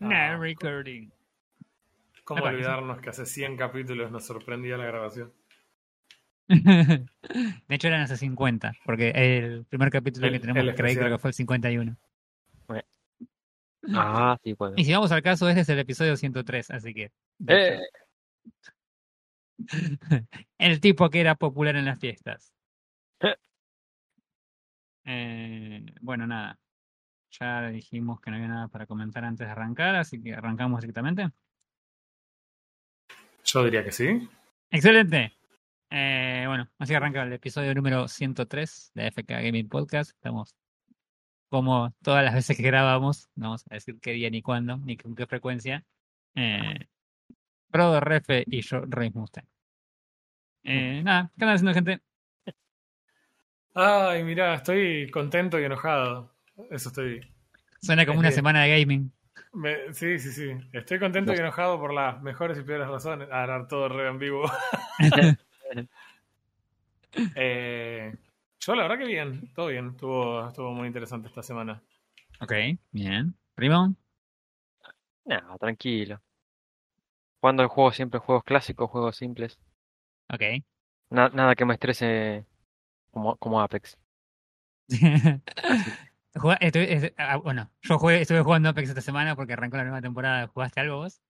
[0.00, 1.10] No Ah, recording.
[2.24, 5.32] ¿Cómo olvidarnos que hace 100 capítulos nos sorprendía la grabación?
[6.48, 10.98] De hecho eran hace 50, porque el primer capítulo El- que tenemos el que creer
[10.98, 11.96] creo que fue el 51.
[13.92, 14.80] Ah, sí, puede.
[14.80, 17.12] Y si vamos al caso, este es el episodio 103, así que...
[17.46, 17.80] Eh,
[20.58, 22.54] el tipo que era popular en las fiestas.
[23.20, 23.36] Eh.
[25.04, 26.58] Eh, bueno, nada.
[27.40, 31.30] Ya dijimos que no había nada para comentar antes de arrancar, así que arrancamos directamente.
[33.44, 34.28] Yo diría que sí.
[34.70, 35.32] Excelente.
[35.90, 40.10] Eh, bueno, así arranca el episodio número 103 de FK Gaming Podcast.
[40.10, 40.54] Estamos
[41.48, 44.96] como todas las veces que grabamos, no vamos a decir qué día ni cuándo, ni
[44.96, 45.84] con qué frecuencia.
[46.34, 46.88] Eh,
[47.70, 49.46] Prodo Refe y yo, Rey Mustang.
[50.64, 52.02] Eh, nada, ¿qué andan haciendo, gente?
[53.74, 56.33] Ay, mirá, estoy contento y enojado.
[56.70, 57.20] Eso estoy.
[57.80, 59.12] Suena como una Este- semana de gaming.
[59.52, 60.50] me- sí, sí, sí.
[60.72, 63.28] Estoy contento y enojado por las mejores y peores razones.
[63.30, 64.44] Ah, era todo re en vivo.
[67.36, 68.12] Eh,
[68.60, 69.90] yo, la verdad que bien, todo bien.
[69.90, 71.80] Estuvo, estuvo muy interesante esta semana.
[72.40, 72.52] Ok,
[72.90, 73.34] bien.
[73.54, 73.94] Primo,
[75.26, 76.20] Nah, tranquilo.
[77.40, 79.58] Jugando el juego siempre juegos clásicos, juegos simples.
[80.32, 80.42] ok.
[81.10, 82.44] Na- nada que me estrese
[83.12, 83.96] como, como Apex.
[86.34, 90.46] Estuve- ah, bueno, yo jugué, estuve jugando Apex esta semana porque arrancó la nueva temporada.
[90.48, 91.20] ¿Jugaste algo vos?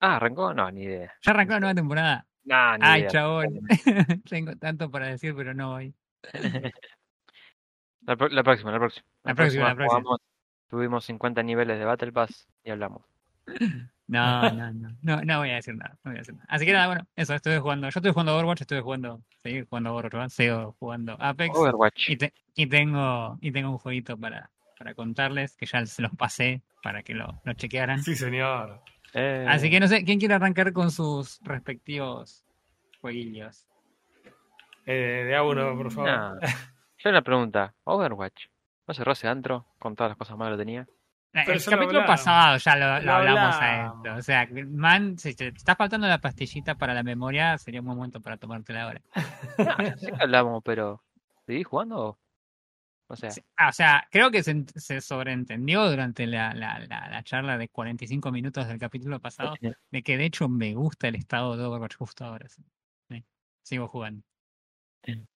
[0.00, 0.52] Ah, ¿arrancó?
[0.52, 1.12] No, ni idea.
[1.22, 2.26] Ya arrancó la nueva temporada.
[2.44, 3.10] Nah, ni Ay, idea.
[3.10, 3.60] chabón.
[4.28, 5.94] Tengo tanto para decir, pero no voy.
[8.04, 9.06] La, pro- la próxima, la próxima.
[9.22, 10.00] La próxima, la próxima.
[10.00, 10.20] jugamos-
[10.68, 13.02] tuvimos 50 niveles de Battle Pass y hablamos.
[14.12, 16.46] No, no, no, no, no voy a decir nada, no voy a decir nada.
[16.48, 19.94] Así que nada, bueno, eso, estuve jugando, yo estuve jugando Overwatch, estuve jugando, seguir jugando
[19.94, 22.10] Overwatch, sigo jugando Apex Overwatch.
[22.10, 26.12] y, te- y tengo y tengo un jueguito para, para contarles que ya se los
[26.14, 28.02] pasé para que lo, lo chequearan.
[28.02, 28.82] Sí, señor.
[29.14, 32.44] Eh, Así que no sé, ¿quién quiere arrancar con sus respectivos
[33.00, 33.66] jueguillos?
[34.86, 36.40] Eh, de a uno, por favor.
[36.98, 37.74] Yo una pregunta.
[37.84, 38.46] Overwatch.
[38.86, 40.86] ¿No cerró ese antro con todas las cosas malas que tenía?
[41.32, 44.14] Pero El capítulo pasado ya lo, lo Lo hablamos a esto.
[44.16, 47.96] O sea, man, si te está faltando la pastillita para la memoria, sería un buen
[47.96, 49.00] momento para tomártela ahora.
[49.58, 51.02] No, que hablamos, pero.
[51.46, 52.18] ¿Seguís jugando?
[53.08, 56.78] O sea, Sí, ah, o sea, creo que se, ent- se sobreentendió durante la, la,
[56.80, 59.54] la, la charla de 45 minutos del capítulo pasado
[59.90, 62.48] de que de hecho me gusta el estado de Overwatch justo ahora.
[62.48, 62.62] sí.
[63.10, 63.24] Sí,
[63.62, 64.22] sigo jugando.
[65.04, 65.26] Sí.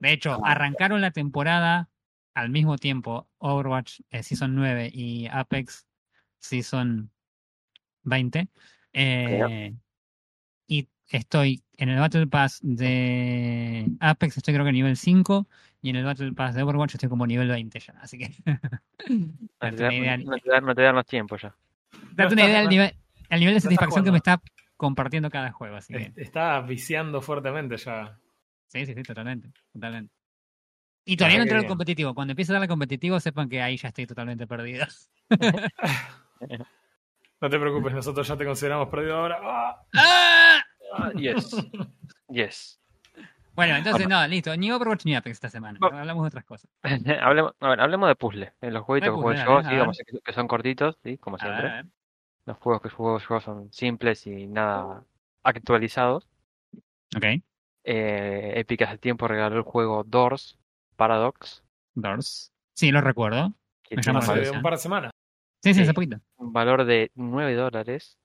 [0.00, 1.88] De hecho, arrancaron la temporada
[2.34, 5.86] al mismo tiempo Overwatch eh, Season 9 y Apex
[6.38, 7.10] Season
[8.04, 8.48] 20.
[8.92, 9.74] eh,
[10.66, 15.46] y estoy en el Battle Pass de Apex, estoy creo que nivel 5.
[15.82, 17.92] Y en el Battle Pass de Overwatch estoy como nivel 20 ya.
[18.00, 18.30] Así que.
[19.08, 21.54] no te, da- idea, no te da- no te dan los tiempos ya.
[22.12, 22.94] date una idea del nivel,
[23.28, 24.40] el nivel de satisfacción que me está
[24.76, 25.76] compartiendo cada juego.
[25.76, 26.12] Así que.
[26.16, 28.16] Está viciando fuertemente ya.
[28.68, 29.50] Sí, sí, sí, totalmente.
[29.72, 30.14] totalmente.
[31.04, 32.14] Y todavía no Ah, entré al competitivo.
[32.14, 34.86] Cuando empiece a dar al competitivo, sepan que ahí ya estoy totalmente perdido.
[37.40, 39.40] No te preocupes, nosotros ya te consideramos perdido ahora.
[39.42, 39.84] ¡Ah!
[39.96, 40.60] ¡Ah!
[40.92, 41.56] Ah, yes.
[42.28, 42.80] Yes.
[43.54, 44.56] Bueno, entonces no, listo.
[44.56, 45.76] Ni Overwatch ni Apex esta semana.
[45.80, 45.98] Bueno.
[45.98, 46.70] Hablamos de otras cosas.
[47.20, 48.52] hablemos, a ver, hablemos de puzzle.
[48.60, 51.18] En los jueguitos De que puzzle, juego yo, sí, vamos a que son cortitos, ¿sí?
[51.18, 51.68] Como siempre.
[51.68, 51.86] a ver.
[52.46, 55.04] Los juegos que juego yo son simples y nada
[55.42, 56.28] actualizados.
[57.16, 57.24] Ok.
[57.84, 60.58] Eh, Epic hace tiempo regaló el juego Doors
[61.02, 61.64] Paradox.
[61.94, 62.52] Doors.
[62.74, 63.52] Sí, lo recuerdo.
[63.82, 64.56] Que Me tiene llama un la Hace valor, atención.
[64.56, 65.10] un par de semanas.
[65.62, 65.82] Sí, sí, Sí.
[65.82, 66.16] hace poquito.
[66.36, 68.16] un valor de 9 dólares.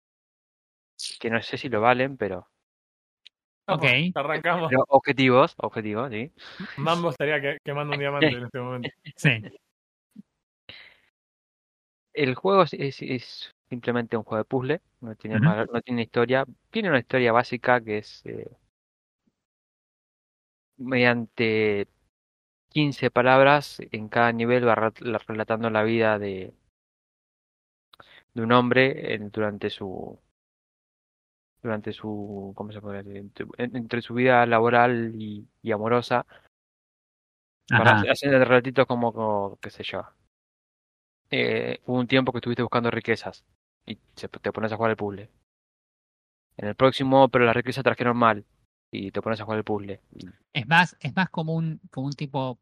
[1.20, 2.48] Que no sé si lo valen, pero,
[3.68, 3.84] Ok.
[4.16, 4.70] Arrancamos.
[4.70, 6.32] pero objetivos, objetivos, sí.
[6.78, 8.90] Mambo estaría que- quemando un diamante en este momento.
[9.16, 9.42] Sí.
[12.14, 15.46] El juego es, es- es simplemente un juego de puzzle, no tiene, Ujú.
[15.46, 16.46] valor- no tiene historia.
[16.72, 18.48] Tiene una historia básica que es eh,
[20.78, 21.88] mediante
[22.70, 26.54] 15 palabras en cada nivel va re- la- relatando la vida de,
[28.34, 30.18] de un hombre en- durante su
[31.62, 33.18] durante su ¿cómo se puede decir?
[33.18, 36.26] Entre, en- entre su vida laboral y, y amorosa
[37.74, 38.04] para Ajá.
[38.12, 40.02] hacer relatitos como, como, qué sé yo
[41.32, 43.44] eh, hubo un tiempo que estuviste buscando riquezas
[43.86, 45.30] y se- te pones a jugar el puzzle
[46.58, 48.46] en el próximo pero las riquezas trajeron mal
[48.92, 52.08] y te pones a jugar el puzzle Y- Es más, es más como un, como
[52.08, 52.60] un tipo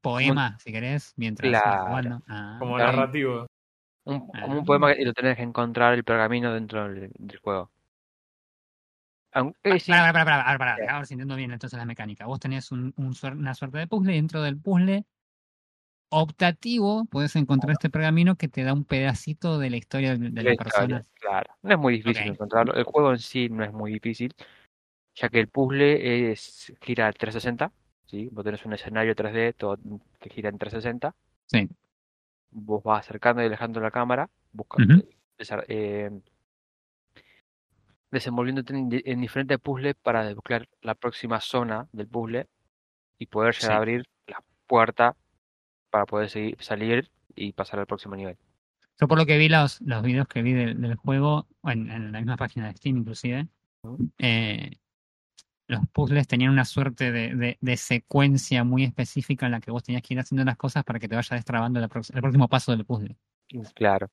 [0.00, 1.86] poema, si querés, mientras Claro.
[1.86, 2.22] jugando.
[2.28, 2.92] Ah, Como Claro.
[2.92, 3.46] narrativo.
[4.04, 4.42] un, Ah.
[4.42, 7.70] como un poema y lo tenés que encontrar el pergamino dentro del, del juego
[9.34, 10.82] Aun- eh, sí, Para, para, para, para, para, Sí.
[10.88, 12.26] a ver si entiendo bien entonces la mecánica.
[12.26, 15.06] Vos tenés un, una suerte de puzzle y dentro del puzzle
[16.10, 20.42] optativo puedes encontrar este pergamino que te da un pedacito de la historia de, de
[20.42, 21.02] la La persona.
[21.14, 22.74] Claro, no es muy difícil encontrarlo.
[22.74, 24.34] El juego en sí no es muy difícil,
[25.14, 27.70] ya que el puzzle es gira al 360,
[28.06, 28.28] ¿sí?
[28.32, 29.78] Vos tenés un escenario 3D todo
[30.20, 31.14] que gira en 360.
[31.46, 31.68] Sí.
[32.50, 35.02] Vos vas acercando y alejando la cámara, buscando,
[35.38, 36.10] desa- eh,
[38.10, 42.46] desenvolviéndote en, di- en diferentes puzzles para desbloquear la próxima zona del puzzle
[43.18, 43.72] y poder llegar Sí.
[43.72, 45.16] a abrir la puerta
[45.90, 48.36] para poder seguir, salir y pasar al próximo nivel.
[49.00, 52.12] Yo por lo que vi los, los videos que vi del, del juego, en, en
[52.12, 53.46] la misma página de Steam inclusive,
[54.18, 54.72] eh,
[55.72, 59.82] los puzzles tenían una suerte de, de- de secuencia muy específica en la que vos
[59.82, 62.84] tenías que ir haciendo las cosas para que te vaya destrabando el próximo paso del
[62.84, 63.16] puzzle.
[63.74, 64.08] Claro.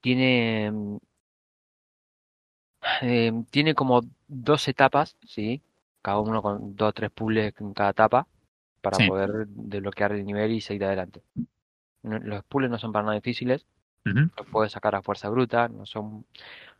[0.00, 0.96] Tiene, mm,
[3.02, 5.62] eh, tiene como dos etapas, ¿sí?
[6.02, 8.26] Cada uno con dos o tres puzzles en cada etapa
[8.80, 9.06] para Sí.
[9.06, 11.22] poder desbloquear el nivel y seguir adelante.
[12.02, 13.66] Los puzzles no son para nada difíciles,
[14.36, 16.26] los puedes sacar a fuerza bruta, no son,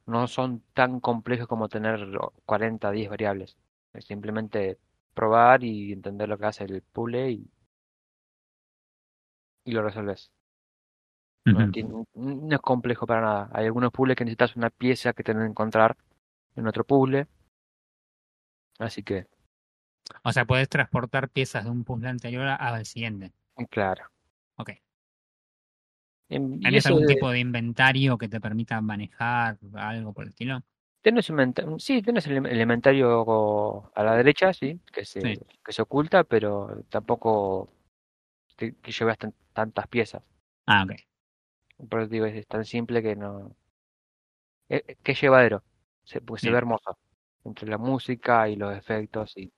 [0.07, 2.01] no son tan complejos como tener
[2.47, 3.57] 40, 10 variables.
[3.93, 4.79] Es simplemente
[5.15, 7.51] probar y entender lo que hace el puzzle y,
[9.65, 10.31] y lo resolves.
[11.51, 11.61] No,
[12.51, 13.51] es complejo para nada.
[13.53, 15.97] Hay algunos puzzles que necesitas una pieza que tenés que encontrar
[16.57, 17.27] en otro puzzle.
[18.79, 19.27] Así que,
[20.25, 23.33] O sea, puedes transportar piezas de un puzzle anterior a- al siguiente.
[23.71, 24.05] claro.
[24.57, 24.71] Ok.
[26.33, 30.25] Em, Y ¿Tenés eso algún de- tipo de inventario que te permita manejar algo por
[30.25, 30.63] el estilo?
[31.05, 35.41] un inventa- sí, tenés el el inventario a la derecha, sí, que se, Sí.
[35.65, 37.69] que se oculta, pero tampoco
[38.57, 40.23] te- que llevas tan- tantas piezas.
[40.67, 40.93] Ah, ok.
[41.89, 43.55] Por eso digo, es tan simple que no.
[44.69, 45.63] eh, eh, que es llevadero,
[46.05, 46.53] se, porque se Bien.
[46.55, 46.97] ve hermoso.
[47.45, 49.53] Entre la música y los efectos y.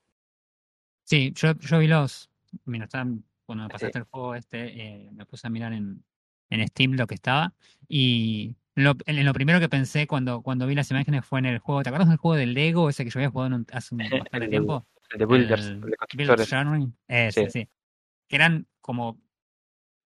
[1.05, 2.31] Sí, yo, yo vi los.
[2.65, 3.73] Mira, estaban- cuando Sí.
[3.73, 6.03] pasaste el juego este, eh, me puse a mirar en,
[6.55, 7.53] en Steam lo que estaba.
[7.89, 11.59] Y lo, en, lo primero que pensé cuando, cuando vi las imágenes fue en el
[11.59, 11.83] juego.
[11.83, 13.99] ¿Te acuerdas del juego del Lego, ese que yo había jugado en un- hace un
[13.99, 14.87] bastante tiempo?
[15.11, 16.51] El de Builders, El de Build constructores.
[16.51, 16.93] Journey.
[17.07, 17.61] Ese, Sí.
[17.61, 17.69] sí.
[18.29, 19.21] Que eran como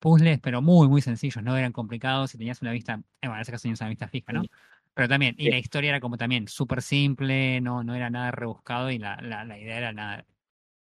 [0.01, 3.41] puzzles, pero muy, muy sencillos, no eran complicados y tenías una vista, eh, bueno, en
[3.43, 4.43] ese caso tenías una vista fija, ¿no?
[4.43, 4.51] Sí.
[4.95, 5.51] Pero también, y Sí.
[5.51, 9.45] la historia era como también súper simple, no, no era nada rebuscado y la, la,
[9.45, 10.25] la idea era nada,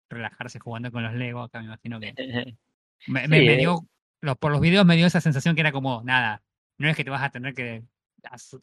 [0.08, 2.12] relajarse jugando con los Lego, acá me imagino que
[3.06, 3.56] me, Sí, me, me eh.
[3.58, 3.86] dio,
[4.24, 6.42] los, por los videos me dio esa sensación que era como, nada,
[6.78, 7.82] no es que te vas a tener que
[8.30, 8.60] hacer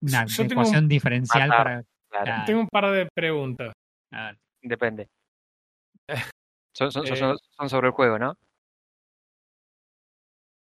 [0.00, 1.64] una Yo tengo un- ecuación diferencial Matar.
[1.64, 1.82] para...
[2.10, 2.42] Claro, Claro.
[2.46, 3.72] Tengo un par de preguntas.
[4.12, 4.38] a ver.
[4.62, 5.08] depende.
[6.76, 7.18] Son, son, son, Eh.
[7.18, 8.34] son- son sobre el juego, ¿no?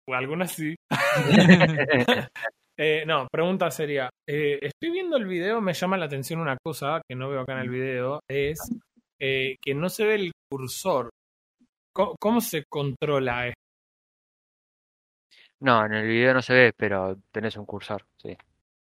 [0.08, 0.76] O algunas sí.
[2.78, 7.00] Eh, no, pregunta sería, eh, estoy viendo el video, me llama la atención una cosa
[7.08, 8.60] que no veo acá en el video, es
[9.20, 11.10] eh, que no se ve el cursor.
[11.94, 13.61] ¿Cómo, cómo se controla esto?
[15.62, 18.36] No, en el video no se ve, pero tenés un cursor, sí.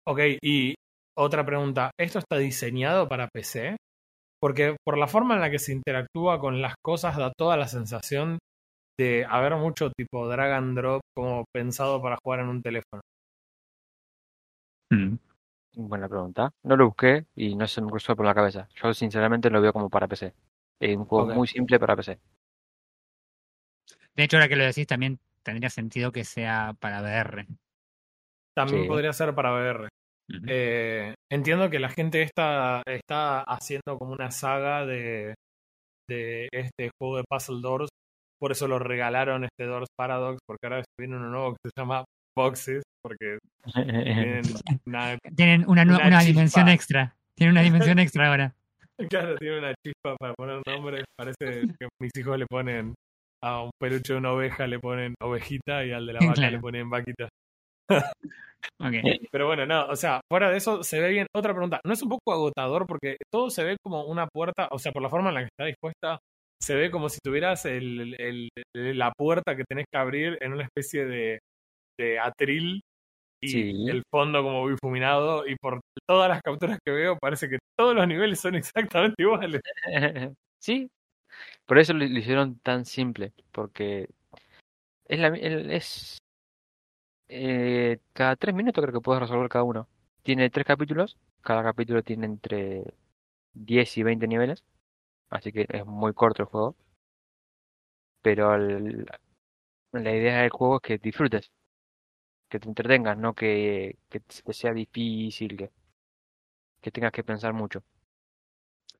[0.07, 0.75] Ok, y
[1.17, 3.77] otra pregunta, ¿esto está diseñado para PC?
[4.39, 7.67] Porque por la forma en la que se interactúa con las cosas da toda la
[7.67, 8.39] sensación
[8.99, 13.01] de haber mucho tipo drag and drop como pensado para jugar en un teléfono.
[14.91, 15.17] Mm.
[15.77, 16.51] Buena pregunta.
[16.63, 18.69] No lo busqué y no se me cruzó por la cabeza.
[18.75, 20.35] Yo sinceramente lo veo como para PC.
[20.81, 22.19] Es un juego muy simple para PC.
[24.15, 27.47] De hecho, ahora que lo decís, también tendría sentido que sea para VR.
[28.55, 28.89] También Sí.
[28.89, 29.89] podría ser para VR.
[30.49, 35.35] Eh, entiendo que la gente esta está haciendo como una saga de,
[36.09, 37.89] de este juego de Puzzle Doors.
[38.41, 42.05] Por eso lo regalaron este Doors Paradox, porque ahora viene uno nuevo que se llama
[42.37, 43.39] Boxes, porque
[43.73, 44.43] tienen
[44.87, 47.15] una, Tienen una, Una una dimensión extra.
[47.37, 48.55] Tienen una dimensión extra ahora.
[49.09, 51.05] claro, tiene una chispa para poner nombres.
[51.17, 52.95] Parece que mis hijos le ponen
[53.49, 56.53] a un peluche de una oveja, le ponen ovejita y al de la vaca Claro.
[56.53, 57.29] le ponen vaquita.
[58.81, 58.95] Ok.
[59.31, 61.27] Pero bueno, no, o sea, fuera de eso se ve bien.
[61.35, 64.79] Otra pregunta, ¿no es un poco agotador porque todo se ve como una puerta, o
[64.79, 66.19] sea, por la forma en la que está dispuesta,
[66.61, 70.53] se ve como si tuvieras el, el- el- la puerta que tenés que abrir en
[70.55, 71.39] una especie de,
[71.99, 72.81] de atril
[73.43, 73.87] y Sí.
[73.89, 78.09] el fondo como difuminado y por todas las capturas que veo parece que todos los
[78.09, 78.55] niveles son
[79.15, 79.61] exactamente iguales.
[80.63, 80.89] Sí,
[81.67, 84.09] por eso lo, hicieron tan simple, porque
[85.07, 86.19] es la, es
[87.29, 89.89] eh, cada tres minutos creo que puedes resolver cada uno.
[90.23, 92.95] Tiene tres capítulos, cada capítulo tiene entre
[93.55, 94.65] 10 y 20 niveles,
[95.31, 96.77] así que es muy corto el juego.
[98.23, 99.07] Pero el-
[99.93, 101.53] la idea del juego es que disfrutes,
[102.49, 103.99] que te entretengas, no que,
[104.53, 105.71] sea difícil,
[106.81, 107.83] que tengas que pensar mucho.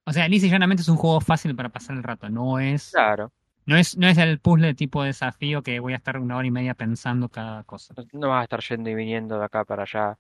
[0.07, 2.29] O sea, lisa y llanamente es un juego fácil para pasar el rato.
[2.29, 3.33] No es Claro.
[3.67, 6.53] No es, no es el puzzle tipo desafío que voy a estar una hora y
[6.53, 7.95] media pensando cada cosa.
[8.13, 10.17] No- vas a estar yendo y viniendo de acá para allá.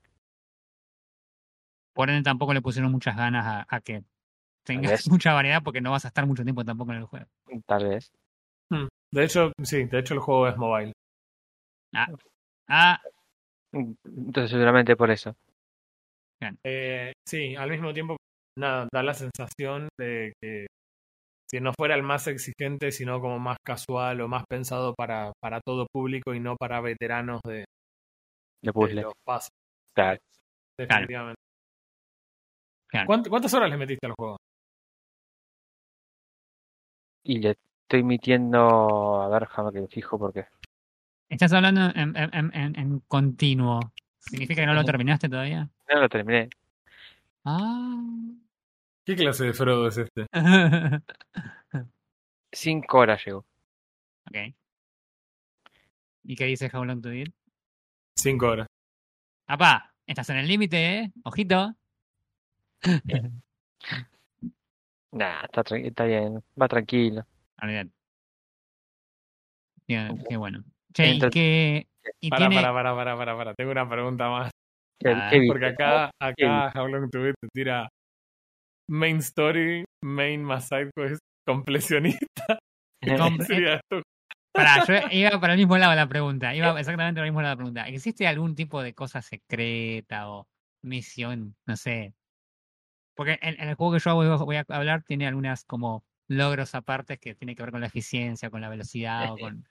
[1.93, 4.03] Por ende tampoco le pusieron muchas ganas a, a que
[4.65, 7.27] tengas mucha variedad porque no vas a estar mucho tiempo tampoco en el juego.
[7.67, 8.13] Tal vez.
[9.13, 10.93] De hecho, sí, de hecho el juego es mobile.
[12.69, 13.01] Ah,
[13.73, 15.37] Entonces seguramente por eso.
[16.65, 18.17] Eh, sí, al mismo tiempo,
[18.59, 20.67] nada, da la sensación de que
[21.51, 25.61] si no fuera el más exigente, sino como más casual o más pensado para, para
[25.61, 27.67] todo público y no para veteranos de, De
[28.63, 29.03] de puzzle.
[29.03, 29.51] los pasos.
[29.95, 30.19] Claro.
[30.79, 31.37] Definitivamente.
[32.91, 33.07] Claro.
[33.09, 34.37] ¿Cuánt- ¿Cuántas horas le metiste al juego?
[37.25, 39.23] Y le estoy metiendo.
[39.23, 40.47] A ver, déjame que me fijo porque.
[41.29, 43.81] estás hablando en, en- en- en- en continuo.
[44.19, 45.69] ¿Significa que no lo terminaste todavía?
[45.93, 46.49] No lo terminé.
[47.45, 48.01] Ah.
[49.07, 50.27] ¿Qué clase de Frodo es este?
[52.53, 53.47] Cinco horas llegó.
[54.29, 54.37] ok.
[56.25, 57.29] ¿Y qué dice How Long to Beat?
[58.19, 58.67] Cinco horas.
[59.47, 59.95] ¡Apá!
[60.09, 61.13] Estás en el límite, ¿eh?
[61.23, 61.73] Ojito.
[65.13, 66.43] Nah, está, bien.
[66.61, 67.25] Va tranquilo.
[67.63, 67.91] Olvídate.
[69.87, 70.63] Qué, qué bueno.
[70.93, 71.87] Che, ¿y qué?
[72.21, 72.57] ¿Y Para, tiene...
[72.61, 73.55] para, para, para, para, para.
[73.55, 74.51] Tengo una pregunta más.
[74.99, 75.31] ¿Qué, Ah?
[75.47, 77.89] Porque acá, acá How Long to Beat te tira
[78.89, 82.59] main story, main más side quest, completionista.
[84.53, 86.55] Pará, yo iba para el mismo lado de la pregunta.
[86.55, 87.89] Iba exactamente para el mismo lado de la pregunta.
[87.89, 90.49] ¿Existe algún tipo de cosa secreta o
[90.83, 91.55] misión?
[91.67, 92.15] No sé.
[93.15, 96.75] Porque en, en el juego que yo voy, voy a hablar tiene algunas como logros
[96.75, 99.69] aparte que tiene que ver con la eficiencia, con la velocidad o con...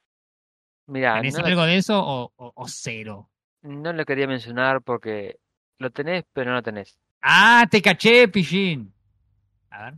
[0.88, 3.30] Mirá, ¿Tenés no, lo- algo de eso o, o- o cero?
[3.64, 5.40] no lo quería mencionar porque
[5.80, 6.98] lo tenés, pero no lo tenés.
[7.22, 8.94] ¡Ah, te caché, pillín!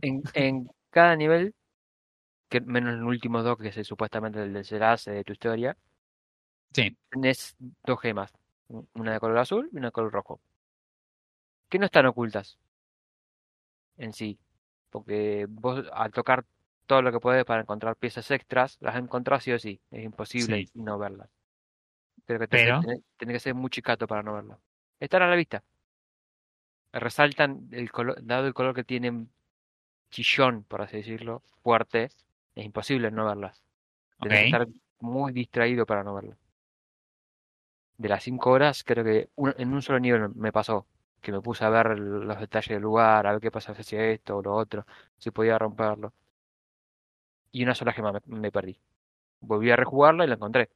[0.02, 1.54] En, en cada nivel,
[2.48, 5.76] que menos en los últimos dos, que es el- supuestamente el desenlace de tu historia,
[6.72, 6.96] Sí.
[7.10, 8.32] tenés dos gemas.
[8.94, 10.40] Una de color azul y una de color rojo.
[11.68, 12.58] Que no están ocultas
[13.96, 14.38] en sí.
[14.90, 16.44] Porque vos al tocar
[16.86, 19.80] todo lo que podés para encontrar piezas extras, las encontrás sí o sí.
[19.90, 20.70] Es imposible Sí.
[20.74, 21.28] no verlas.
[22.26, 24.58] Pero que Pero- tenés, tenés que ser muy chicato para no verlas.
[25.00, 25.62] Están a la vista.
[26.92, 29.30] Resaltan el color, dado el color que tienen
[30.10, 32.04] chillón, por así decirlo, fuerte,
[32.54, 33.62] es imposible no verlas.
[34.20, 34.68] Tenés que estar
[35.00, 36.38] muy distraído para no verlas.
[37.98, 40.86] De las cinco horas, creo que un- en un solo nivel me pasó.
[41.20, 44.04] Que me puse a ver los detalles del lugar, a ver qué pasa si hacía
[44.06, 44.86] esto o lo otro,
[45.18, 46.12] si podía romperlo.
[47.52, 48.78] Y una sola gema me, me perdí.
[49.40, 50.70] Volví a rejugarla y la encontré.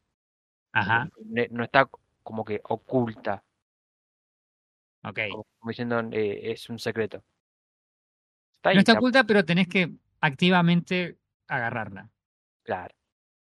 [0.73, 1.09] Ajá.
[1.51, 1.89] No está
[2.23, 3.43] como que oculta,
[5.05, 5.19] Ok.
[5.31, 7.23] como como diciendo eh, es un secreto.
[8.63, 12.09] Está ahí, No está está- oculta, pero tenés que activamente agarrarla.
[12.63, 12.95] claro.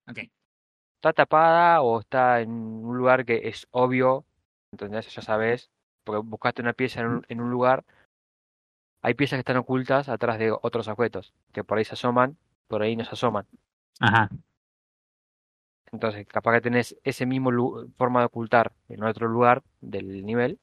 [0.09, 0.17] Ok.
[0.97, 4.25] Está tapada o está en un lugar que es obvio,
[4.71, 5.69] entonces ya sabes,
[6.03, 7.85] porque buscaste una pieza en un, en un lugar,
[9.03, 12.81] hay piezas que están ocultas atrás de otros objetos, que por ahí se asoman, por
[12.81, 13.45] ahí no se asoman.
[13.99, 14.29] Ajá.
[15.91, 20.59] Entonces, capaz que tenés ese mismo lu- forma de ocultar en otro lugar del nivel,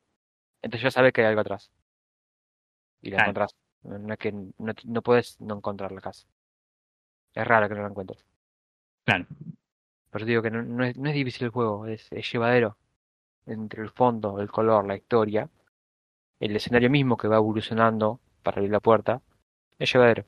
[0.63, 1.71] entonces ya sabes que hay algo atrás.
[3.01, 3.31] Y la Claro.
[3.31, 3.55] encontrás.
[3.85, 4.53] No es que no,
[4.85, 6.27] no puedes no encontrar la casa.
[7.35, 8.25] Es raro que no la encuentres.
[9.05, 9.27] Claro.
[10.11, 12.77] Pero digo que no, no es, no es difícil el juego, es, es llevadero.
[13.47, 15.49] Entre el fondo, el color, la historia,
[16.39, 19.21] el escenario mismo que va evolucionando para abrir la puerta,
[19.79, 20.25] es llevadero.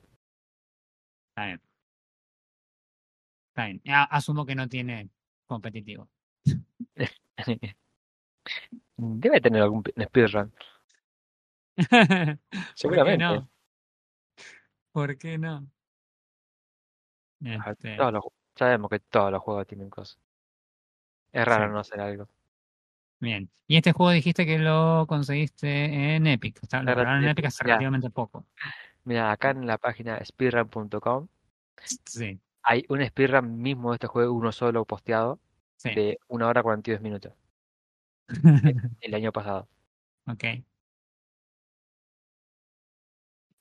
[1.31, 1.61] Está bien.
[3.49, 3.83] Está bien.
[4.11, 5.11] Asumo que no tiene
[5.47, 6.09] competitivo.
[8.97, 9.93] Debe tener algún pi-
[11.77, 11.87] speedrun.
[12.51, 13.25] ¿Por qué Seguramente.
[13.25, 13.49] no?
[14.93, 15.67] ¿Por qué no?
[17.41, 20.19] Este, todos los ju- sabemos que todos los juegos tienen cosas.
[21.33, 21.73] Es raro Sí.
[21.73, 22.29] no hacer algo.
[23.21, 23.51] bien.
[23.67, 26.63] Y este juego dijiste que lo conseguiste en Epic.
[26.63, 28.47] Está, lo Claro, regalaron en Epic hace relativamente poco.
[29.05, 31.29] Mira, acá en la página speedrun.com
[32.05, 35.41] Sí, hay un speedrun mismo de este juego, uno solo posteado,
[35.77, 35.95] sí.
[35.95, 37.33] de 1 hora 42 minutos,
[39.01, 39.69] el año pasado.
[40.27, 40.45] ok.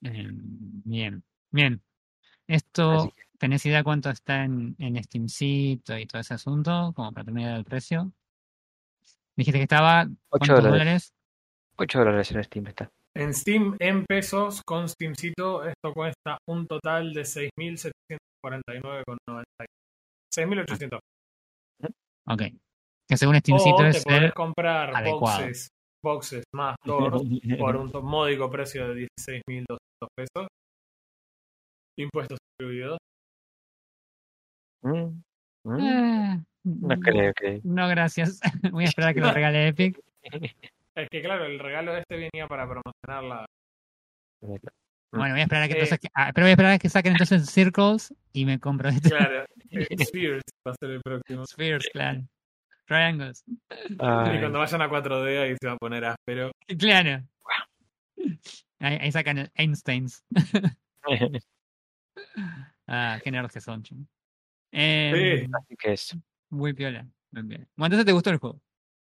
[0.03, 0.27] Eh,
[0.86, 1.81] Bien, bien.
[2.48, 6.91] Esto, que, ¿tenés idea cuánto está en, en Steamcito y todo ese asunto?
[6.95, 8.12] Como para tener el precio.
[9.36, 10.72] Dijiste que estaba, 8 ¿cuántos dólares.
[10.72, 11.13] dólares?
[11.77, 12.91] 8 dólares en Steam está.
[13.15, 19.43] En Steam, en pesos, con Steamcito, esto cuesta un total de 6.749,90.
[20.36, 21.00] 6.800.
[22.27, 22.41] Ok.
[23.07, 25.43] Que según Steamcito O te es podés el comprar adecuado.
[25.45, 25.69] boxes,
[26.03, 27.22] boxes más doors
[27.57, 29.77] por un módico precio de 16.200
[30.15, 30.48] pesos.
[31.98, 32.98] Impuestos incluidos.
[34.83, 35.22] Mm,
[35.65, 37.62] mm, Eh, No creo que.
[37.63, 38.39] No, gracias.
[38.74, 40.00] Voy a esperar a que lo regale Epic.
[40.95, 43.45] Es que claro, el regalo este venía para promocionar la.
[44.41, 45.83] Bueno, voy a esperar a que Eh.
[45.83, 49.10] entonces, ah, pero voy a esperar a que saquen entonces Circles y me compro este
[49.10, 49.45] Claro,
[50.10, 51.45] Spheres va a ser el próximo.
[51.45, 52.22] Spheres, claro.
[52.85, 53.43] Triangles.
[53.89, 56.51] Y cuando vayan a 4D ahí se va a poner áspero.
[56.77, 57.23] Claro.
[58.79, 60.23] Ahí, ahí sacan el Einsteins.
[62.87, 64.07] Ah, qué nerds que son, ching.
[64.71, 65.49] Eh, Sí.
[65.53, 66.17] Así que eso.
[66.49, 67.07] Muy piola.
[67.31, 67.65] Muy piola.
[67.75, 68.61] Bueno, entonces te gustó el juego.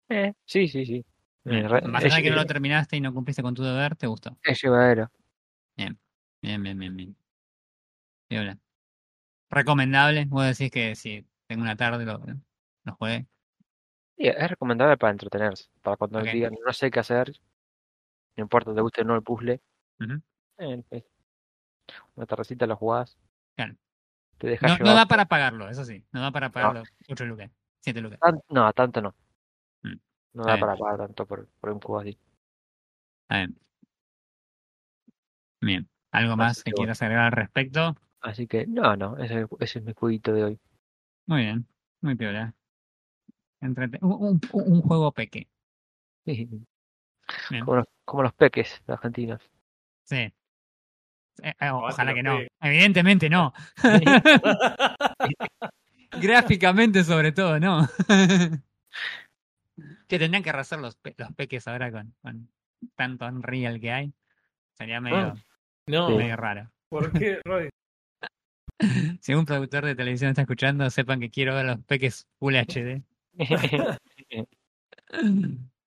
[0.10, 1.06] Eh, sí, sí, sí.
[1.46, 3.64] Eh, Más es, allá de que no lo es- terminaste y no cumpliste con tu
[3.64, 4.38] deber, te gustó.
[4.44, 5.10] es llevadero.
[5.78, 5.98] Bien,
[6.42, 7.16] bien, bien, bien.
[8.28, 8.58] Piola.
[9.50, 10.26] Recomendable.
[10.26, 12.22] Vos decís que si tengo una tarde lo,
[12.84, 13.28] lo juegue.
[14.20, 15.70] Sí, es recomendable para entretenerse.
[15.82, 16.26] Para cuando Ok.
[16.26, 17.32] digan no sé qué hacer.
[18.36, 19.62] No importa, te guste o no el puzzle.
[20.58, 21.06] Eh, eh,
[22.16, 23.18] una tardecita lo jugás.
[23.56, 23.76] Claro.
[24.38, 26.04] Te dejas No, no da para pagarlo, eso sí.
[26.12, 27.50] No da para pagarlo 8 lucas,
[27.80, 28.20] 7 lucas.
[28.20, 29.16] Tan- no, tanto no.
[29.84, 29.96] Mm.
[30.34, 32.18] No da para pagar tanto por, por un juego así.
[33.24, 33.58] Está bien.
[35.62, 35.90] Bien.
[36.12, 36.84] ¿Algo más Así que que bueno.
[36.88, 37.96] quieras agregar al respecto?
[38.22, 40.60] Así que, no, no, ese, ese es mi jueguito de hoy.
[41.26, 41.66] Muy bien.
[42.02, 42.54] Muy piola.
[43.62, 45.48] Entrete- un, un- un juego peque.
[46.26, 46.66] Bien.
[47.64, 49.42] Como los, como los peques argentinos.
[50.06, 50.34] Sí.
[51.42, 52.40] Eh, eh, ojalá que no.
[52.62, 53.54] Evidentemente no.
[56.22, 57.88] Gráficamente sobre todo, no.
[60.08, 62.50] que tendrían que arrasar los, pe- los peques ahora con, con
[62.96, 64.14] tanto Unreal que hay.
[64.78, 65.36] Sería medio,
[65.88, 66.16] No, Sí.
[66.16, 66.72] medio raro.
[66.90, 67.70] ¿por qué, Roy?
[69.22, 73.04] Si un productor de televisión está escuchando, sepan que quiero ver los peques Full HD.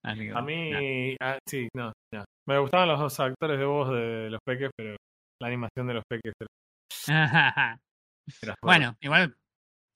[0.04, 2.24] A mí, ah, sí, no, no.
[2.48, 4.96] Me gustaban los dos actores de voz de los peques, pero
[5.40, 6.32] la animación de los peques
[7.06, 7.06] era,
[8.62, 9.34] bueno, igual,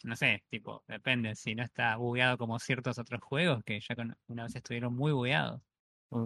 [0.05, 1.35] no sé, tipo, depende.
[1.35, 5.11] Si no está bugueado como ciertos otros juegos que ya con- una vez estuvieron muy
[5.13, 5.61] bugueados.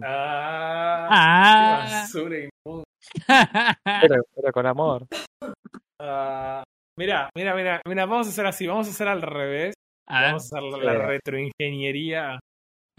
[0.03, 1.85] Ah, Ah.
[1.87, 2.83] qué basura inmunda.
[4.01, 5.07] pero, pero con amor.
[5.99, 6.63] Ah,
[6.99, 9.73] mira, mira, mira, mira, vamos a hacer así, vamos a hacer al revés.
[10.09, 12.39] A ver, Vamos a hacer la, la retroingeniería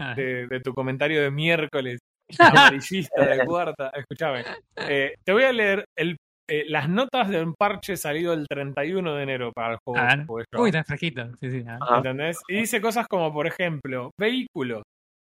[0.00, 0.16] a ver.
[0.16, 1.98] de, de tu comentario de miércoles
[2.38, 3.90] amarillista de cuarta.
[3.94, 4.44] Escúchame,
[4.88, 6.16] eh, te voy a leer el,
[6.48, 10.00] eh, las notas de un parche salido el 31 de enero para el juego.
[10.00, 10.18] A ver.
[10.20, 10.62] que jugué yo.
[10.62, 11.30] Uy, está fresquito.
[11.40, 11.64] Sí, sí.
[11.96, 12.40] ¿Entendés?
[12.48, 14.82] Y dice cosas como, por ejemplo, vehículos.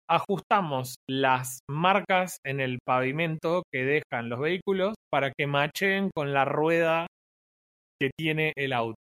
[0.08, 6.44] Ajustamos las marcas en el pavimento que dejan los vehículos para que macheen con la
[6.44, 7.06] rueda
[8.00, 8.96] que tiene el auto.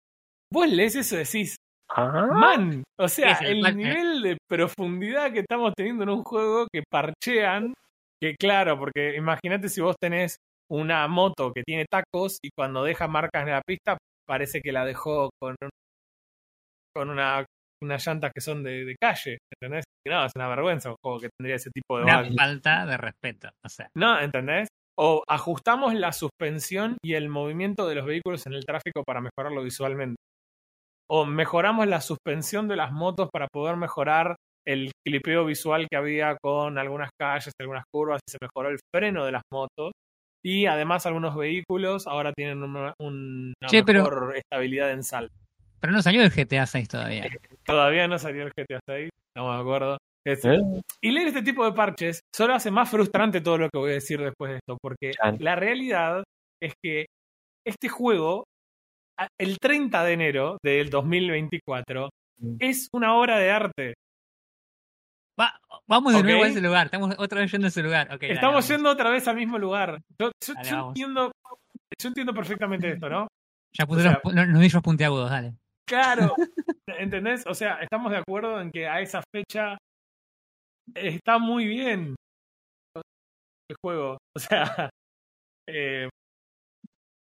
[0.51, 1.57] Vos lees eso y decís,
[1.95, 6.83] Ah, man, o sea, el nivel de profundidad que estamos teniendo en un juego que
[6.89, 7.73] parchean,
[8.21, 10.37] que claro, porque imagínate si vos tenés
[10.71, 14.85] una moto que tiene tacos y cuando deja marcas en la pista parece que la
[14.85, 15.69] dejó con, un-
[16.95, 17.45] con una,
[17.83, 19.83] unas llantas que son de, de calle, ¿entendés?
[20.05, 22.97] Y no, es una vergüenza un juego que tendría ese tipo de Una falta de
[22.97, 23.49] respeto.
[23.65, 24.67] O sea, No, ¿entendés?
[24.97, 29.63] O ajustamos la suspensión y el movimiento de los vehículos en el tráfico para mejorarlo
[29.63, 30.17] visualmente.
[31.09, 34.35] O mejoramos la suspensión de las motos para poder mejorar
[34.65, 39.25] el clipeo visual que había con algunas calles, algunas curvas, y se mejoró el freno
[39.25, 39.91] de las motos.
[40.45, 45.29] Y además algunos vehículos ahora tienen una, una Che, pero- mejor estabilidad en sal.
[45.79, 47.23] pero no salió el GTA 6 todavía.
[47.65, 49.97] Todavía no salió el GTA 6, estamos de acuerdo.
[50.25, 50.57] Es- ¿Eh?
[51.01, 53.95] y leer este tipo de parches solo hace más frustrante todo lo que voy a
[53.95, 55.35] decir después de esto, porque Chan.
[55.41, 56.23] la realidad
[56.61, 57.05] es que
[57.67, 58.45] este juego,
[59.39, 62.55] el 30 de enero del 2024, Mm.
[62.59, 63.93] es una obra de arte.
[65.39, 66.85] Va- vamos de nuevo a ese lugar.
[66.87, 68.07] Estamos otra vez yendo a ese lugar.
[68.21, 69.99] Estamos yendo otra vez al mismo lugar.
[70.19, 70.89] Yo, yo- Dale, yo vamos.
[70.89, 71.31] entiendo,
[72.01, 73.27] yo entiendo perfectamente esto, ¿no?
[73.77, 75.53] Ya puse o sea- los, los nudillos puntiagudos, dale.
[75.87, 76.33] Claro,
[76.87, 77.45] ¿entendés?
[77.47, 79.77] O sea, estamos de acuerdo en que a esa fecha
[80.95, 82.15] está muy bien
[82.95, 84.17] el juego.
[84.35, 84.89] O sea,
[85.69, 86.09] eh,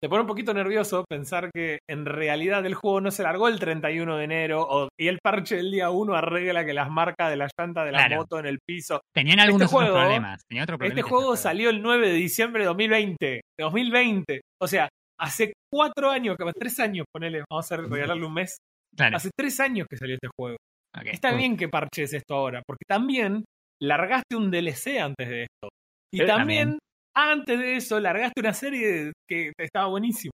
[0.05, 3.59] te pone un poquito nervioso pensar que en realidad el juego no se largó el
[3.59, 7.37] 31 de enero o, y el parche del día 1 arregla que las marcas de
[7.37, 8.17] la llanta de la Claro.
[8.17, 9.01] moto en el piso.
[9.14, 10.43] Tenían algunos Este juego- otros problemas.
[10.47, 13.27] Tenía otro Este juego salió el 9 de diciembre de 2020.
[13.27, 14.40] De 2020.
[14.61, 18.59] O sea, hace cuatro años, tres años, ponele, vamos a regalarle un mes.
[18.95, 19.17] Claro.
[19.17, 20.59] Hace tres años que salió este juego.
[21.07, 23.43] Está bien que parches esto ahora, porque también
[23.83, 25.71] largaste un DLC antes de esto.
[26.12, 26.79] Y también,
[27.16, 30.33] antes de eso, largaste una serie que estaba buenísima.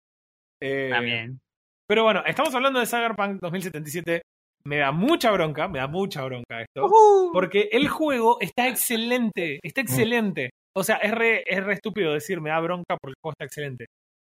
[0.61, 1.39] Eh, También.
[1.87, 4.21] Pero bueno, estamos hablando de Cyberpunk 2077.
[4.67, 6.89] Me da mucha bronca, me da mucha bronca esto.
[7.31, 10.49] Porque el juego está excelente, está excelente.
[10.75, 13.45] O sea, es re, es re estúpido decir me da bronca porque el juego está
[13.45, 13.85] excelente.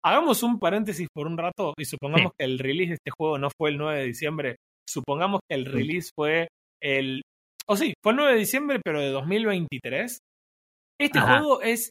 [0.03, 3.49] hagamos un paréntesis por un rato y supongamos que el release de este juego no
[3.55, 4.55] fue el 9 de diciembre.
[4.89, 6.47] Supongamos que el release fue
[6.81, 7.21] el.
[7.67, 10.17] O sí, fue el 9 de diciembre, pero de 2023.
[10.99, 11.39] Este Ajá.
[11.39, 11.89] juego es.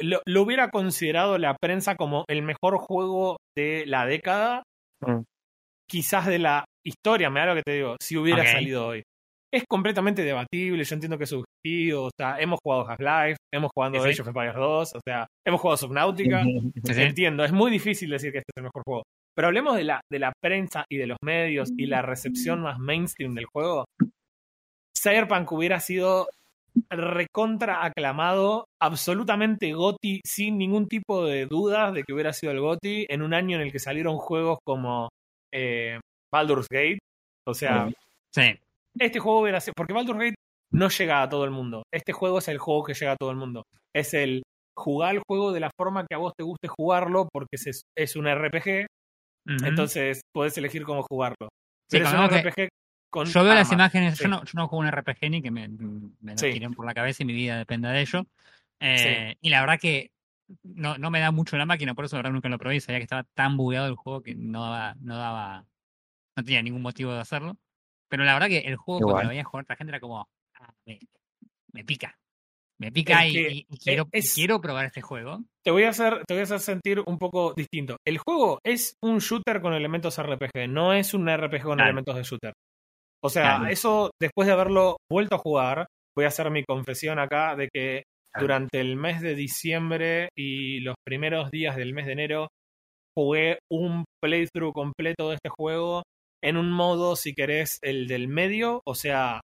[0.00, 4.62] Lo, lo hubiera considerado la prensa como el mejor juego de la década,
[5.06, 5.22] Mm.
[5.90, 9.02] quizás de la historia, me da lo que te digo, si hubiera salido hoy.
[9.52, 14.02] Es completamente debatible, yo entiendo que es subjetivo, o sea, hemos jugado Half-Life, hemos jugado.
[14.02, 17.02] Age of Empires 2, o sea, hemos jugado Subnautica, sí.
[17.02, 19.02] entiendo, es muy difícil decir que este es el mejor juego.
[19.36, 22.78] Pero hablemos de la, de la prensa y de los medios y la recepción más
[22.78, 23.84] mainstream del juego.
[24.96, 26.28] Cyberpunk hubiera sido
[26.90, 33.06] recontra aclamado, absolutamente GOTI, sin ningún tipo de dudas de que hubiera sido el GOTI,
[33.08, 35.08] en un año en el que salieron juegos como
[35.52, 35.98] eh,
[36.32, 36.98] Baldur's Gate.
[37.46, 37.88] O sea,
[38.34, 38.58] Sí.
[38.98, 39.74] este juego hubiera sido.
[39.76, 40.34] Porque Baldur's Gate
[40.72, 41.84] no llega a todo el mundo.
[41.92, 43.62] Este juego es el juego que llega a todo el mundo.
[43.94, 44.42] Es el
[44.76, 48.16] jugar el juego de la forma que a vos te guste jugarlo, porque es, es
[48.16, 48.86] un RPG,
[49.64, 51.48] entonces podés elegir cómo jugarlo.
[51.88, 52.68] Sí, Pero es un que RPG
[53.14, 53.26] con.
[53.26, 54.24] Yo veo las imágenes, sí.
[54.24, 56.52] yo, no, yo no juego un RPG ni que me, me lo Sí.
[56.52, 58.26] tiren por la cabeza y mi vida dependa de ello.
[58.80, 60.10] Eh, Y la verdad que
[60.62, 62.80] no, no me da mucho la máquina, por eso la verdad nunca lo probé.
[62.80, 65.64] Sabía que estaba tan bugueado el juego que no daba, no daba,
[66.36, 67.56] no tenía ningún motivo de hacerlo.
[68.10, 69.24] Pero la verdad que el juego cuando Igual.
[69.24, 70.28] lo veía jugar otra gente era como,
[70.60, 70.98] ah, me,
[71.72, 72.18] me pica.
[72.76, 75.42] Me pica y, y quiero, y quiero probar este juego.
[75.62, 77.96] Te voy a hacer, te voy a hacer sentir un poco distinto.
[78.04, 81.84] El juego es un shooter con elementos RPG, no es un RPG con Claro.
[81.84, 82.52] elementos de shooter.
[83.24, 83.66] O sea, Claro.
[83.72, 88.02] eso después de haberlo vuelto a jugar, voy a hacer mi confesión acá de que
[88.32, 88.44] Claro.
[88.46, 92.48] durante el mes de diciembre y los primeros días del mes de enero
[93.16, 96.02] jugué un playthrough completo de este juego
[96.42, 99.40] en un modo, si querés, el del medio, o sea,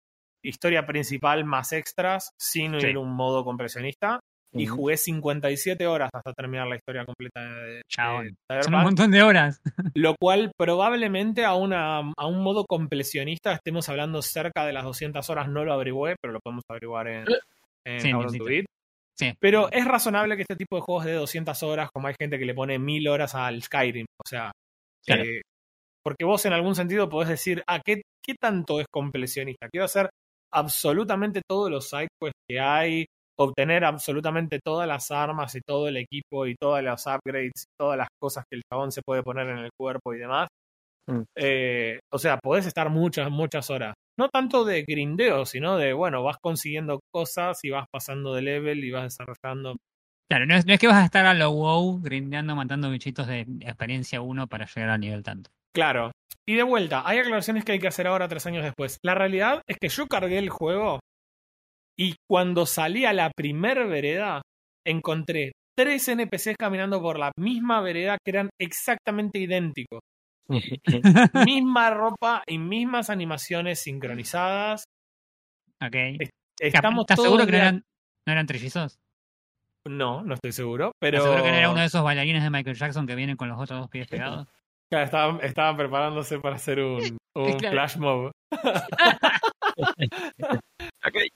[0.43, 2.87] historia principal más extras, sin Sí.
[2.87, 4.19] ir un modo compresionista
[4.55, 8.35] y jugué 57 horas hasta terminar la historia completa de, de Chabón.
[8.61, 9.61] Son un montón de horas.
[9.95, 15.29] lo cual probablemente a, una, a un modo completionista estemos hablando cerca de las 200
[15.29, 17.25] horas, no lo averigüé, pero lo podemos averiguar en,
[17.85, 18.63] en Sí.
[19.17, 19.33] Sí.
[19.39, 22.45] Pero es razonable que este tipo de juegos de 200 horas, como hay gente que
[22.45, 24.51] le pone 1000 horas al Skyrim, o sea,
[25.05, 25.23] Claro.
[25.23, 25.41] eh,
[26.03, 29.69] porque vos en algún sentido podés decir, ah, ¿qué, ¿qué tanto es completionista?
[29.69, 30.09] Quiero hacer
[30.53, 33.05] absolutamente todos los sidequests que hay,
[33.37, 37.97] obtener absolutamente todas las armas y todo el equipo y todas las upgrades y todas
[37.97, 40.47] las cosas que el chabón se puede poner en el cuerpo y demás.
[41.07, 41.21] Mm.
[41.37, 43.93] Eh, o sea, podés estar muchas, muchas horas.
[44.17, 48.83] No tanto de grindeo, sino de, bueno, vas consiguiendo cosas y vas pasando de level
[48.83, 49.75] y vas desarrollando.
[50.29, 53.27] Claro, no es, no es que vas a estar a lo wow, grindeando, matando bichitos
[53.27, 55.51] de experiencia 1 para llegar al nivel tanto.
[55.75, 56.11] Claro.
[56.47, 58.97] Y de vuelta, hay aclaraciones que hay que hacer ahora, tres años después.
[59.03, 60.99] La realidad es que yo cargué el juego
[61.97, 64.41] y cuando salí a la primer vereda,
[64.85, 69.99] encontré tres NPCs caminando por la misma vereda que eran exactamente idénticos.
[71.45, 74.83] Misma ropa y mismas animaciones sincronizadas.
[75.83, 75.95] Ok.
[76.61, 77.83] Estamos ¿Estás todos seguro que no eran,
[78.27, 78.95] no eran trillizos?
[79.87, 81.17] No, no estoy seguro, pero...
[81.17, 83.49] ¿Estás seguro que no era uno de esos bailarines de Michael Jackson que vienen con
[83.49, 84.47] los otros dos pies pegados?
[84.87, 87.71] Claro, Estaban, estaban preparándose para hacer un, un Claro.
[87.73, 88.31] flash mob.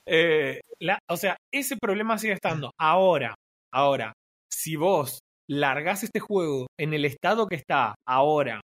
[0.06, 2.70] Eh, la- o sea, ese problema sigue estando.
[2.78, 3.34] Ahora,
[3.72, 4.12] ahora,
[4.52, 8.60] si vos largás este juego en el estado que está ahora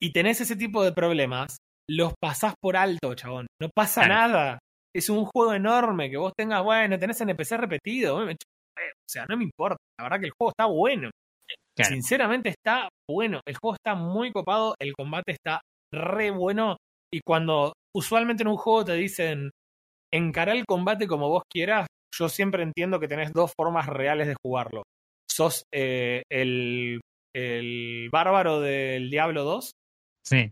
[0.00, 1.58] y tenés ese tipo de problemas,
[1.90, 3.46] los pasás por alto, chabón.
[3.60, 4.32] No pasa Claro.
[4.32, 4.58] nada.
[4.94, 8.16] Es un juego enorme que vos tengas, bueno, tenés NPC repetido.
[8.16, 8.30] huevo.
[8.30, 9.76] O sea, no me importa.
[9.98, 11.10] La verdad que el juego está bueno.
[11.76, 11.94] Claro.
[11.94, 13.40] Sinceramente está bueno.
[13.46, 14.74] El juego está muy copado.
[14.80, 15.60] El combate está
[15.92, 16.76] re bueno.
[17.12, 19.50] Y cuando usualmente en un juego te dicen
[20.12, 24.34] encarar el combate como vos quieras, yo siempre entiendo que tenés dos formas reales de
[24.42, 24.82] jugarlo.
[25.30, 27.00] Sos eh, el,
[27.34, 29.72] el bárbaro del Diablo 2
[30.24, 30.50] Sí.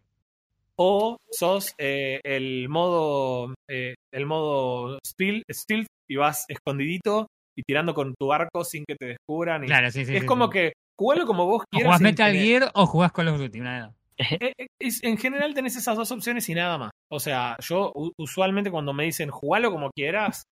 [0.77, 7.27] o sos eh, el modo eh, el modo stealth, stealth y vas escondidito
[7.59, 9.65] y tirando con tu arco sin que te descubran.
[9.65, 10.15] y- Claro, sí, sí.
[10.15, 11.87] es sí, como que jugalo como vos O quieras.
[11.89, 14.67] jugás en Metal Gear o jugás Call of Duty, una de eh, eh,
[15.03, 16.91] en general tenés esas dos opciones y nada más.
[17.11, 20.45] O sea, yo usualmente cuando me dicen jugalo como quieras,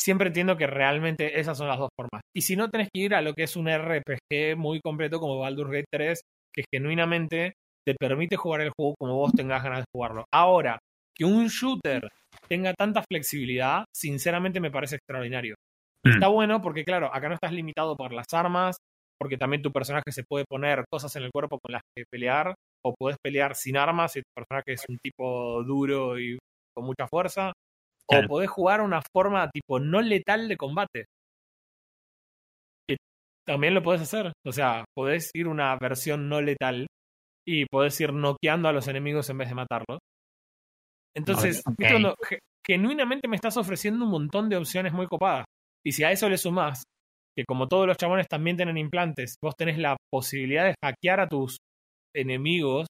[0.00, 2.22] siempre entiendo que realmente esas son las dos formas.
[2.34, 5.38] Y si no, tenés que ir a lo que es un RPG muy completo como
[5.38, 6.20] Baldur's Gate 3,
[6.52, 7.54] que genuinamente
[7.86, 10.24] te permite jugar el juego como vos tengas ganas de jugarlo.
[10.32, 10.78] Ahora,
[11.16, 12.08] que un shooter
[12.48, 15.54] tenga tanta flexibilidad, sinceramente me parece extraordinario.
[16.04, 16.10] Mm.
[16.10, 18.76] Está bueno porque, claro, acá no estás limitado por las armas,
[19.20, 22.54] porque también tu personaje se puede poner cosas en el cuerpo con las que pelear,
[22.84, 26.38] o podés pelear sin armas si tu personaje es un tipo duro y
[26.76, 27.52] con mucha fuerza,
[28.08, 28.26] Claro.
[28.26, 31.04] o podés jugar una forma tipo no letal de combate.
[32.88, 32.96] Que
[33.46, 34.32] también lo podés hacer.
[34.46, 36.86] O sea, podés ir una versión no letal
[37.46, 39.98] y podés ir noqueando a los enemigos en vez de matarlos.
[41.16, 41.74] Entonces, Ok.
[41.78, 45.44] ¿viste cuando ge- genuinamente me estás ofreciendo un montón de opciones muy copadas.
[45.84, 46.82] Y si a eso le sumás
[47.36, 51.28] que como todos los chabones también tienen implantes, vos tenés la posibilidad de hackear a
[51.28, 51.56] tus
[52.14, 52.86] enemigos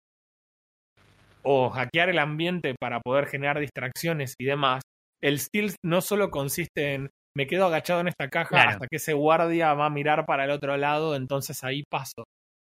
[1.44, 4.82] o hackear el ambiente para poder generar distracciones y demás,
[5.22, 8.70] el stealth no solo consiste en me quedo agachado en esta caja Claro.
[8.72, 12.24] hasta que ese guardia va a mirar para el otro lado, entonces ahí paso.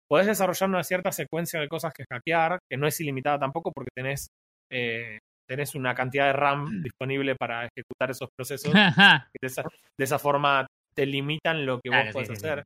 [0.08, 3.90] Podés desarrollar una cierta secuencia de cosas que hackear, que no es ilimitada tampoco porque
[3.94, 4.26] tenés,
[4.72, 8.72] eh, tenés una cantidad de RAM disponible para ejecutar esos procesos.
[9.40, 12.62] De esa, de esa forma te limitan lo que Claro, vos sí, podés sí, sí.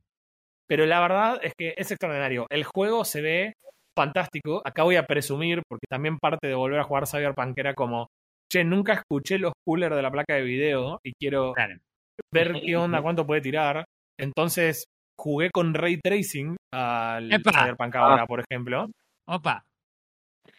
[0.70, 2.46] Pero la verdad es que es extraordinario.
[2.48, 3.54] El juego se ve
[3.98, 4.62] fantástico.
[4.64, 8.06] Acá voy a presumir, porque también parte de volver a jugar Cyberpunk era como,
[8.48, 11.74] che, nunca escuché los coolers de la placa de video y quiero Claro.
[12.32, 13.84] ver qué onda, cuánto puede tirar.
[14.16, 14.84] Entonces
[15.18, 17.50] jugué con ray tracing al ¡Epa!
[17.50, 18.88] Cyberpunk ahora, por ejemplo.
[19.26, 19.64] Opa.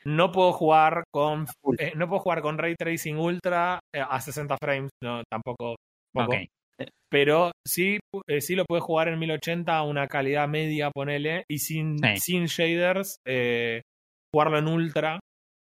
[0.03, 1.45] No puedo jugar con
[1.77, 5.75] eh, no puedo jugar con ray tracing ultra eh, a 60 frames, no tampoco.
[6.13, 6.33] poco.
[6.33, 6.47] Ok.
[7.09, 11.59] Pero sí, eh, sí lo puedes jugar en 1080 a una calidad media, ponele, y
[11.59, 12.19] sin, Sí.
[12.19, 13.81] sin shaders, eh,
[14.33, 15.19] jugarlo en ultra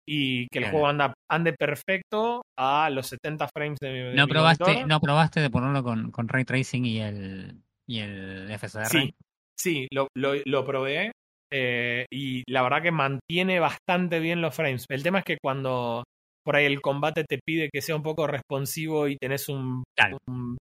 [0.08, 0.72] y que el Claro.
[0.72, 4.90] juego anda, ande perfecto a los 70 frames de, de ¿No mi probaste, monitor.
[4.90, 8.90] no probaste de ponerlo con, con Ray Tracing y el, y el FSR?
[8.90, 9.12] Sí,
[9.58, 11.12] sí, lo, lo, lo probé
[11.52, 14.86] eh, y la verdad que mantiene bastante bien los frames.
[14.90, 16.04] El tema es que cuando
[16.44, 20.18] por ahí el combate te pide que sea un poco responsivo y tenés un, Claro.
[20.28, 20.58] un,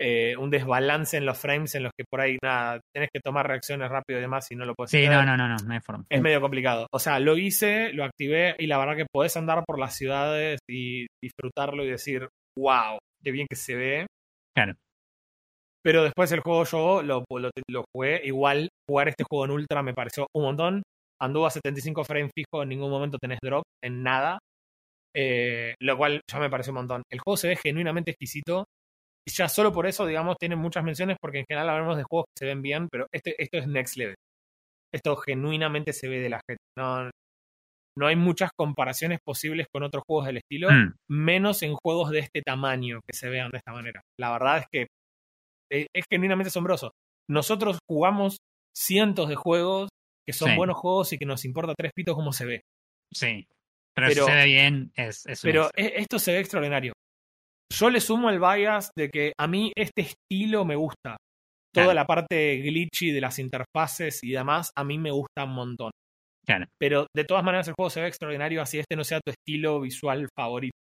[0.00, 3.46] eh, un desbalance en los frames en los que por ahí nada, tenés que tomar
[3.46, 5.10] reacciones rápido y demás y no lo puedes Sí, hacer.
[5.12, 6.04] no, no, no, no, no hay forma.
[6.10, 6.86] Es medio complicado.
[6.92, 10.58] O sea, lo hice, lo activé y la verdad que podés andar por las ciudades
[10.68, 12.28] y disfrutarlo y decir,
[12.58, 14.06] wow, qué bien que se ve.
[14.56, 14.74] Claro.
[15.84, 18.20] Pero después el juego yo lo, lo, lo jugué.
[18.24, 20.82] Igual jugar este juego en ultra me pareció un montón.
[21.20, 24.38] Anduvo a 75 frames fijo, en ningún momento tenés drop, en nada.
[25.14, 27.02] Eh, lo cual ya me pareció un montón.
[27.10, 28.64] El juego se ve genuinamente exquisito.
[29.26, 32.26] Y ya solo por eso, digamos, tiene muchas menciones porque en general hablamos de juegos
[32.34, 34.14] que se ven bien, pero este, esto es next level.
[34.94, 36.62] Esto genuinamente se ve de la gente.
[36.76, 37.08] No,
[37.96, 42.20] no hay muchas comparaciones posibles con otros juegos del estilo, Mm, menos en juegos de
[42.20, 44.00] este tamaño que se vean de esta manera.
[44.18, 44.86] La verdad es que
[45.72, 46.90] eh, es genuinamente asombroso.
[47.30, 48.36] Nosotros jugamos
[48.76, 49.88] cientos de juegos
[50.26, 50.56] que son Sí.
[50.56, 52.60] buenos juegos y que nos importa tres pitos cómo se ve.
[53.14, 53.46] sí.
[53.94, 56.94] Pero, Pero- si se ve bien, es, es Pero e- esto se ve extraordinario.
[57.72, 61.16] Yo le sumo el bias de que a mí este estilo me gusta.
[61.74, 61.94] Toda Claro.
[61.94, 65.90] la parte glitchy de las interfaces y demás, a mí me gusta un montón.
[66.46, 66.66] Claro.
[66.78, 69.80] Pero de todas maneras el juego se ve extraordinario, así este no sea tu estilo
[69.80, 70.72] visual favorito.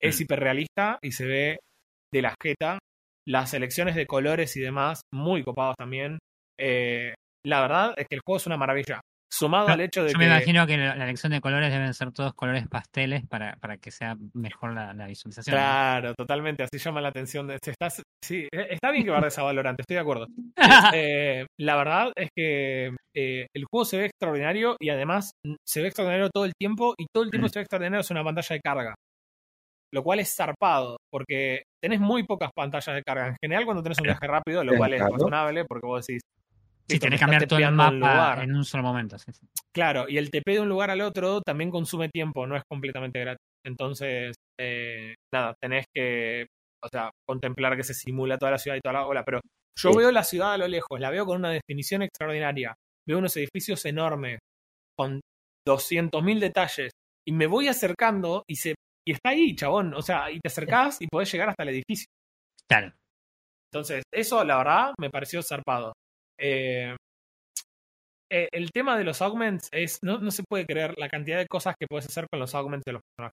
[0.00, 0.22] Es Mm.
[0.22, 1.58] hiperrealista y se ve
[2.12, 2.78] de la jeta.
[3.26, 6.18] Las elecciones de colores y demás, muy copados también.
[6.60, 7.14] Eh,
[7.46, 9.00] la verdad es que el juego es una maravilla.
[9.32, 10.18] Sumado Yo- al hecho de Yo que...
[10.18, 13.90] me imagino que la, elección de colores deben ser todos colores pasteles para, para que
[13.90, 15.56] sea mejor la, la visualización.
[15.56, 15.58] ¿no?
[15.58, 17.46] Claro, totalmente, así llama la atención.
[17.46, 17.88] De, está,
[18.22, 20.26] sí, eh, está bien que bardes a Valorant, estoy de acuerdo.
[20.94, 25.80] Eh, la verdad es que eh, el juego se ve extraordinario y además mm, se
[25.80, 28.54] ve extraordinario todo el tiempo y todo el tiempo se ve extraordinario es una pantalla
[28.54, 28.94] de carga.
[29.94, 33.28] Lo cual es zarpado, porque tenés muy pocas pantallas de carga.
[33.28, 36.20] En general, cuando tenés un viaje rápido, lo cual es razonable, porque vos decís.
[36.98, 38.42] Tenés me que cambiar todo el mapa lugar.
[38.44, 39.18] en un solo momento.
[39.18, 39.46] sí, sí.
[39.74, 43.20] Claro, y el TP de un lugar al otro también consume tiempo, no es completamente
[43.20, 43.38] gratis.
[43.64, 46.46] Entonces, eh, nada, tenés que,
[46.84, 49.22] o sea, contemplar que se simula toda la ciudad y toda la ola.
[49.24, 49.40] Pero
[49.78, 49.96] yo Sí.
[49.98, 52.74] veo la ciudad a lo lejos, la veo con una definición extraordinaria.
[53.08, 54.38] Veo unos edificios enormes,
[54.98, 55.20] con
[55.66, 56.90] 200.000 detalles,
[57.26, 58.74] y me voy acercando y se
[59.06, 59.94] y está ahí, chabón.
[59.94, 62.06] O sea, y te acercás y podés llegar hasta el edificio.
[62.70, 62.92] Claro.
[63.72, 65.92] Entonces, eso la verdad me pareció zarpado.
[66.42, 66.96] Eh,
[68.32, 71.46] eh, el tema de los augments es, no, no se puede creer la cantidad de
[71.46, 73.36] cosas que puedes hacer con los augments de los personajes.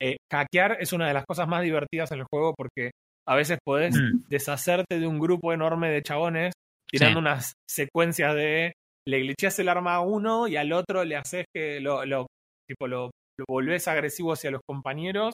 [0.00, 2.90] Eh, hackear es una de las cosas más divertidas en el juego porque
[3.26, 4.24] a veces podés Mm.
[4.28, 6.52] deshacerte de un grupo enorme de chabones
[6.90, 7.22] tirando Sí.
[7.22, 8.72] unas secuencias de
[9.08, 12.26] le glitcheas el arma a uno y al otro le haces que lo, lo
[12.68, 15.32] tipo lo, lo volvés agresivo hacia los compañeros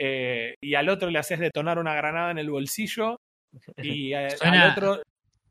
[0.00, 3.16] eh, y al otro le haces detonar una granada en el bolsillo
[3.78, 5.02] y a- Suena- al otro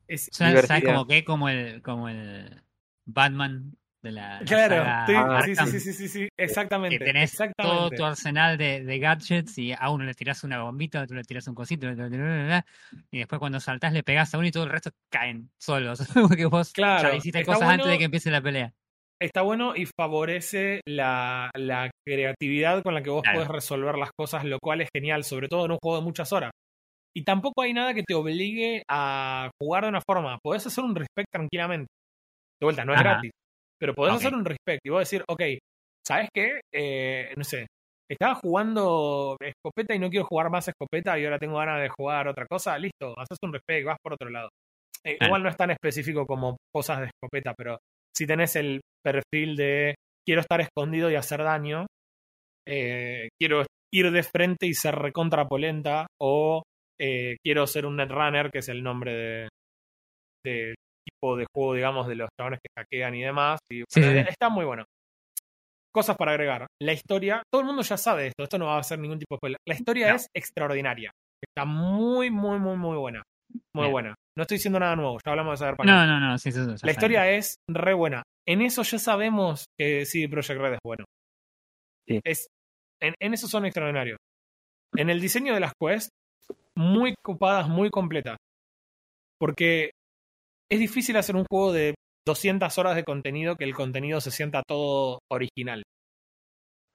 [0.08, 1.24] es Suena, ¿sabes como qué?
[1.24, 2.62] Como el, como el
[3.04, 5.06] Batman de la, la claro saga
[5.42, 8.98] sí, sí, Arkham, sí, sí, sí, sí, exactamente que tenés todo tu arsenal de, de
[8.98, 11.88] gadgets y a uno le tirás una bombita, a otro le tirás un cosito,
[13.10, 16.00] y después cuando saltás le pegás a uno y todo el resto caen solos.
[16.14, 18.72] Porque vos Claro, ya hiciste cosas antes de que empiece la pelea.
[19.20, 23.38] está bueno y favorece la, la creatividad con la que vos Claro.
[23.38, 26.32] podés resolver las cosas, lo cual es genial, sobre todo en un juego de muchas
[26.32, 26.50] horas.
[27.16, 30.38] Y tampoco hay nada que te obligue a jugar de una forma.
[30.42, 31.86] Podés hacer un respect tranquilamente.
[32.60, 33.08] De vuelta, no es Ajá.
[33.08, 33.30] gratis.
[33.80, 35.42] Pero podés hacer un respect y vos decir, ok,
[36.06, 36.60] ¿sabes qué?
[36.74, 37.66] Eh, no sé,
[38.10, 42.28] estaba jugando escopeta y no quiero jugar más escopeta y ahora tengo ganas de jugar
[42.28, 42.78] otra cosa.
[42.78, 44.50] Listo, haces un respect, vas por otro lado.
[45.02, 45.16] Eh.
[45.18, 47.78] Igual no es tan específico como cosas de escopeta, pero
[48.14, 49.94] si tenés el perfil de
[50.26, 51.86] quiero estar escondido y hacer daño,
[52.68, 56.62] eh, quiero ir de frente y ser recontrapolenta, o
[57.00, 59.48] eh, quiero ser un netrunner, que es el nombre de,
[60.44, 63.60] de tipo de juego, digamos, de los chabones que hackean y demás.
[63.70, 64.28] Y, Sí, bueno, sí, sí.
[64.30, 64.84] Está muy bueno.
[65.94, 66.66] Cosas para agregar.
[66.82, 69.34] La historia, todo el mundo ya sabe esto, esto no va a ser ningún tipo
[69.34, 69.58] de spoiler.
[69.66, 70.16] La historia No.
[70.16, 71.10] es extraordinaria.
[71.42, 73.22] Está muy, muy, muy, muy buena.
[73.74, 73.92] Muy Bien.
[73.92, 74.14] buena.
[74.36, 75.86] No estoy diciendo nada nuevo, ya hablamos de Cyberpunk.
[75.88, 78.22] No, no, no, sí, sí, La historia es re buena.
[78.46, 81.04] En eso ya sabemos que CD Projekt Red es bueno.
[82.06, 82.20] Sí.
[82.24, 82.46] Es,
[83.02, 84.18] en, en eso son extraordinarios.
[84.96, 86.10] En el diseño de las quests,
[86.76, 88.36] muy copadas, muy completas.
[89.38, 89.90] Porque
[90.70, 91.94] es difícil hacer un juego de
[92.26, 95.82] 200 horas de contenido que el contenido se sienta todo original.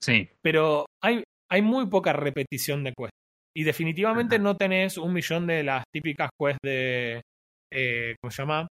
[0.04, 3.12] Sí, Pero hay, hay muy poca repetición de quests.
[3.56, 4.44] Y definitivamente Ajá.
[4.44, 7.22] no tenés un millón de las típicas quests de.
[7.72, 8.68] eh, ¿Cómo se llama?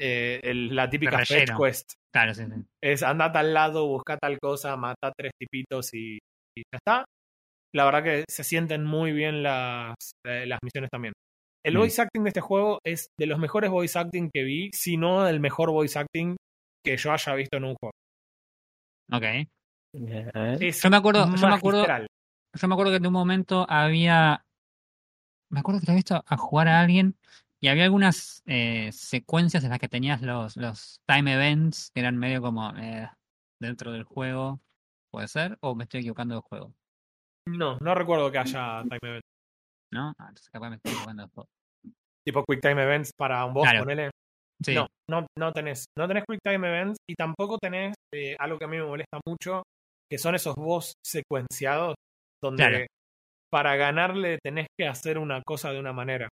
[0.00, 1.92] Eh, el- la típica fetch quest.
[2.12, 2.62] claro, sí, sí.
[2.82, 6.14] Es anda a tal lado, busca tal cosa, mata tres tipitos y,
[6.56, 7.04] y ya está.
[7.74, 9.94] La verdad que se sienten muy bien las,
[10.26, 11.12] eh, las misiones también.
[11.64, 11.78] El Mm.
[11.78, 15.28] voice acting de este juego es de los mejores voice acting que vi, si no
[15.28, 16.36] el mejor voice acting
[16.84, 17.92] que yo haya visto en un juego.
[19.12, 19.48] Ok.
[20.60, 24.44] Es Yo me acuerdo, yo me acuerdo, yo me acuerdo que en un momento había.
[25.50, 27.16] Me acuerdo que había visto a jugar a alguien
[27.60, 32.16] y había algunas eh, secuencias en las que tenías los, los time events que eran
[32.18, 33.08] medio como eh,
[33.60, 34.60] dentro del juego.
[35.10, 35.56] ¿Puede ser?
[35.60, 36.74] ¿O me estoy equivocando del juego?
[37.56, 39.26] No, no recuerdo que haya time events.
[39.92, 40.08] ¿No?
[40.18, 41.46] Ah, entonces capaz me estoy juego.
[42.26, 43.84] Tipo quick time events para un boss, Claro.
[43.84, 44.10] ponele.
[44.62, 44.74] Sí.
[44.74, 45.86] No, no, no tenés.
[45.96, 49.20] No tenés quick time events y tampoco tenés eh, algo que a mí me molesta
[49.26, 49.62] mucho,
[50.10, 51.94] que son esos boss secuenciados,
[52.42, 52.86] donde Claro.
[53.50, 56.28] para ganarle tenés que hacer una cosa de una manera.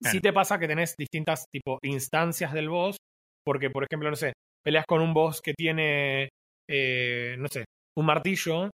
[0.00, 0.12] Claro.
[0.12, 2.96] Si te pasa que tenés distintas tipo instancias del boss,
[3.44, 4.32] porque por ejemplo, no sé,
[4.64, 6.28] peleas con un boss que tiene,
[6.68, 7.64] eh, no sé,
[7.96, 8.70] un martillo,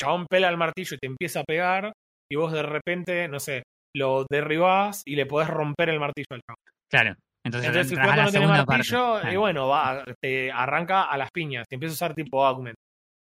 [0.00, 1.92] chabón pela el martillo y te empieza a pegar,
[2.30, 3.62] y vos de repente, no sé,
[3.96, 6.62] lo derribás y le podés romper el martillo al chabón.
[6.90, 7.14] Claro.
[7.46, 9.32] Entonces, Entonces, si cuando no tiene martillo, parte.
[9.32, 12.74] y bueno, va, te arranca a las piñas, te empieza a usar tipo augment.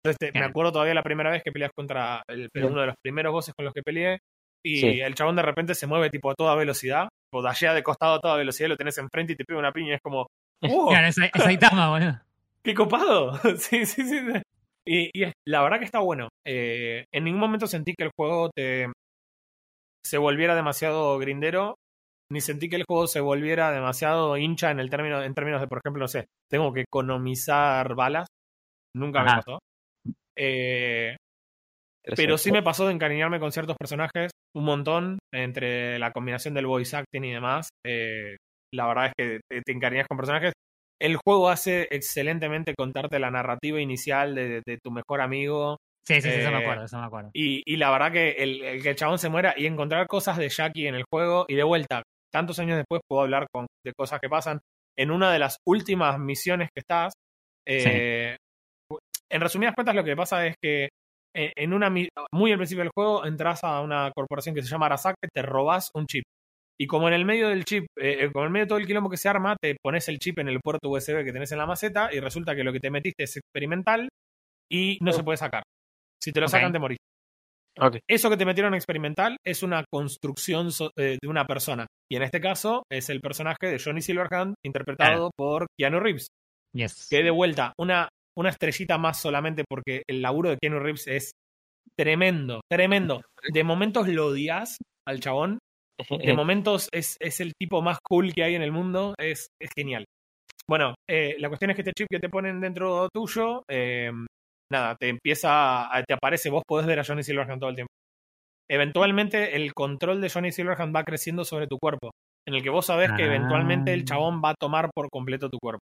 [0.02, 2.62] Entonces, te- me acuerdo todavía la primera vez que peleas contra el, Sí.
[2.62, 4.18] uno de los primeros bosses con los que peleé,
[4.64, 5.00] y Sí.
[5.00, 8.20] el chabón de repente se mueve tipo a toda velocidad, o dashea de costado a
[8.20, 10.26] toda velocidad, lo tenés enfrente y te pega una piña, y es como,
[10.62, 10.88] ¡oh!
[10.88, 12.18] Claro, es, es Saitama, boludo.
[12.64, 13.36] ¡Qué copado!
[13.58, 14.20] sí, sí, sí.
[14.86, 16.28] Y, y es- la verdad que está bueno.
[16.46, 18.86] Eh, en ningún momento sentí que el juego te
[20.04, 21.76] se volviera demasiado grindero,
[22.32, 25.68] ni sentí que el juego se volviera demasiado hincha en el término, en términos de,
[25.68, 28.28] por ejemplo, no sé, tengo que economizar balas.
[28.96, 29.60] Nunca me pasó.
[30.38, 31.16] Eh,
[32.16, 36.66] pero sí me pasó de encariñarme con ciertos personajes un montón entre la combinación del
[36.66, 37.68] voice acting y demás.
[37.86, 38.36] Eh,
[38.74, 40.52] la verdad es que te, te encariñas con personajes.
[41.00, 45.78] El juego hace excelentemente contarte la narrativa inicial de, de tu mejor amigo.
[46.06, 47.32] Sí, sí, sí, eso me Eh, acuerdo, eso me acuerdo.
[47.34, 50.38] Y, y la verdad que el, el que el chabón se muera y encontrar cosas
[50.38, 53.92] de Jackie en el juego y de vuelta, tantos años después puedo hablar con, de
[53.92, 54.60] cosas que pasan.
[54.96, 57.12] En una de las últimas misiones que estás,
[57.68, 58.36] eh,
[59.30, 60.88] en resumidas cuentas lo que pasa es que
[61.34, 61.90] en una
[62.32, 65.90] muy al principio del juego entras a una corporación que se llama Arasaka, te robas
[65.94, 66.24] un chip.
[66.78, 68.78] Y como en el medio del chip, eh, eh, como en el medio de todo
[68.78, 71.50] el quilombo que se arma, te pones el chip en el puerto USB que tenés
[71.52, 74.08] en la maceta y resulta que lo que te metiste es experimental
[74.70, 75.62] y no se puede sacar.
[76.22, 76.98] Si te lo sacan, te morís.
[78.08, 81.86] Eso que te metieron experimental es una construcción so- eh, de una persona.
[82.10, 86.26] Y en este caso es el personaje de Johnny Silverhand, interpretado por Keanu Reeves.
[86.74, 87.08] Yes.
[87.10, 91.30] Que de vuelta, una, una estrellita más solamente porque el laburo de Keanu Reeves es
[91.98, 93.20] tremendo, tremendo.
[93.54, 95.58] De momentos lo odias al chabón,
[95.98, 99.70] de momentos es, es el tipo más cool que hay en el mundo, es, es
[99.76, 100.04] genial.
[100.68, 104.10] Bueno, eh, la cuestión es que este chip que te ponen dentro tuyo, eh,
[104.72, 107.90] nada, te empieza, a- te aparece, vos podés ver a Johnny Silverhand todo el tiempo.
[108.68, 112.10] Eventualmente el control de Johnny Silverhand va creciendo sobre tu cuerpo,
[112.48, 113.26] en el que vos sabés que Ah.
[113.26, 115.80] eventualmente el chabón va a tomar por completo tu cuerpo.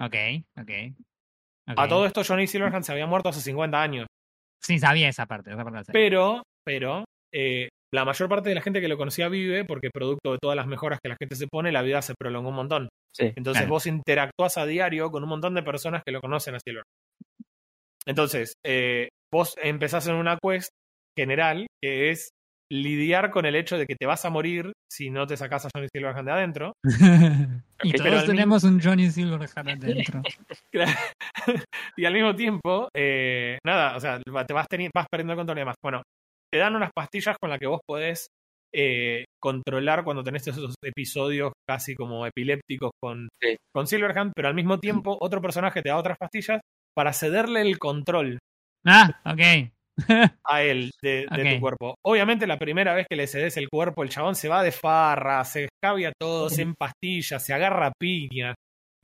[0.00, 0.14] Ok,
[0.58, 0.70] ok.
[1.68, 1.78] ok.
[1.78, 4.06] A todo esto Johnny Silverhand se había muerto hace 50 años,
[4.62, 7.04] Sí, sabía esa parte, esa parte pero, pero,
[7.34, 10.56] eh, la mayor parte de la gente que lo conocía vive porque producto de todas
[10.56, 12.88] las mejoras que la gente se pone, la vida se prolongó un montón.
[13.16, 13.32] Sí.
[13.36, 13.74] Entonces Claro.
[13.74, 16.82] vos interactúas a diario con un montón de personas que lo conocen a Silver.
[18.06, 20.70] Entonces, eh, vos empezás en una quest
[21.16, 22.30] general que es
[22.72, 25.68] lidiar con el hecho de que te vas a morir si no te sacas a
[25.72, 26.72] Johnny Silverhand de adentro.
[27.82, 30.22] y Ok, pero todos al tenemos un Johnny Silverhand adentro.
[31.96, 35.60] y al mismo tiempo, eh, nada, o sea, te vas, vas perdiendo el control y
[35.60, 35.76] demás.
[35.82, 36.02] Bueno,
[36.54, 38.28] te dan unas pastillas con las que vos podés
[38.72, 43.56] eh, controlar cuando tenés esos episodios casi como epilépticos con, Sí.
[43.74, 46.60] con Silverhand, pero al mismo tiempo otro personaje te da otras pastillas
[46.96, 48.38] para ceder el control
[48.86, 49.72] ah, ok.
[50.46, 51.96] a él de, tu cuerpo.
[52.06, 55.44] Obviamente la primera vez que le cedes el cuerpo, el chabón se va de farra,
[55.44, 58.54] se escabia todo, se empastilla, se agarra piña.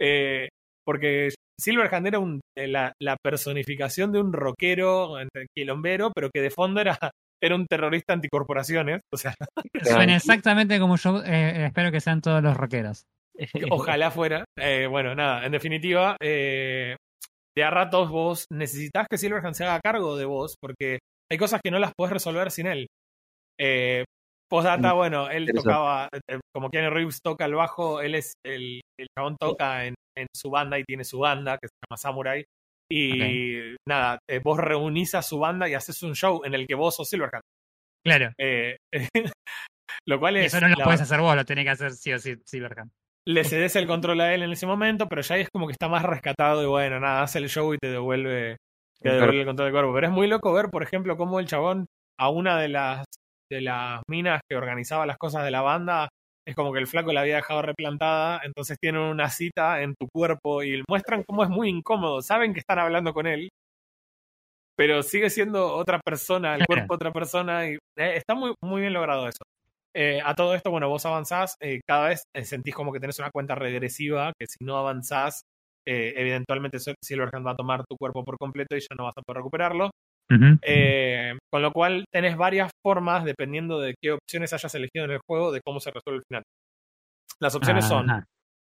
[0.00, 0.48] Eh,
[0.86, 1.30] porque
[1.60, 6.50] Silverhand era un, eh, la, la personificación de un rockero entre quilombero, pero que de
[6.50, 6.96] fondo era,
[7.42, 9.00] era un terrorista anticorporaciones.
[9.12, 9.34] O sea,
[10.08, 13.04] Suena exactamente como yo eh, espero que sean todos los rockeros.
[13.70, 14.44] ojalá fuera.
[14.58, 16.96] Eh, bueno, nada, en definitiva, eh,
[17.56, 20.98] de a ratos vos necesitas que Silverhand se haga cargo de vos, porque
[21.30, 22.86] hay cosas que no las podés resolver sin él.
[23.58, 24.04] Eh,
[24.50, 28.80] postdata, Mm, bueno, él tocaba, eh, como Keanu Reeves toca el bajo, él es el,
[28.98, 32.44] el chabón toca en, en su banda y tiene su banda que se llama Samurai.
[32.92, 36.74] Y nada, eh, vos reunís a su banda y haces un show en el que
[36.74, 37.42] vos sos Silverhand.
[38.04, 38.32] Claro.
[38.38, 38.76] Eh,
[40.08, 42.12] lo cual Y eso no lo la- puedes hacer vos, lo tenés que hacer sí
[42.12, 42.90] o sí Silverhand.
[43.28, 45.72] le cedes el control a él en ese momento, pero ya ahí es como que
[45.72, 48.56] está más rescatado y bueno, nada, hace el show y te devuelve,
[49.00, 49.16] te Claro.
[49.20, 49.94] devuelve el control del cuerpo.
[49.94, 51.86] Pero es muy loco ver, por ejemplo, cómo el chabón
[52.18, 53.04] a una de las
[53.52, 56.08] de las minas que organizaba las cosas de la banda
[56.46, 60.08] es como que el flaco la había dejado replantada, entonces tienen una cita en tu
[60.12, 62.22] cuerpo y muestran cómo es muy incómodo.
[62.22, 63.48] Saben que están hablando con él,
[64.76, 68.92] pero sigue siendo otra persona, el cuerpo otra persona y eh, está muy, muy bien
[68.92, 69.42] logrado eso.
[69.94, 73.30] Eh, a todo esto, bueno, vos avanzás, eh, cada vez sentís como que tenés una
[73.32, 75.42] cuenta regresiva, que si no avanzás,
[75.86, 79.22] eventualmente Sil- Silverhand va a tomar tu cuerpo por completo y ya no vas a
[79.22, 79.90] poder recuperarlo.
[80.62, 85.20] Eh, con lo cual tenés varias formas, dependiendo de qué opciones hayas elegido en el
[85.28, 86.42] juego, de cómo se resuelve el final.
[87.40, 88.06] Las opciones son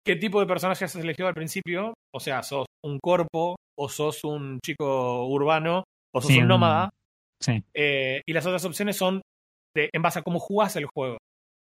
[0.06, 4.24] qué tipo de personaje has elegido al principio, o sea, sos un corpo, o sos
[4.24, 5.84] un chico urbano,
[6.14, 6.90] o sos Sí, un- nómada,
[7.42, 7.64] Sí.
[7.76, 9.22] eh, y las otras opciones son
[9.76, 11.18] de, en base a cómo jugás el juego.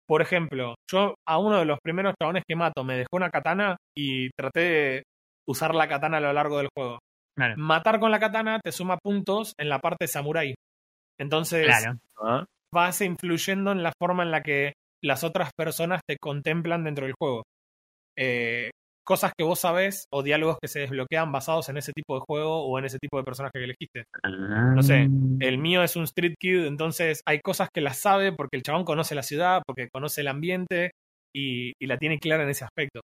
[0.07, 3.77] Por ejemplo, yo a uno de los primeros chabones que mato me dejó una katana
[3.97, 5.03] y traté de
[5.47, 6.99] usar la katana a lo largo del juego.
[7.39, 7.55] Claro.
[7.57, 10.55] Matar con la katana te suma puntos en la parte samurai.
[11.21, 11.99] Entonces Claro.
[12.21, 14.73] Ah, vas influyendo en la forma en la que
[15.05, 17.45] las otras personas te contemplan dentro del juego.
[18.19, 18.71] Eh,
[19.07, 22.67] cosas que vos sabés o diálogos que se desbloquean basados en ese tipo de juego
[22.67, 24.05] o en ese tipo de personaje que elegiste.
[24.75, 25.09] No sé,
[25.41, 28.85] El mío es un street kid, entonces hay cosas que las sabe porque el chabón
[28.85, 30.91] conoce la ciudad, porque conoce el ambiente
[31.35, 33.01] y, y la tiene clara en ese aspecto.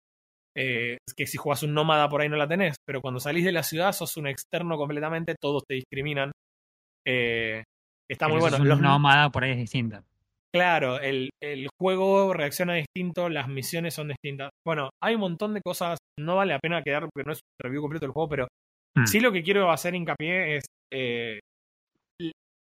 [0.56, 3.52] Eh, que si jugás un nómada por ahí no la tenés, pero cuando salís de
[3.52, 6.32] la ciudad sos un externo completamente, todos te discriminan.
[7.08, 7.64] Eh,
[8.10, 8.58] está muy bueno.
[8.60, 10.04] Los, nómada por ahí es distinta.
[10.56, 14.52] Claro, el, el juego reacciona distinto, las misiones son distintas.
[14.64, 17.64] Bueno, hay un montón de cosas, no vale la pena quedar porque no es un
[17.66, 18.48] review completo del juego, pero
[18.96, 19.08] Hmm.
[19.08, 21.40] sí lo que quiero hacer hincapié es eh,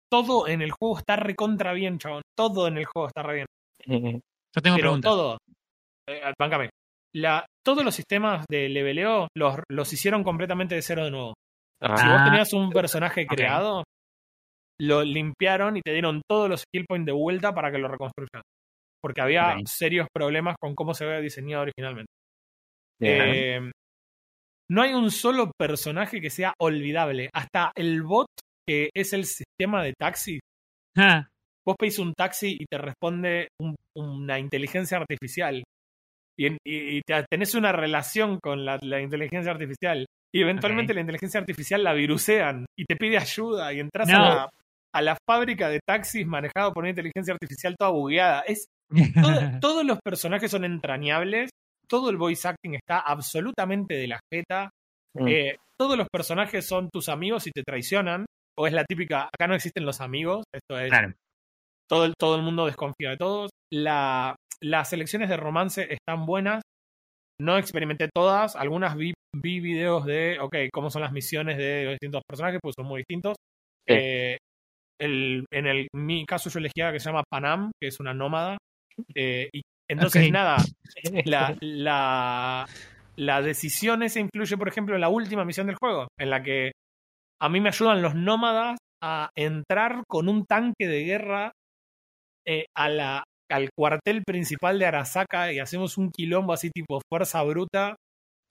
[0.10, 2.22] todo en el juego está recontra bien, chabón.
[2.38, 3.46] Todo en el juego está re bien.
[3.86, 4.20] eh,
[4.56, 5.10] Yo tengo pero preguntas.
[5.12, 5.38] todo.
[6.10, 6.70] Eh, bancame.
[7.16, 11.34] La, todos los sistemas de leveleo los, los hicieron completamente de cero de nuevo.
[11.82, 13.84] Si ah, vos Ah, tenías un personaje creado,
[14.80, 18.42] lo limpiaron y te dieron todos los skill points de vuelta para que lo reconstruyan.
[19.02, 22.12] Porque había serios problemas con cómo se había diseñado originalmente.
[23.02, 23.72] Eh,
[24.70, 27.30] no hay un solo personaje que sea olvidable.
[27.34, 28.28] Hasta el bot,
[28.68, 30.40] que es el sistema de taxi.
[30.98, 31.28] Ah,
[31.66, 35.64] Vos pedís un taxi y te responde un- una inteligencia artificial.
[36.40, 36.58] Y, y-
[36.98, 40.06] y te- tenés una relación con la, la inteligencia artificial.
[40.34, 43.74] Y eventualmente la inteligencia artificial la virusean y te pide ayuda.
[43.74, 44.16] Y entras No.
[44.18, 44.50] a, la,
[44.96, 48.42] a la fábrica de taxis manejado por una inteligencia artificial toda bugueada.
[48.42, 48.96] Es, todo-
[49.62, 51.50] todos los personajes son entrañables.
[51.88, 54.70] Todo el voice acting está absolutamente de la jeta.
[55.18, 55.28] Mm.
[55.28, 58.26] Eh, todos los personajes son tus amigos y te traicionan.
[58.58, 60.44] O es la típica, acá no existen los amigos.
[60.54, 61.14] Esto es claro.
[61.90, 63.50] todo el, todo el mundo desconfía de todos.
[63.74, 66.62] La, las elecciones de romance están buenas.
[67.40, 68.56] No experimenté todas.
[68.56, 72.76] Algunas vi, vi videos de, ok, cómo son las misiones de los distintos personajes, pues
[72.78, 73.36] son muy distintos.
[73.88, 73.96] Sí.
[73.96, 74.38] Eh,
[75.02, 78.14] el, en el, mi caso yo elegí a que se llama Panam, que es una
[78.14, 78.58] nómada.
[79.16, 80.58] Eh, y entonces, nada,
[81.26, 82.66] la, la,
[83.16, 86.72] la decisión esa influye, por ejemplo, en la última misión del juego, en la que
[87.42, 91.52] a mí me ayudan los nómadas a entrar con un tanque de guerra
[92.46, 97.44] eh, a la, al cuartel principal de Arasaka y hacemos un quilombo así tipo fuerza
[97.44, 97.96] bruta,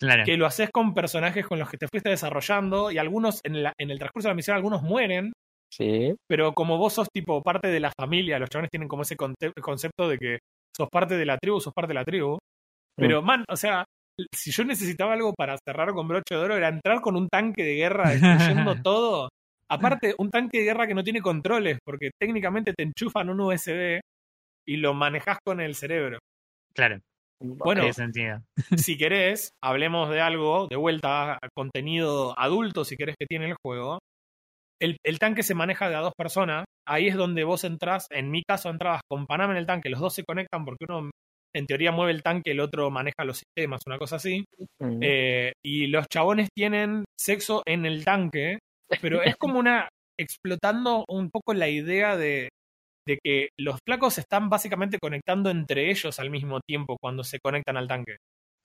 [0.01, 0.24] Claro.
[0.24, 3.74] que lo haces con personajes con los que te fuiste desarrollando y algunos en, la-
[3.78, 5.32] en el transcurso de la misión, algunos mueren
[5.72, 6.14] Sí.
[6.28, 10.09] pero como vos sos tipo parte de la familia, los chavales tienen como ese concepto
[10.09, 10.38] de que
[10.76, 12.38] sos parte de la tribu, sos parte de la tribu.
[12.96, 13.84] Pero, man, o sea,
[14.34, 17.62] si yo necesitaba algo para cerrar con broche de oro, era entrar con un tanque
[17.64, 18.11] de guerra
[18.64, 19.28] destruyendo todo.
[19.70, 24.01] Aparte, un tanque de guerra que no tiene controles, porque técnicamente te enchufan un USB
[24.71, 26.21] y lo manejas con el cerebro.
[26.77, 27.01] Claro,
[27.43, 27.83] Bueno,
[28.77, 33.99] si querés, hablemos de algo, de vuelta, contenido adulto, si querés que tiene el juego.
[34.81, 36.66] El, el tanque se maneja de a dos personas.
[36.87, 38.07] Ahí es donde vos entrás.
[38.11, 39.91] En mi caso, entrabas con Panam en el tanque.
[39.91, 41.11] Los dos se conectan porque uno,
[41.53, 44.45] en teoría, mueve el tanque, el otro maneja los sistemas, una cosa así.
[44.81, 45.01] Mm.
[45.03, 48.61] Eh, y los chabones tienen sexo en el tanque,
[49.03, 49.89] pero es como una.
[50.16, 52.51] explotando un poco la idea de,
[53.07, 57.76] de que los flacos están básicamente conectando entre ellos al mismo tiempo cuando se conectan
[57.76, 58.16] al tanque.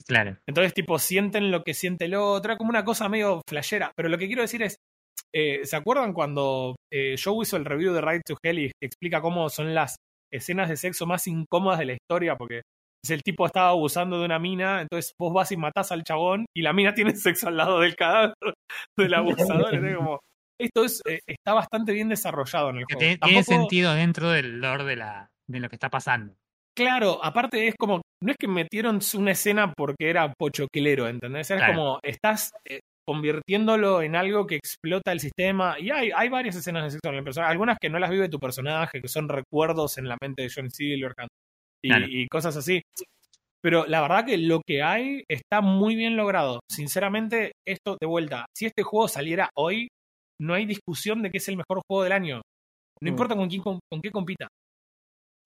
[0.08, 0.38] Claro.
[0.48, 3.92] Entonces, tipo, sienten lo que siente el otro, como una cosa medio flashera.
[3.96, 4.76] Pero lo que quiero decir es,
[5.34, 9.22] eh, ¿se acuerdan cuando eh, Joe hizo el review de Ride to Hell y explica
[9.22, 9.96] cómo son las
[10.32, 12.36] escenas de sexo más incómodas de la historia?
[12.36, 12.62] Porque
[13.04, 16.46] es el tipo estaba abusando de una mina, entonces vos vas y matás al chabón
[16.56, 18.34] y la mina tiene sexo al lado del cadáver
[18.98, 19.74] del abusador.
[19.74, 20.20] Es como,
[20.60, 23.00] esto es, eh, está bastante bien desarrollado en el juego.
[23.00, 26.34] tiene, tiene Tampoco- sentido dentro del lore de, la, de lo que está pasando.
[26.78, 31.50] Claro, aparte es como, no es que metieron una escena porque era pochoquilero, ¿entendés?
[31.52, 31.74] Es Claro.
[31.74, 35.78] como, estás eh, convirtiéndolo en algo que explota el sistema.
[35.80, 38.28] Y hay, hay varias escenas de sexo en el personaje, algunas que no las vive
[38.30, 41.30] tu personaje, que son recuerdos en la mente de John Silverhand
[41.82, 42.06] y, Claro.
[42.10, 42.82] y cosas así.
[43.64, 46.60] Pero la verdad que lo que hay está muy bien logrado.
[46.70, 49.88] Sinceramente, esto de vuelta, si este juego saliera hoy,
[50.42, 52.36] no hay discusión de que es el mejor juego del año.
[53.02, 53.08] No Mm.
[53.08, 54.48] importa con quién con, con qué compita.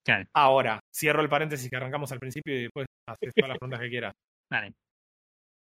[0.06, 3.80] Claro, Ahora, cierro el paréntesis que arrancamos al principio y después haces todas las preguntas
[3.82, 4.14] que quieras.
[4.52, 4.72] dale.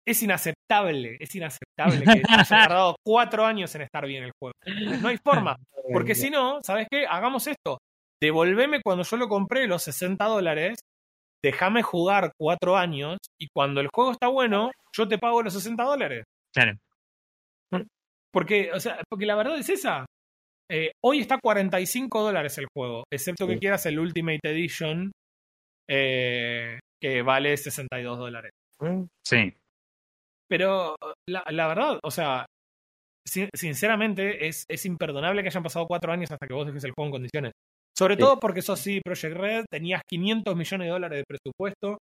[0.08, 4.54] Es inaceptable, es inaceptable que haya tardado cuatro años en estar bien el juego.
[5.02, 5.56] No hay forma.
[5.94, 7.06] Porque si no, ¿sabes qué?
[7.06, 7.80] Hagamos esto.
[8.22, 10.78] Devolveme cuando yo lo compré los 60 dólares,
[11.44, 15.84] déjame jugar cuatro años y cuando el juego está bueno, yo te pago los 60
[15.84, 16.24] dólares.
[16.54, 16.74] Claro,
[18.34, 20.06] Porque, o sea, porque la verdad es esa.
[20.72, 23.60] Eh, hoy está 45 dólares el juego, excepto que Sí.
[23.60, 25.12] quieras el Ultimate Edition,
[25.90, 28.52] eh, que vale 62 dólares.
[28.82, 29.04] Mm.
[29.26, 29.54] sí.
[30.50, 30.96] Pero
[31.30, 32.46] la, la verdad, o sea,
[33.28, 36.92] sin- sinceramente es, es imperdonable que hayan pasado cuatro años hasta que vos dejes el
[36.92, 37.52] juego en condiciones.
[37.98, 38.22] Sobre Sí.
[38.22, 41.98] todo porque sos sí, Project Red, tenías 500 millones de dólares de presupuesto.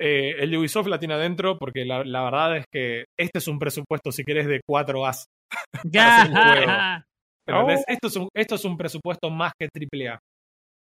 [0.00, 3.48] Eh, el de Ubisoft la tiene adentro porque la, la verdad es que este es
[3.48, 5.26] un presupuesto, si querés, de 4 as.
[5.84, 7.04] Ya.
[7.48, 7.68] Oh.
[7.88, 10.18] Esto, es un, esto es un presupuesto más que AAA.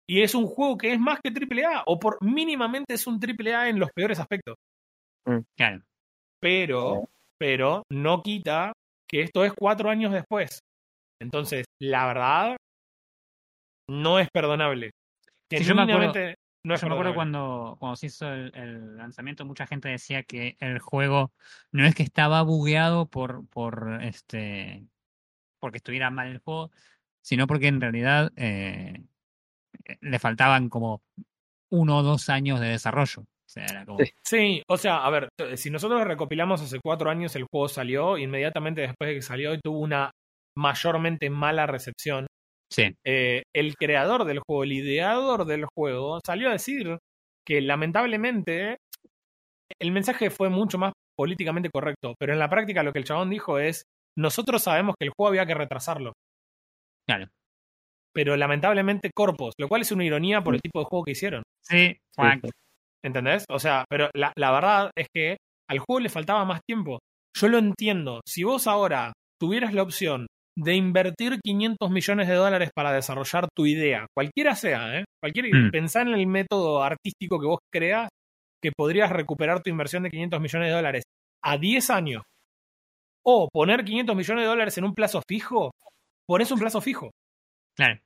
[0.09, 3.71] Y es un juego que es más que AAA, o por mínimamente es un AAA
[3.71, 4.55] en los peores aspectos.
[5.57, 5.83] Claro,
[6.41, 7.09] pero,
[7.41, 8.73] pero no quita
[9.11, 10.59] que esto es cuatro años después.
[11.21, 12.57] Entonces, la verdad,
[13.91, 14.91] no es perdonable.
[15.51, 16.35] Sí, yo me acuerdo- Genuinamente,
[16.65, 20.23] no es Yo me acuerdo cuando, cuando se hizo el, el lanzamiento, mucha gente decía
[20.23, 21.33] que el juego
[21.73, 24.87] no es que estaba bugueado por, por este
[25.61, 26.71] porque estuviera mal el juego,
[27.23, 29.03] sino porque en realidad eh,
[30.01, 31.03] le faltaban como
[31.71, 33.23] uno o dos años de desarrollo.
[33.23, 34.63] O sea, era como, Sí.
[34.69, 39.09] O sea, a ver, si nosotros recopilamos hace cuatro años el juego salió, inmediatamente después
[39.09, 40.11] de que salió y tuvo una
[40.57, 42.27] mayormente mala recepción.
[42.71, 46.99] Sí, eh, el creador del juego, el ideador del juego, salió a decir
[47.47, 48.79] que lamentablemente
[49.81, 53.31] el mensaje fue mucho más políticamente correcto, pero en la práctica lo que el chabón
[53.31, 53.85] dijo es,
[54.19, 56.13] nosotros sabemos que el juego había que retrasarlo,
[57.07, 57.27] claro.
[58.15, 61.43] pero lamentablemente corpos, lo cual es una ironía por el tipo de juego que hicieron,
[61.63, 61.97] Sí.
[63.05, 63.45] ¿entendés?
[63.51, 65.37] O sea, pero la, la verdad es que
[65.69, 66.99] al juego le faltaba más tiempo.
[67.37, 70.27] Yo lo entiendo, si vos ahora tuvieras la opción
[70.57, 75.05] de invertir 500 millones de dólares para desarrollar tu idea, cualquiera sea, ¿eh?
[75.23, 75.71] Cualquiera, Mm.
[75.71, 78.09] pensá en el método artístico que vos creas
[78.63, 81.03] que podrías recuperar tu inversión de 500 millones de dólares
[81.45, 82.23] a 10 años
[83.27, 85.71] o poner 500 millones de dólares en un plazo fijo,
[86.29, 87.11] pones un plazo fijo,
[87.77, 87.99] claro.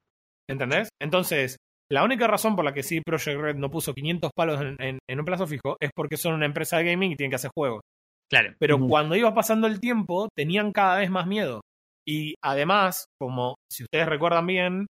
[0.48, 0.88] ¿entendés?
[1.02, 1.56] Entonces,
[1.90, 4.98] la única razón por la que sí Project Red no puso 500 palos en, en-
[5.08, 7.50] en un plazo fijo es porque son una empresa de gaming y tienen que hacer
[7.56, 7.82] juegos.
[8.30, 11.62] Claro, Pero cuando iba pasando el tiempo, tenían cada vez más miedo.
[12.08, 14.86] Y además, como si ustedes recuerdan bien,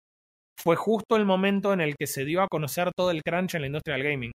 [0.59, 3.61] fue justo el momento en el que se dio a conocer todo el crunch en
[3.61, 4.31] la industria del gaming.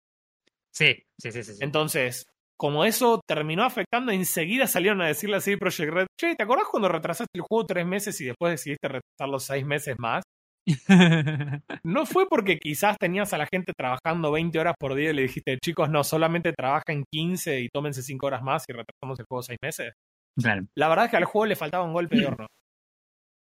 [0.72, 1.54] sí, sí, sí, sí.
[1.54, 1.58] sí.
[1.60, 2.24] Entonces,
[2.56, 6.88] como eso terminó afectando, enseguida salieron a decirle a Project Red, che, ¿te acordás cuando
[6.88, 10.22] retrasaste el juego tres meses y después decidiste retrasarlo seis meses más?
[11.84, 15.22] No fue porque quizás tenías a la gente trabajando 20 horas por día y le
[15.22, 19.42] dijiste, chicos, no, solamente trabajen 15 y tómense 5 horas más y retrasamos el juego
[19.42, 19.92] seis meses.
[20.40, 22.46] claro, La verdad es que al juego le faltaba un golpe de horno.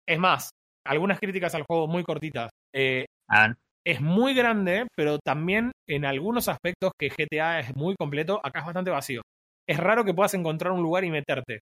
[0.09, 0.49] Es más,
[0.87, 2.49] algunas críticas al juego muy cortitas.
[2.75, 3.57] Eh, A ver.
[3.85, 8.65] es muy grande, pero también en algunos aspectos que GTA es muy completo, acá es
[8.65, 9.21] bastante vacío.
[9.67, 11.59] Es raro que puedas encontrar un lugar y meterte.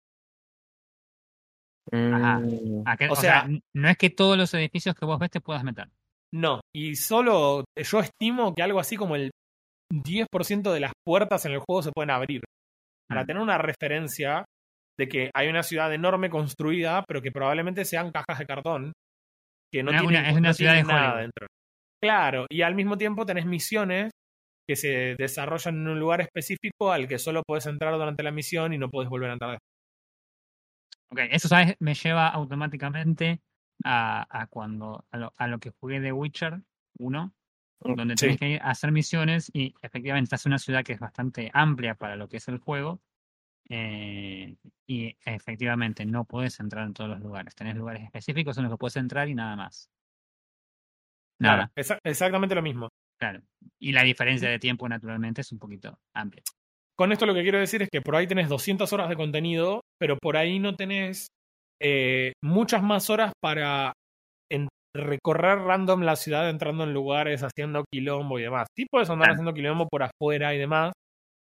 [1.92, 2.38] Ajá.
[2.40, 5.40] Mm, ¿A qué- O sea, no es que todos los edificios que vos ves te
[5.40, 5.88] puedas meter.
[6.32, 9.30] No, y solo yo estimo que algo así como el
[9.90, 12.42] 10% de las puertas en el juego se pueden abrir.
[13.08, 13.26] Para Mm.
[13.26, 14.44] tener una referencia
[14.98, 18.92] de que hay una ciudad enorme construida, pero que probablemente sean cajas de cartón
[19.72, 21.46] que no Una- tienen, es una no ciudad tienen de nada dentro.
[22.02, 24.10] Claro, y al mismo tiempo tenés misiones
[24.68, 28.72] que se desarrollan en un lugar específico al que solo puedes entrar durante la misión
[28.72, 29.70] y no puedes volver a entrar después.
[31.10, 31.76] Ok, eso ¿sabes?
[31.80, 33.40] me lleva automáticamente
[33.84, 36.60] a, a cuando a lo, a lo que jugué de Witcher
[36.98, 37.34] 1,
[37.80, 38.26] donde Sí.
[38.26, 41.50] tenés que ir a hacer misiones y efectivamente estás en una ciudad que es bastante
[41.52, 43.00] amplia para lo que es el juego.
[43.68, 44.54] Eh,
[44.86, 47.54] y efectivamente no puedes entrar en todos los lugares.
[47.54, 49.88] Tenés lugares específicos en los que puedes entrar y nada más.
[51.40, 52.88] Nada, Claro, exa- exactamente lo mismo.
[53.20, 53.40] claro.
[53.80, 56.42] Y la diferencia de tiempo, naturalmente, es un poquito amplia.
[56.96, 59.80] Con esto lo que quiero decir es que por ahí tenés 200 horas de contenido,
[59.98, 61.26] pero por ahí no tenés
[61.82, 63.92] eh, muchas más horas para
[64.96, 68.68] recorrer random la ciudad entrando en lugares, haciendo quilombo y demás.
[68.76, 69.32] Sí puedes andar Claro.
[69.34, 70.92] haciendo quilombo por afuera y demás.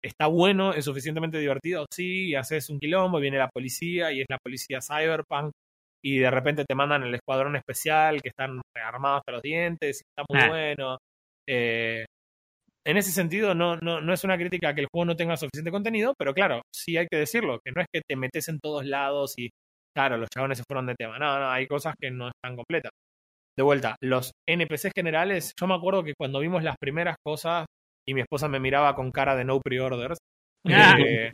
[0.03, 4.19] Está bueno, es suficientemente divertido, sí, y haces un quilombo y viene la policía y
[4.21, 5.51] es la policía cyberpunk
[6.03, 10.03] y de repente te mandan el escuadrón especial que están armados hasta los dientes y
[10.09, 10.49] está muy Ah.
[10.49, 10.97] bueno.
[11.47, 12.05] Eh,
[12.85, 15.37] en ese sentido, no, no, no es una crítica a que el juego no tenga
[15.37, 18.59] suficiente contenido, pero claro, sí hay que decirlo, que no es que te metes en
[18.59, 19.49] todos lados y,
[19.95, 21.17] claro, los chabones se fueron de tema.
[21.17, 22.91] No, no, hay cosas que no están completas.
[23.57, 27.65] De vuelta, los NPCs generales, yo me acuerdo que cuando vimos las primeras cosas
[28.07, 30.17] y mi esposa me miraba con cara de no pre-orders,
[30.65, 30.95] Ah.
[30.99, 31.33] eh,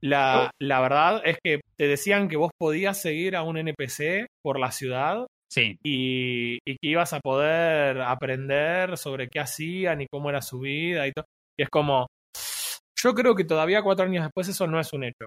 [0.00, 4.58] la, la verdad es que te decían que vos podías seguir a un NPC por
[4.58, 10.30] la ciudad Sí, y, y que ibas a poder aprender sobre qué hacían y cómo
[10.30, 11.24] era su vida y todo.
[11.58, 12.06] Y es como,
[13.02, 15.26] yo creo que todavía cuatro años después eso no es un hecho.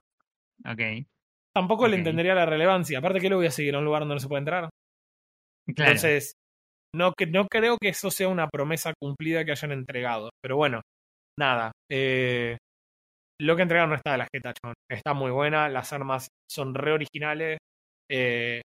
[0.66, 1.06] ok.
[1.54, 2.98] Tampoco le entendería la relevancia.
[3.00, 4.70] Aparte que lo voy a seguir a un lugar donde no se puede entrar.
[5.76, 5.92] Claro.
[5.92, 6.34] Entonces,
[6.96, 10.30] no, no creo que eso sea una promesa cumplida que hayan entregado.
[10.42, 10.82] Pero bueno,
[11.40, 11.72] nada.
[11.92, 12.58] eh,
[13.42, 14.76] lo que entregaron está de la jeta, chabón.
[14.90, 15.70] Está muy buena.
[15.70, 17.58] Las armas son re originales.
[18.12, 18.62] eh,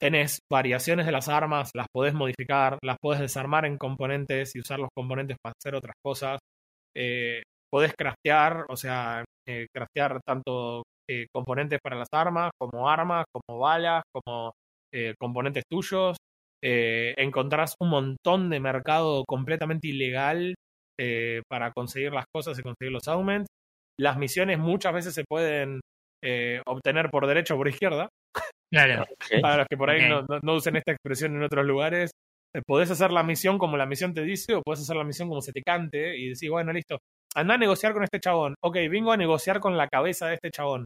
[0.00, 4.78] tenés variaciones de las armas, las podés modificar, las podés desarmar en componentes y usar
[4.80, 6.38] los componentes para hacer otras cosas.
[6.96, 10.82] Eh, podés craftear, o sea, eh, craftear tanto
[11.32, 14.52] componentes para las armas, como armas, como balas, como
[15.18, 16.16] componentes tuyos.
[16.62, 20.54] Eh, encontrás un montón de mercado completamente ilegal
[21.00, 23.46] eh, para conseguir las cosas y conseguir los auments.
[23.98, 25.80] Las misiones muchas veces se pueden
[26.22, 28.08] eh, obtener por derecha o por izquierda.
[28.72, 29.04] Claro.
[29.42, 32.10] Para los que por ahí no, no- no usen esta expresión en otros lugares,
[32.54, 35.28] eh, podés hacer la misión como la misión te dice o podés hacer la misión
[35.28, 36.98] como se te cante y decir, bueno, listo,
[37.34, 38.54] anda a negociar con este chabón.
[38.62, 40.84] Ok, vengo a negociar con la cabeza de este chabón.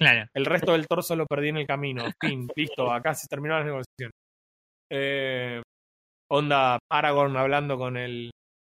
[0.00, 0.26] Claro.
[0.34, 2.04] El resto del torso lo perdí en el camino.
[2.20, 4.10] Fin, listo, acá se terminó la negociación.
[4.92, 5.62] Eh,
[6.30, 8.30] onda Aragorn hablando con el,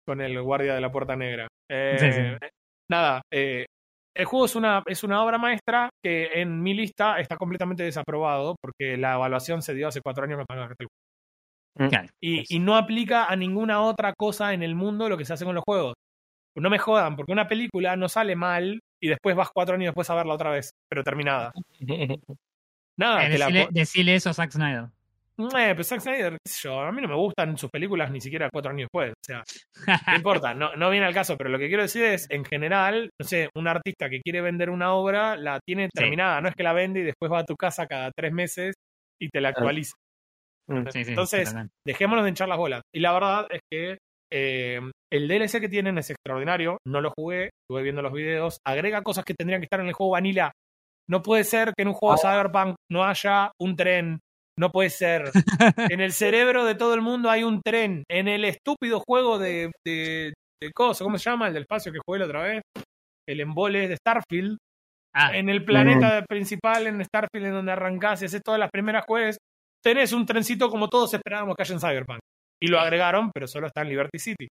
[0.07, 1.47] con el guardia de la puerta negra.
[1.69, 2.47] Eh, Sí, sí.
[2.89, 3.65] Nada, eh,
[4.15, 8.55] el juego es una, es una obra maestra que en mi lista está completamente desaprobado
[8.61, 11.89] porque la evaluación se dio hace cuatro años que el juego.
[11.89, 12.07] Claro.
[12.21, 15.45] Y, y no aplica a ninguna otra cosa en el mundo lo que se hace
[15.45, 15.95] con los juegos.
[16.55, 20.07] No me jodan, porque una película no sale mal y después vas cuatro años después
[20.11, 21.51] a verla otra vez, pero terminada.
[22.99, 24.89] Nada, Eh, la decile eso a Zack Snyder.
[25.39, 28.21] Eh, pero Zack Snyder, qué sé yo, a mí no me gustan sus películas ni
[28.21, 29.11] siquiera cuatro años después.
[29.11, 29.43] O sea,
[30.07, 33.09] no importa, no, no viene al caso, pero lo que quiero decir es, en general,
[33.19, 36.63] no sé, un artista que quiere vender una obra la tiene terminada, no es que
[36.63, 38.75] la vende y después va a tu casa cada tres meses
[39.19, 39.93] y te la actualiza.
[40.69, 40.87] Mm.
[40.91, 41.53] Sí, sí, Entonces,
[41.85, 42.81] dejémonos de hinchar las bolas.
[42.93, 43.97] Y la verdad es que
[44.31, 44.79] eh,
[45.11, 49.25] el DLC que tienen es extraordinario, no lo jugué, estuve viendo los videos, agrega cosas
[49.25, 50.51] que tendrían que estar en el juego vanilla.
[51.09, 54.19] No puede ser que en un juego de Cyberpunk no haya un tren.
[54.59, 55.31] No puede ser.
[55.95, 58.03] En el cerebro de todo el mundo hay un tren.
[58.09, 61.47] En el estúpido juego de, de, de coso, ¿cómo se llama?
[61.47, 62.61] El del espacio que jugué la otra vez.
[63.27, 64.57] El embole de Starfield.
[65.15, 69.05] Ah, En el planeta principal, en Starfield, en donde arrancás y haces todas las primeras
[69.05, 69.37] jueves,
[69.83, 72.19] tenés un trencito como todos esperábamos que haya en Cyberpunk.
[72.61, 74.47] Y lo agregaron, pero solo está en Liberty City.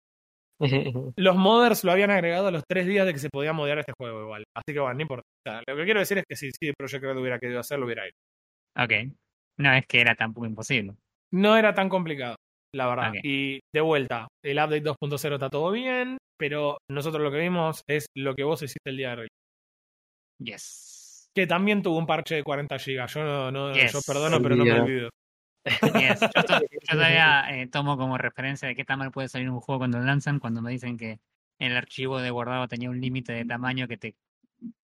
[1.17, 3.93] Los modders lo habían agregado a los tres días de que se podía modear este
[3.99, 4.43] juego igual.
[4.55, 5.23] Así que bueno, no importa.
[5.23, 7.85] O sea, lo que quiero decir es que si, si Project Red hubiera querido hacerlo,
[7.85, 8.13] hubiera ido.
[8.77, 9.13] ok.
[9.59, 10.95] No es que era tampoco imposible.
[11.33, 12.35] No era tan complicado,
[12.73, 13.13] la verdad.
[13.23, 18.05] Y de vuelta, el update 2.0 está todo bien, pero nosotros lo que vimos es
[18.17, 19.27] lo que vos hiciste el día de hoy.
[20.39, 21.27] Yes.
[21.35, 23.07] Que también tuvo un parche de 40 GB.
[23.07, 23.93] Yo no, no Yes.
[23.93, 25.09] yo perdono, pero no me olvido.
[25.65, 26.19] Yes.
[26.21, 29.59] Yo, to- yo todavía eh, tomo como referencia de qué tan mal puede salir un
[29.61, 31.19] juego cuando lo lanzan, cuando me dicen que
[31.59, 34.15] el archivo de guardado tenía un límite de tamaño que te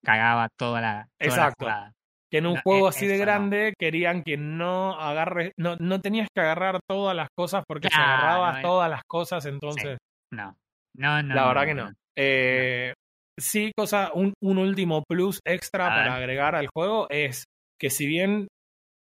[0.06, 1.66] cagaba toda la, toda la Exacto.
[1.66, 1.94] jugada.
[2.32, 3.20] Que en un No, juego e- así de no.
[3.20, 8.02] grande querían que no agarres, no, no tenías que agarrar todas las cosas porque si
[8.02, 8.64] Claro, agarrabas eh.
[8.64, 9.98] todas las cosas, entonces
[10.32, 10.56] No,
[10.96, 11.36] no, no.
[11.36, 11.94] la verdad no, que no.
[12.18, 12.94] Eh,
[13.40, 17.44] Sí, cosa, un, un último plus extra para agregar al juego es
[17.80, 18.48] que si bien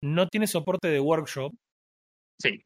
[0.05, 1.53] no tiene soporte de workshop,
[2.43, 2.65] Sí,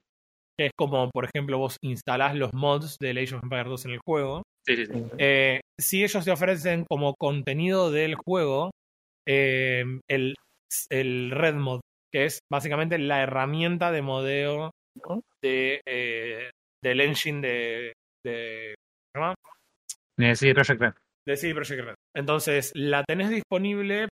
[0.58, 3.92] que es como, por ejemplo, vos instalás los mods de Age of Empires 2 en
[3.92, 4.86] el juego, sí, sí.
[4.86, 5.00] sí.
[5.18, 8.72] eh, si ellos te ofrecen como contenido del juego
[9.26, 10.34] eh, el,
[10.90, 11.80] el Red Mod,
[12.12, 14.70] que es básicamente la herramienta de modeo
[15.42, 16.50] de, eh,
[16.82, 17.92] del engine de,
[18.24, 18.74] de,
[19.14, 19.34] ¿cómo se
[20.20, 20.34] llama?
[20.36, 20.94] Sí, Project Red.
[21.26, 21.94] de CD Projekt Red.
[22.16, 24.08] Entonces, la tenés disponible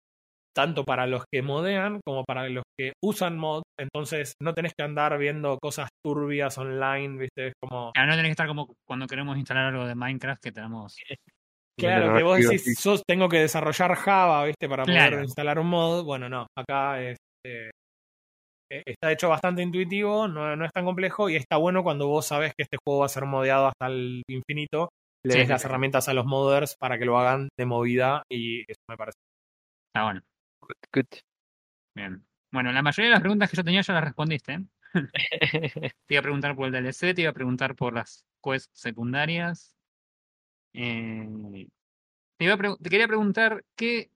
[0.54, 3.62] tanto para los que modean como para los que usan mod.
[3.78, 7.48] Entonces, no tenés que andar viendo cosas turbias online, ¿viste?
[7.48, 7.92] Es como.
[7.94, 10.96] Ah, no tenés que estar como cuando queremos instalar algo de Minecraft que tenemos.
[11.78, 14.68] Claro, que vos decís, sos, tengo que desarrollar Java, ¿viste?
[14.68, 15.22] Para poder Claro.
[15.22, 16.04] instalar un mod.
[16.04, 16.46] Bueno, no.
[16.56, 17.70] Acá es, eh,
[18.72, 22.26] eh, está hecho bastante intuitivo, no, no es tan complejo y está bueno cuando vos
[22.26, 24.88] sabés que este juego va a ser modeado hasta el infinito.
[25.24, 25.66] Le Sí, des sí, las sí.
[25.68, 29.18] herramientas a los modders para que lo hagan de movida y eso me parece.
[29.88, 30.20] Está bueno.
[30.62, 31.18] Good, good.
[31.96, 32.24] Bien.
[32.52, 34.52] Bueno, la mayoría de las preguntas que yo tenía ya las respondiste.
[34.54, 34.64] ¿eh?
[36.08, 39.75] Te iba a preguntar por el DLC, te iba a preguntar por las quests secundarias.
[40.76, 41.68] Eh,
[42.38, 44.10] te, iba a pregu- te quería preguntar qué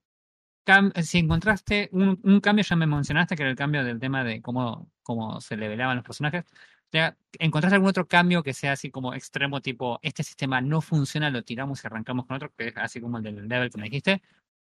[1.03, 4.41] si encontraste un, un cambio, ya me mencionaste que era el cambio del tema de
[4.41, 6.45] cómo, cómo se levelaban los personajes.
[6.91, 11.29] Ya, ¿Encontraste algún otro cambio que sea así como extremo, tipo este sistema no funciona,
[11.29, 13.85] lo tiramos y arrancamos con otro, que es así como el del level que me
[13.85, 14.21] dijiste?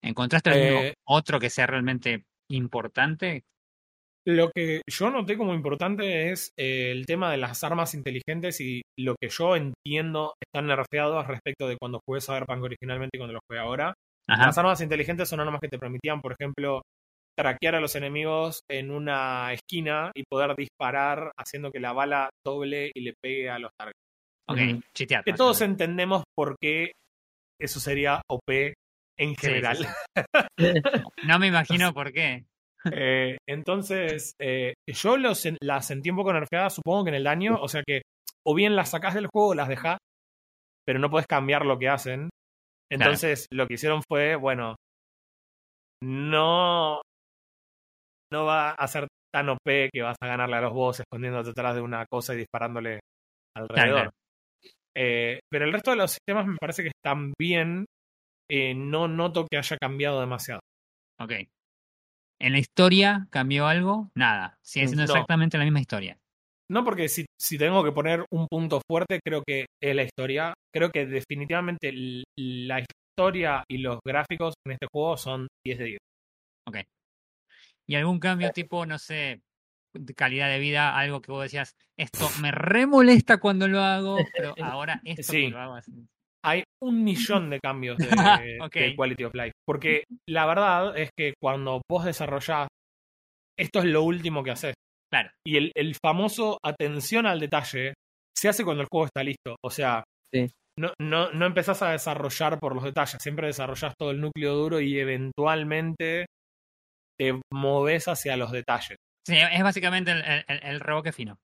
[0.02, 3.46] ¿Encontraste algún Eh, otro que sea realmente importante?
[4.28, 8.82] Lo que yo noté como importante es eh, el tema de las armas inteligentes y
[8.98, 13.40] lo que yo entiendo están nerfeados respecto de cuando jugué Cyberpunk originalmente y cuando lo
[13.48, 13.94] jugué ahora.
[14.30, 14.48] Ajá.
[14.48, 16.82] Las armas inteligentes son armas que te permitían, por ejemplo,
[17.38, 22.92] traquear a los enemigos en una esquina y poder disparar haciendo que la bala doble
[22.94, 23.98] y le pegue a los targets.
[24.50, 24.58] Ok.
[25.26, 26.92] Que todos entendemos por qué
[27.60, 28.74] eso sería OP
[29.18, 29.78] en Sí, general.
[29.78, 29.86] sí,
[31.26, 32.46] No me imagino por qué.
[32.92, 37.24] Eh, entonces, eh, yo lo sen- las sentí un poco nerfeadas, supongo que en el
[37.26, 37.56] daño.
[37.62, 38.02] O sea que,
[38.48, 39.98] o bien las sacás del juego o las dejás,
[40.88, 42.30] pero no puedes cambiar lo que hacen.
[42.92, 44.76] Entonces, lo que hicieron fue, bueno,
[46.04, 47.02] no,
[48.32, 51.76] no va a ser tan OP que vas a ganarle a los boss escondiéndote detrás
[51.76, 53.00] de una cosa y disparándole
[53.56, 53.76] alrededor.
[54.00, 54.12] claro.
[54.98, 57.86] Eh, pero el resto de los sistemas me parece que están bien.
[58.52, 60.62] Eh, no noto que haya cambiado demasiado.
[61.22, 61.34] Ok.
[62.42, 64.10] ¿En la historia cambió algo?
[64.16, 64.58] Nada.
[64.64, 65.12] Sigue siendo No.
[65.12, 66.18] exactamente la misma historia.
[66.72, 70.54] No, porque si, si tengo que poner un punto fuerte, creo que es la historia.
[70.74, 71.92] Creo que definitivamente
[72.38, 76.00] la historia y los gráficos en este juego son 10 de 10.
[77.88, 79.42] ¿Y algún cambio tipo, no sé,
[79.96, 80.96] de calidad de vida?
[80.96, 85.46] Algo que vos decías, esto me remolesta cuando lo hago, pero ahora esto Sí.
[85.46, 85.92] que lo hago así.
[86.46, 89.52] Hay un millón de cambios de, Quality of Life.
[89.68, 92.68] Porque la verdad es que cuando vos desarrollás,
[93.58, 94.74] esto es lo último que haces.
[95.12, 95.30] Claro.
[95.46, 97.94] Y el, el famoso atención al detalle
[98.38, 99.56] se hace cuando el juego está listo.
[99.66, 100.48] O sea, Sí.
[100.80, 104.80] no, no, no empezás a desarrollar por los detalles, siempre desarrollás todo el núcleo duro
[104.80, 106.28] y eventualmente
[107.20, 108.96] te moves hacia los detalles.
[109.28, 111.36] Sí, es básicamente el, el, el revoque fino.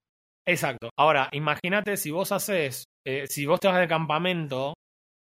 [0.47, 0.89] Exacto.
[0.97, 4.75] Ahora, imagínate si vos haces, eh, si vos te vas de campamento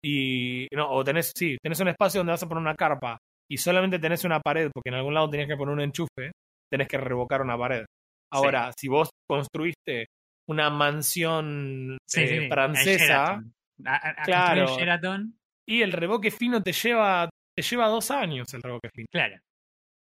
[0.04, 3.18] y, no, o tenés, sí, tenés un espacio donde vas a poner una carpa
[3.50, 6.32] y solamente tenés una pared porque en algún lado tenías que poner un enchufe,
[6.72, 7.86] tenés que revocar una pared.
[8.34, 10.06] Ahora, si vos construiste
[10.50, 13.54] una mansión Sí, eh, sí, francesa Sheraton.
[13.86, 14.66] A, a- a Claro.
[14.78, 15.38] Sheraton,
[15.68, 19.08] y el revoque fino te lleva, te lleva dos años el revoque fino.
[19.12, 19.38] claro.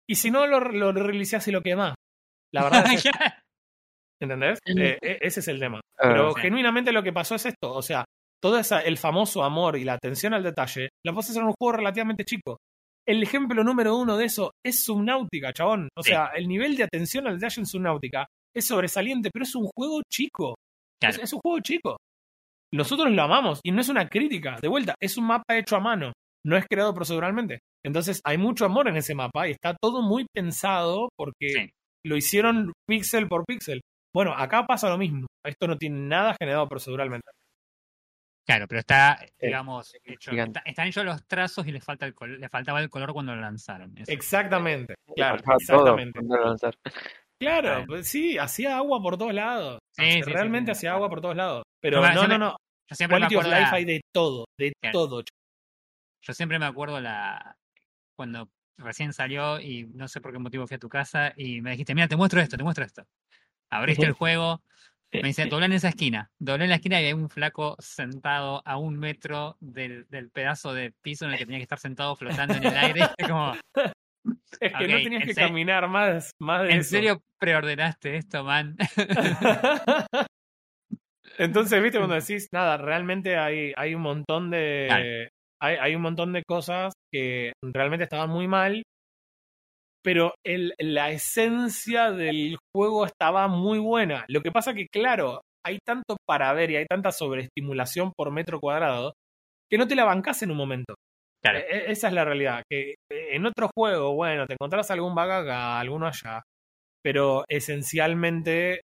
[0.08, 0.92] Y si no, lo, lo
[1.48, 1.94] y lo quemás.
[2.52, 3.10] La verdad es esa,
[4.20, 4.58] ¿entendés?
[4.66, 5.80] Eh, e- ese es el tema.
[5.98, 7.72] Ah, Pero genuinamente lo que pasó es esto.
[7.72, 8.04] O sea,
[8.44, 11.54] todo esa, el famoso amor y la atención al detalle, la puedes hacer en un
[11.58, 12.58] juego relativamente chico.
[13.08, 15.88] El ejemplo número uno de eso es Subnautica, chabón.
[15.96, 16.10] O Sí.
[16.10, 20.02] sea, el nivel de atención al detalle en Subnautica es sobresaliente, pero es un juego
[20.12, 20.56] chico.
[21.00, 21.16] Claro.
[21.16, 21.96] Es, es un juego chico.
[22.74, 24.58] Nosotros lo amamos y no es una crítica.
[24.60, 26.12] De vuelta, es un mapa hecho a mano.
[26.46, 27.60] No es creado proceduralmente.
[27.82, 31.70] Entonces hay mucho amor en ese mapa y está todo muy pensado porque Sí.
[32.06, 33.80] lo hicieron píxel por píxel.
[34.14, 35.26] Bueno, acá pasa lo mismo.
[35.44, 37.26] Esto no tiene nada generado proceduralmente.
[38.46, 40.58] Claro, pero está, digamos, hecho, gigante.
[40.58, 43.34] está- están hechos los trazos y le falta el col- le faltaba el color cuando
[43.34, 43.96] lo lanzaron.
[43.96, 44.12] Eso.
[44.12, 44.94] Exactamente.
[45.16, 46.20] Claro, exactamente.
[47.38, 49.78] Claro, pues sí, hacía agua por todos lados.
[49.92, 51.62] Sí, sí, sí, realmente sí, hacía agua por todos lados.
[51.80, 52.56] Pero no, no, me- no.
[52.88, 54.92] Yo siempre me of acuerdo life la- hay de todo, de Claro.
[54.92, 55.22] todo.
[56.22, 57.56] Yo siempre me acuerdo la
[58.16, 61.72] cuando recién salió y no sé por qué motivo fui a tu casa y me
[61.72, 63.04] dijiste, mira, te muestro esto, te muestro esto.
[63.70, 64.62] Abriste el juego,
[65.22, 66.30] me dice, doblá en esa esquina.
[66.38, 70.74] Doblé en la esquina y hay un flaco sentado a un metro del, del pedazo
[70.74, 73.00] de piso en el que tenía que estar sentado flotando en el aire.
[73.28, 73.54] Como,
[74.60, 75.48] Es que no tenías ¿en que serio?
[75.48, 76.90] caminar más, más de ¿en eso.
[76.90, 78.76] serio preordenaste esto, man?
[81.38, 84.86] Entonces, viste, cuando decís, nada, realmente hay, hay un montón de.
[84.88, 85.04] Claro.
[85.60, 88.82] Hay, hay un montón de cosas que realmente estaban muy mal.
[90.04, 94.24] Pero el, la esencia del juego estaba muy buena.
[94.28, 98.60] Lo que pasa que, claro, hay tanto para ver y hay tanta sobreestimulación por metro
[98.60, 99.14] cuadrado
[99.70, 100.94] que no te la bancás en un momento.
[101.42, 101.58] Claro.
[101.58, 102.62] E- e- Esa es la realidad.
[102.70, 106.42] Que en otro juego, bueno, te encontrás algún bug acá, alguno allá.
[107.02, 108.82] Pero esencialmente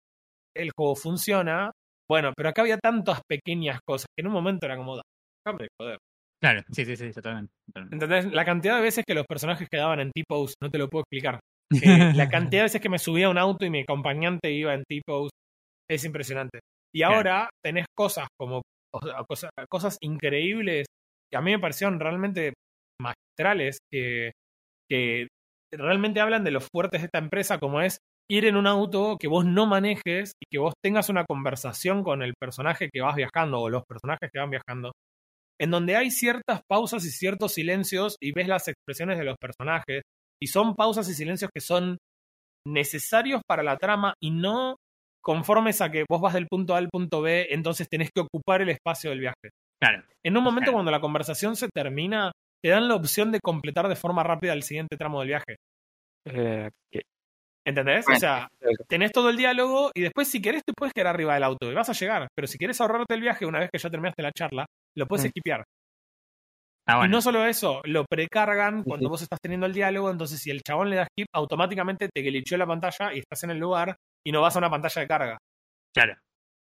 [0.55, 1.71] el juego funciona.
[2.09, 5.01] Bueno, pero acá había tantas pequeñas cosas que en un momento era como,
[5.45, 5.97] déjame de joder.
[6.41, 7.51] Claro, sí, sí, sí, totalmente.
[7.67, 7.95] totalmente.
[7.95, 8.33] ¿Entendés?
[8.33, 11.39] La cantidad de veces que los personajes quedaban en T-pose, no te lo puedo explicar.
[12.09, 14.73] Eh, la cantidad de veces que me subía a un auto y mi acompañante iba
[14.73, 15.31] en T-pose
[15.89, 16.59] es impresionante.
[16.95, 17.15] Y Claro.
[17.15, 18.61] ahora tenés cosas como
[18.93, 20.85] o sea, cosas, cosas increíbles
[21.29, 22.53] que a mí me parecieron realmente
[23.01, 24.31] magistrales que,
[24.89, 25.27] que
[25.73, 27.97] realmente hablan de los fuertes de esta empresa como es
[28.29, 32.21] ir en un auto que vos no manejes y que vos tengas una conversación con
[32.21, 34.91] el personaje que vas viajando o los personajes que van viajando
[35.59, 40.03] en donde hay ciertas pausas y ciertos silencios y ves las expresiones de los personajes
[40.41, 41.97] y son pausas y silencios que son
[42.67, 44.75] necesarios para la trama y no
[45.23, 48.61] conformes a que vos vas del punto A al punto B, entonces tenés que ocupar
[48.61, 49.49] el espacio del viaje.
[49.81, 50.73] Claro, En un momento Claro.
[50.77, 52.31] cuando la conversación se termina,
[52.63, 55.57] te dan la opción de completar de forma rápida el siguiente tramo del viaje.
[56.25, 56.69] Eh,
[57.67, 58.05] ¿Entendés?
[58.07, 58.47] O sea,
[58.87, 61.73] tenés todo el diálogo y después si querés te puedes quedar arriba del auto y
[61.75, 62.27] vas a llegar.
[62.33, 64.65] Pero si querés ahorrarte el viaje una vez que ya terminaste la charla,
[64.95, 65.27] lo puedes Mm.
[65.27, 65.63] esquipear.
[66.87, 69.09] está Y no solo eso, lo precargan Sí, cuando sí.
[69.09, 72.55] vos estás teniendo el diálogo, entonces si el chabón le da skip, automáticamente te glitchó
[72.55, 75.37] la pantalla y estás en el lugar y no vas a una pantalla de carga.
[75.93, 76.15] Claro,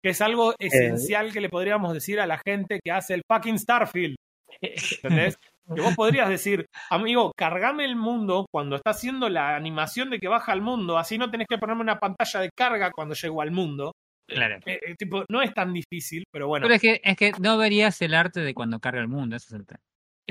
[0.03, 3.57] Que es algo esencial que le podríamos decir a la gente que hace el fucking
[3.59, 4.15] Starfield.
[5.03, 5.37] ¿Entendés?
[5.73, 10.27] Que vos podrías decir, amigo, cargame el mundo cuando está haciendo la animación de que
[10.27, 13.51] baja al mundo, así no tenés que ponerme una pantalla de carga cuando llego al
[13.51, 13.91] mundo.
[14.27, 14.57] claro.
[14.65, 16.63] Eh, eh, tipo, no es tan difícil, pero bueno.
[16.65, 19.47] Pero es que, es que no verías el arte de cuando carga el mundo, ese
[19.47, 19.79] es el tema.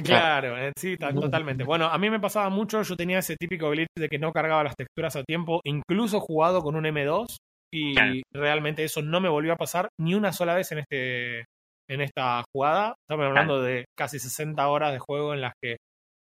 [0.05, 1.65] Claro, eh, sí, ta- totalmente.
[1.65, 4.63] Bueno, a mí me pasaba mucho, yo tenía ese típico glitch de que no cargaba
[4.63, 7.37] las texturas a tiempo, incluso jugado con un M2,
[7.75, 8.15] y Claro.
[8.33, 11.45] realmente eso no me volvió a pasar ni una sola vez en este
[11.91, 12.95] en esta jugada.
[13.09, 15.77] Estamos hablando de casi 60 horas de juego en las que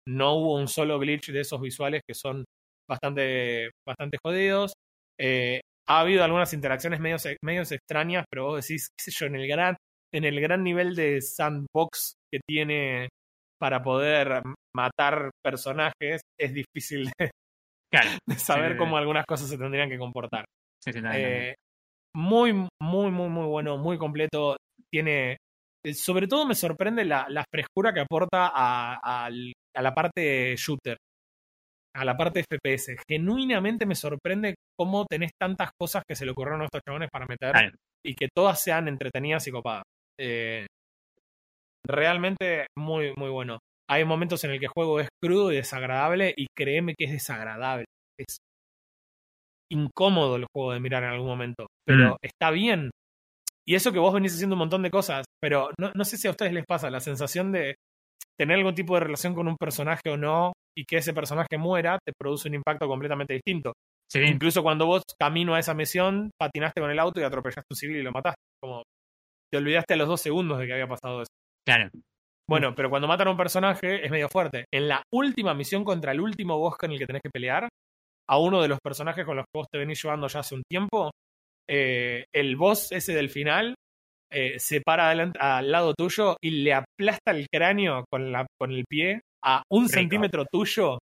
[0.09, 2.45] no hubo un solo glitch de esos visuales que son
[2.89, 4.73] bastante, bastante jodidos.
[5.21, 9.37] Eh, ha habido algunas interacciones medios, medios extrañas, pero vos decís, qué sé yo, en
[9.37, 9.77] el gran,
[10.13, 13.09] en el gran nivel de sandbox que tiene
[13.61, 14.43] para poder
[14.75, 17.31] matar personajes, es difícil de,
[17.91, 20.45] Claro, de saber Sí, cómo algunas cosas se tendrían que comportar.
[20.85, 21.01] sí, sí.
[21.13, 21.55] Eh,
[22.15, 24.57] muy, muy, muy, muy bueno, muy completo.
[24.91, 25.37] Tiene.
[25.87, 30.97] Eh, Sobre todo me sorprende la, la frescura que aporta a, la parte shooter,
[31.95, 32.97] a la parte FPS.
[33.09, 37.27] Genuinamente me sorprende cómo tenés tantas cosas que se le ocurrieron a estos chabones para
[37.27, 37.73] meter
[38.05, 39.85] y que todas sean entretenidas y copadas.
[40.21, 40.67] Eh,
[41.87, 43.59] realmente muy, muy bueno.
[43.89, 47.13] Hay momentos en el que el juego es crudo y desagradable y créeme que es
[47.13, 47.85] desagradable.
[48.19, 48.39] Es
[49.71, 52.17] incómodo el juego de mirar en algún momento, pero Mm.
[52.23, 52.91] está bien.
[53.69, 56.29] Y eso que vos venís haciendo un montón de cosas, pero no, no sé si
[56.29, 57.77] a ustedes les pasa la sensación de
[58.39, 61.99] tener algún tipo de relación con un personaje o no y que ese personaje muera
[62.05, 63.73] te produce un impacto completamente distinto.
[64.11, 67.73] Sí, Incluso cuando vos camino a esa misión, patinaste con el auto y atropellaste a
[67.73, 68.41] un civil y lo mataste.
[68.63, 68.83] Como
[69.51, 71.31] te olvidaste a los dos segundos de que había pasado eso.
[71.67, 71.91] claro.
[72.49, 74.67] Bueno, pero cuando matan a un personaje es medio fuerte.
[74.73, 77.69] En la última misión contra el último boss con el que tenés que pelear,
[78.29, 80.63] a uno de los personajes con los que vos te venís llevando ya hace un
[80.71, 81.11] tiempo,
[81.69, 83.75] eh, el boss ese del final
[84.33, 88.73] eh, se para adelante- al lado tuyo y le aplasta el cráneo con, la, con
[88.73, 89.95] el pie a un Rico.
[89.95, 90.99] centímetro tuyo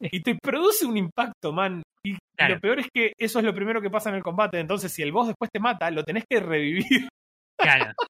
[0.00, 1.82] y te produce un impacto, man.
[2.06, 2.54] Y Claro.
[2.54, 4.58] lo peor es que eso es lo primero que pasa en el combate.
[4.60, 7.08] Entonces, si el boss después te mata, lo tenés que revivir.
[7.58, 7.92] Claro.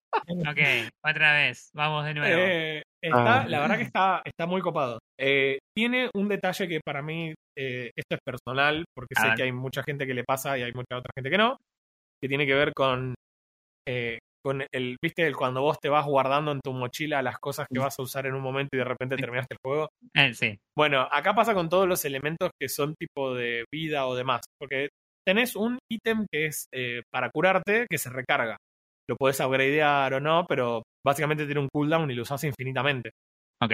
[0.47, 0.59] Ok,
[1.05, 1.71] otra vez.
[1.75, 2.41] Vamos de nuevo.
[2.41, 3.47] Eh, está, Ah.
[3.49, 5.01] La verdad que está, está muy copado.
[5.19, 9.35] Eh, tiene un detalle que para mí, eh, esto es personal, porque sé ver.
[9.35, 11.57] que hay mucha gente que le pasa y hay mucha otra gente que no,
[12.23, 13.15] que tiene que ver con,
[13.89, 17.67] eh, con el, viste, el cuando vos te vas guardando en tu mochila las cosas
[17.67, 19.89] que vas a usar en un momento y de repente terminaste el juego.
[20.15, 20.59] Eh, sí.
[20.77, 24.91] Bueno, acá pasa con todos los elementos que son tipo de vida o demás, porque
[25.27, 28.59] tenés un ítem que es eh, para curarte que se recarga.
[29.09, 33.13] Lo podés upgradear o no, pero básicamente tiene un cooldown y lo usás infinitamente.
[33.63, 33.73] Ok.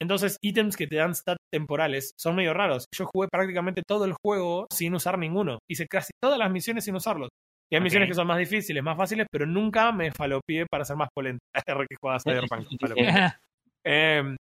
[0.00, 2.86] Entonces, ítems que te dan stats temporales son medio raros.
[2.94, 5.58] Yo jugué prácticamente todo el juego sin usar ninguno.
[5.70, 7.28] Hice casi todas las misiones sin usarlos.
[7.72, 10.96] Y hay misiones que son más difíciles, más fáciles, pero nunca me falopié para ser
[10.96, 11.44] más polenta.
[11.88, 12.66] que jugaba Cyberpunk.
[13.86, 14.34] Eh,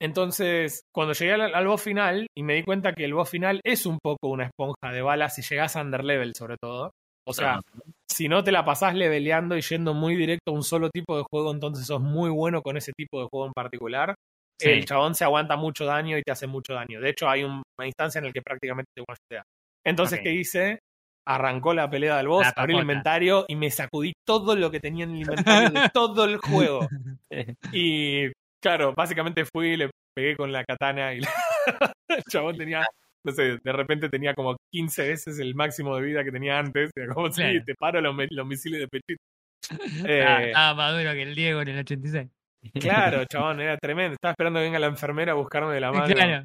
[0.00, 3.60] entonces, cuando llegué al, al boss final y me di cuenta que el boss final
[3.64, 6.92] es un poco una esponja de balas si llegás a underlevel, sobre todo.
[7.26, 7.60] O sea,
[8.08, 11.24] si no te la pasás leveleando y yendo muy directo a un solo tipo de
[11.28, 14.14] juego, entonces sos muy bueno con ese tipo de juego en particular.
[14.64, 14.70] Sí.
[14.70, 17.00] El chabón se aguanta mucho daño y te hace mucho daño.
[17.00, 19.42] De hecho, hay un- una instancia en la que prácticamente te one
[19.84, 20.20] Entonces.
[20.22, 20.78] ¿qué hice?
[21.26, 25.04] Arrancó la pelea del boss, abrí el inventario y me sacudí todo lo que tenía
[25.04, 26.86] en el inventario de todo el juego.
[27.72, 28.30] Y
[28.62, 31.30] claro, básicamente fui y le pegué con la katana y la-
[32.08, 32.86] el chabón tenía,
[33.24, 36.90] no sé, de repente tenía como 15 veces el máximo de vida que tenía antes.
[36.94, 37.64] Era como, sí, Claro.
[37.64, 39.22] te paro los, mi- los misiles de pechito.
[40.26, 42.28] Ah, Estaba más duro que el Diego en el 86.
[42.72, 44.14] Claro, chabón, era tremendo.
[44.14, 46.06] Estaba esperando que venga la enfermera a buscarme de la mano.
[46.14, 46.44] Claro.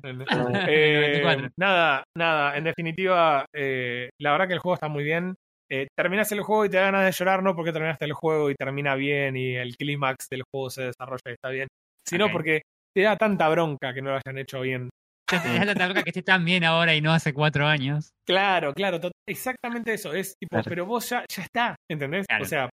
[0.68, 1.50] Eh, 94.
[1.58, 5.36] nada, nada, en definitiva, eh, la verdad que el juego está muy bien.
[5.72, 8.50] Eh, terminas el juego y te da ganas de llorar, no porque terminaste el juego
[8.50, 11.68] y termina bien y el clímax del juego se desarrolla y está bien,
[12.08, 12.32] sino Ok.
[12.32, 12.62] porque
[12.96, 14.90] te da tanta bronca que no lo hayan hecho bien.
[15.32, 18.10] Ya te da la loca que esté tan bien ahora y no hace cuatro años.
[18.28, 20.12] Claro, claro, exactamente eso.
[20.12, 20.66] Es tipo, Claro.
[20.68, 22.26] pero vos ya, ya está, ¿entendés?
[22.26, 22.44] Claro.
[22.44, 22.70] O sea,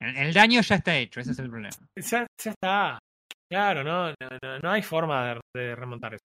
[0.00, 1.74] El, el daño ya está hecho, ese es el problema.
[1.96, 2.98] ya, ya está.
[3.50, 6.24] Claro, no, no, no, no hay forma de, de remontar eso.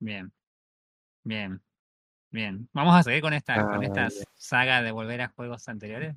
[0.00, 0.30] Bien.
[1.24, 1.60] Bien.
[2.32, 2.68] Bien.
[2.72, 4.24] Vamos a seguir con esta, Ah, con esta bien.
[4.36, 6.16] saga de volver a juegos anteriores.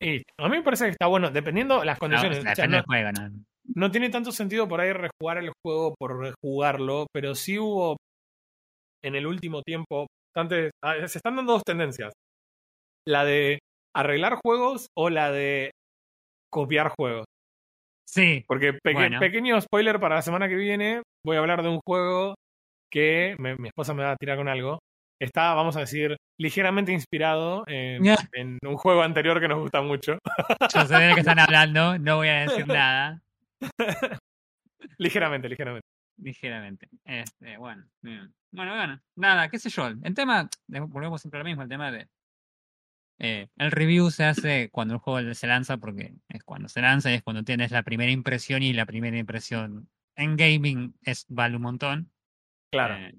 [0.00, 2.38] Y a mí me parece que está bueno, dependiendo las No, condiciones.
[2.44, 3.30] o O sea, no- del juego, ¿no?
[3.74, 7.96] no tiene tanto sentido por ahí rejugar el juego por rejugarlo, pero sí hubo
[9.04, 12.12] en el último tiempo bastantes- ah, se están dando dos tendencias.
[13.06, 13.58] La de
[14.00, 15.70] arreglar juegos o la de
[16.50, 17.24] copiar juegos.
[18.06, 18.44] Sí.
[18.48, 19.20] Porque peque- Bueno.
[19.20, 22.34] pequeño spoiler para la semana que viene, voy a hablar de un juego
[22.90, 24.78] que me- mi esposa me va a tirar con algo.
[25.20, 28.02] Está, vamos a decir, ligeramente inspirado en,
[28.64, 30.16] un juego anterior que nos gusta mucho.
[30.72, 33.20] Yo sé de lo que están hablando, no voy a decir nada.
[34.98, 35.86] ligeramente, ligeramente.
[36.20, 36.88] Ligeramente.
[37.04, 38.32] Este, bueno, bien.
[38.52, 39.88] Bueno, bueno, nada, qué sé yo.
[39.88, 42.06] El tema, volvemos siempre a lo mismo, el tema de.
[43.18, 47.10] Eh, el review se hace cuando el juego se lanza, porque es cuando se lanza
[47.10, 51.56] y es cuando tienes la primera impresión y la primera impresión en gaming es vale
[51.56, 52.10] un montón.
[52.72, 52.94] Claro.
[52.96, 53.14] Eh,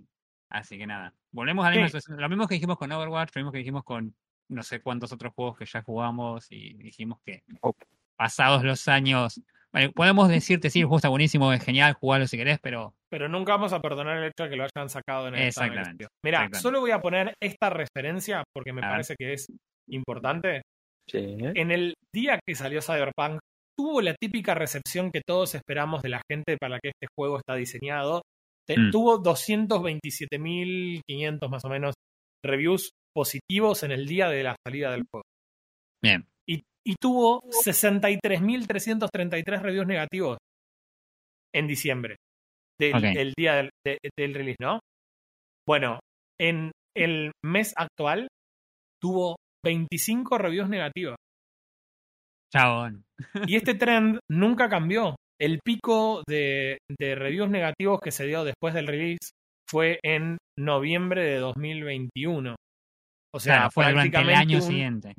[0.50, 1.14] así que nada.
[1.32, 1.82] Volvemos a la Sí.
[1.82, 2.22] misma situación.
[2.22, 4.16] Lo mismo que dijimos con Overwatch, lo mismo que dijimos con
[4.50, 7.74] no sé cuántos otros juegos que ya jugamos y dijimos que Oh.
[8.16, 9.42] pasados los años.
[9.72, 13.30] bueno, podemos decirte, sí, el juego está buenísimo, es genial, jugarlo si querés, pero Pero
[13.30, 16.08] nunca vamos a perdonar el hecho de que lo hayan sacado en el Exactamente.
[16.24, 18.92] Mira, solo voy a poner esta referencia porque me A ver.
[18.94, 19.52] parece que es
[19.92, 20.62] importante.
[21.10, 21.38] Sí.
[21.40, 23.40] En el día que salió Cyberpunk,
[23.78, 27.38] tuvo la típica recepción que todos esperamos de la gente para la que este juego
[27.38, 28.22] está diseñado.
[28.70, 28.92] Mm.
[28.92, 31.96] Tuvo 227.500 más o menos
[32.46, 35.24] reviews positivos en el día de la salida del juego.
[36.04, 36.26] bien.
[36.48, 40.38] Y, y tuvo 63.333 reviews negativos
[41.54, 42.16] en diciembre,
[42.80, 44.80] del día del, de- del release, ¿no?
[45.68, 46.00] Bueno,
[46.40, 48.28] en el mes actual
[49.02, 51.16] tuvo 25 reviews negativas.
[52.54, 53.04] Chabón.
[53.48, 55.16] Y este trend nunca cambió.
[55.40, 59.32] El pico de, de reviews negativos que se dio después del release
[59.70, 62.56] fue en noviembre de 2021.
[63.34, 65.14] O sea, Claro, fue durante el año un- siguiente.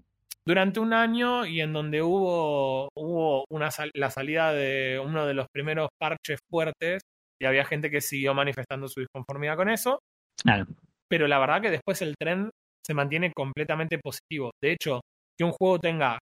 [0.46, 5.34] durante un año y en donde hubo, hubo una sal- la salida de uno de
[5.34, 7.02] los primeros parches fuertes
[7.40, 10.00] y había gente que siguió manifestando su disconformidad con eso,
[10.42, 10.66] Claro.
[11.08, 12.49] pero la verdad que después el trend
[12.90, 14.50] se mantiene completamente positivo.
[14.60, 15.00] De hecho,
[15.38, 16.18] que un juego tenga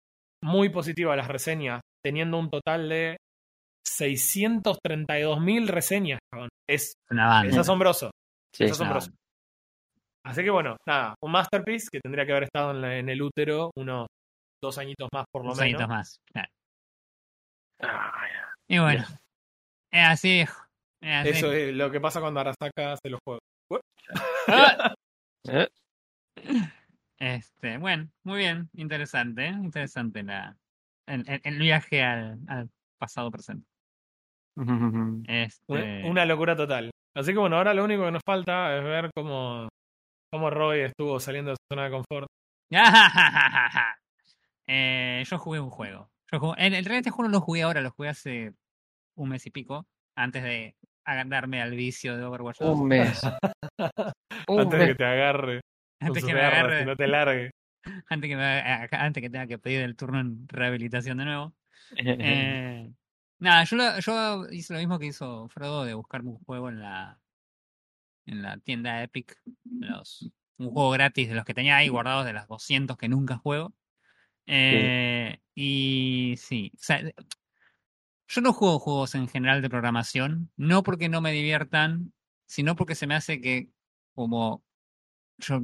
[0.44, 3.16] muy positivas las reseñas, teniendo un total de
[3.86, 6.92] 632.000 reseñas, cabrón, es,
[7.48, 8.10] es asombroso.
[8.54, 8.64] Sí.
[8.64, 9.10] es asombroso.
[10.24, 13.22] Así que bueno, nada, un masterpiece que tendría que haber estado en, la- en el
[13.22, 14.06] útero unos
[14.60, 15.80] dos añitos más por lo Dos menos.
[15.80, 16.16] añitos más.
[16.32, 16.48] Claro.
[17.82, 18.26] Ah,
[18.68, 19.04] Y bueno.
[19.92, 20.40] Es así.
[20.40, 20.48] Es
[21.02, 21.28] así.
[21.28, 23.40] Eso es lo que pasa cuando Arasaka hace los juegos.
[27.36, 29.50] Este, bueno, muy bien, interesante, ¿eh?
[29.50, 30.56] interesante la,
[31.06, 33.66] el, el- el viaje al, al pasado presente.
[35.28, 36.90] Este, Una, locura total.
[37.14, 39.68] Así que bueno, ahora lo único que nos falta es ver cómo,
[40.32, 42.26] cómo Roy estuvo saliendo de su zona de confort.
[44.68, 46.10] Eh, yo jugué un juego.
[46.32, 48.52] Yo jugué- en, en realidad este juego no lo jugué ahora, lo jugué hace
[49.16, 50.74] un mes y pico, antes de
[51.26, 52.76] darme al vicio de Overwatch 2.
[52.80, 53.20] un mes.
[54.48, 55.60] Un antes de que te agarre.
[56.00, 57.50] Antes que me agarre, que no te largue.
[58.08, 61.54] antes que me antes que tenga que pedir el turno en rehabilitación de nuevo.
[61.98, 62.92] Eh,
[63.38, 66.80] nada, yo, lo- yo hice lo mismo que hizo Frodo de buscarme un juego en
[66.80, 67.20] la
[68.26, 70.28] en la tienda Epic, los,
[70.58, 73.72] un juego gratis de los que tenía ahí guardados de las 200 que nunca juego.
[74.46, 77.00] Eh, Y sí, o sea,
[78.28, 82.12] yo no juego juegos en general de programación, no porque no me diviertan,
[82.46, 83.70] sino porque se me hace que
[84.14, 84.64] como
[85.38, 85.62] yo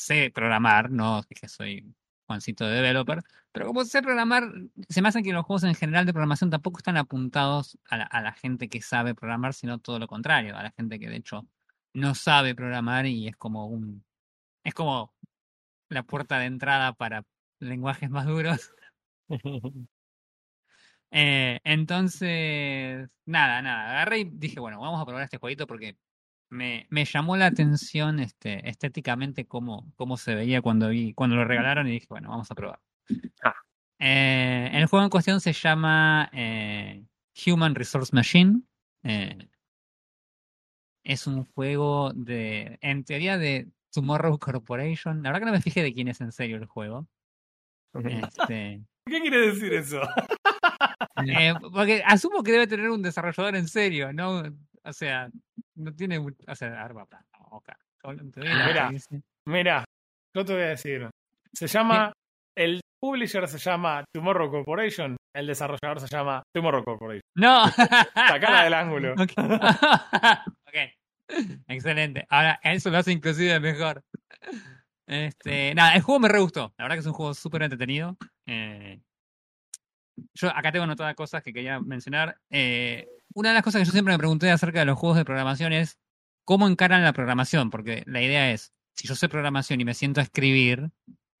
[0.00, 1.94] sé programar, no es que soy
[2.26, 3.22] Juancito de developer,
[3.52, 4.52] pero como sé programar,
[4.88, 8.04] se me hace que los juegos en general de programación tampoco están apuntados a la,
[8.04, 11.16] a la gente que sabe programar, sino todo lo contrario, a la gente que de
[11.16, 11.46] hecho
[11.92, 14.04] no sabe programar y es como un
[14.64, 15.12] es como
[15.88, 17.24] la puerta de entrada para
[17.60, 18.72] lenguajes más duros.
[21.12, 25.96] Eh, entonces, nada, nada, agarré y dije, bueno, vamos a probar este jueguito porque
[26.50, 31.44] me, me llamó la atención este, estéticamente cómo, cómo se veía cuando vi, cuando lo
[31.44, 32.80] regalaron y dije, bueno, vamos a probar.
[33.42, 33.54] Ah.
[33.98, 37.04] Eh, el juego en cuestión se llama eh,
[37.46, 38.62] Human Resource Machine.
[39.04, 39.48] Eh,
[41.04, 45.22] es un juego de, en teoría, de Tomorrow Corporation.
[45.22, 47.06] La verdad que no me fijé de quién es en serio el juego.
[48.04, 50.00] Este, ¿Qué quiere decir eso?
[51.72, 54.44] porque asumo que debe tener un desarrollador en serio, ¿no?
[54.84, 55.28] O sea,
[55.74, 56.18] no tiene.
[56.18, 57.06] O sea, arma,
[58.02, 58.90] doy la Mira.
[59.46, 59.84] Mira,
[60.34, 61.08] yo te voy a decir.
[61.52, 62.12] Se llama.
[62.56, 65.16] El publisher se llama Tomorrow Corporation.
[65.34, 67.22] El desarrollador se llama Tomorrow Corporation.
[67.36, 67.66] No.
[68.14, 69.14] Sacala del ángulo.
[69.14, 69.32] Ok.
[70.70, 70.76] Ok.
[71.68, 72.26] Excelente.
[72.28, 74.02] Ahora, eso lo hace inclusive mejor.
[75.06, 76.72] Este, nada, el juego me re gustó.
[76.78, 78.16] La verdad que es un juego súper entretenido.
[78.46, 79.00] Eh,
[80.34, 82.38] yo acá tengo anotadas cosas que quería mencionar.
[82.50, 85.24] Eh, una de las cosas que yo siempre me pregunté acerca de los juegos de
[85.24, 85.98] programación es
[86.44, 90.20] cómo encaran la programación, porque la idea es, si yo sé programación y me siento
[90.20, 90.90] a escribir,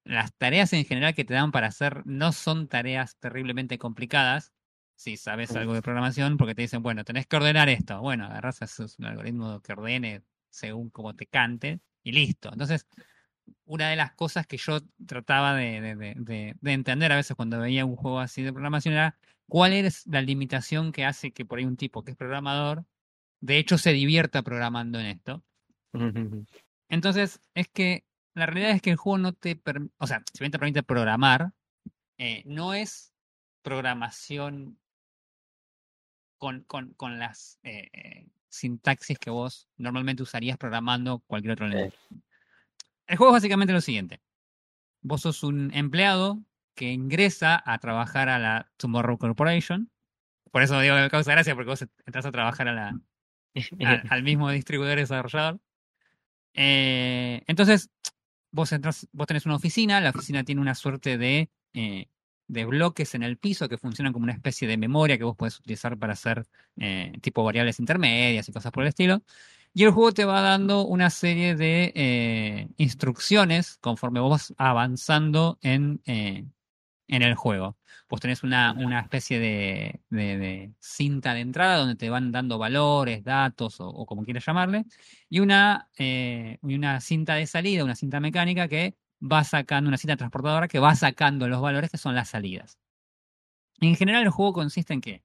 [0.04, 4.52] las tareas en general que te dan para hacer no son tareas terriblemente complicadas,
[4.96, 8.00] si sabes algo de programación, porque te dicen, bueno, tenés que ordenar esto.
[8.00, 8.60] Bueno, agarras
[8.98, 12.50] un algoritmo que ordene según como te cante y listo.
[12.52, 12.86] Entonces,
[13.64, 17.36] una de las cosas que yo trataba de, de- de- de- de entender a veces
[17.36, 19.16] cuando veía un juego así de programación era
[19.48, 22.84] cuál es la limitación que hace que por ahí un tipo que es programador,
[23.40, 25.42] de hecho, se divierta programando en esto.
[26.88, 30.40] Entonces, es que la realidad es que el juego no te permite, o sea, si
[30.40, 31.52] bien te permite programar,
[32.18, 33.12] eh, no es
[33.62, 34.78] programación
[36.38, 41.96] con, con, con las eh, eh, sintaxis que vos normalmente usarías programando cualquier otro lenguaje.
[43.10, 44.20] El juego es básicamente lo siguiente.
[45.02, 46.44] Vos sos un empleado
[46.76, 49.90] que ingresa a trabajar a la Tomorrow Corporation.
[50.52, 53.00] Por eso digo que me causa gracia, porque vos entras a trabajar a la,
[53.84, 55.60] al, al mismo distribuidor desarrollador.
[56.54, 57.90] Eh, entonces,
[58.52, 62.06] vos, entras, vos tenés una oficina, la oficina tiene una suerte de, eh,
[62.46, 65.58] de bloques en el piso que funcionan como una especie de memoria que vos podés
[65.58, 66.46] utilizar para hacer
[66.76, 69.24] eh, tipo variables intermedias y cosas por el estilo.
[69.72, 76.02] Y el juego te va dando una serie de eh, instrucciones conforme vos avanzando en,
[76.06, 76.44] eh,
[77.08, 77.78] en el juego.
[78.08, 83.24] Vos tenés una, una especie de, de- cinta de entrada donde te van dando valores,
[83.24, 84.84] datos o, como quieras llamarle,
[85.28, 90.16] y una, eh, una cinta de salida, una cinta mecánica que va sacando, una cinta
[90.16, 92.78] transportadora que va sacando los valores que son las salidas.
[93.80, 95.22] En general el juego consiste en que,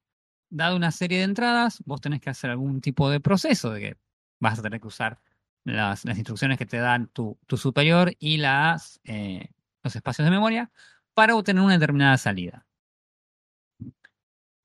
[0.50, 3.98] dado una serie de entradas, vos tenés que hacer algún tipo de proceso de que
[4.46, 5.20] vas a tener que usar
[5.64, 9.50] las, las instrucciones que te dan tu, tu superior y las, eh,
[9.84, 10.72] los espacios de memoria
[11.14, 12.66] para obtener una determinada salida.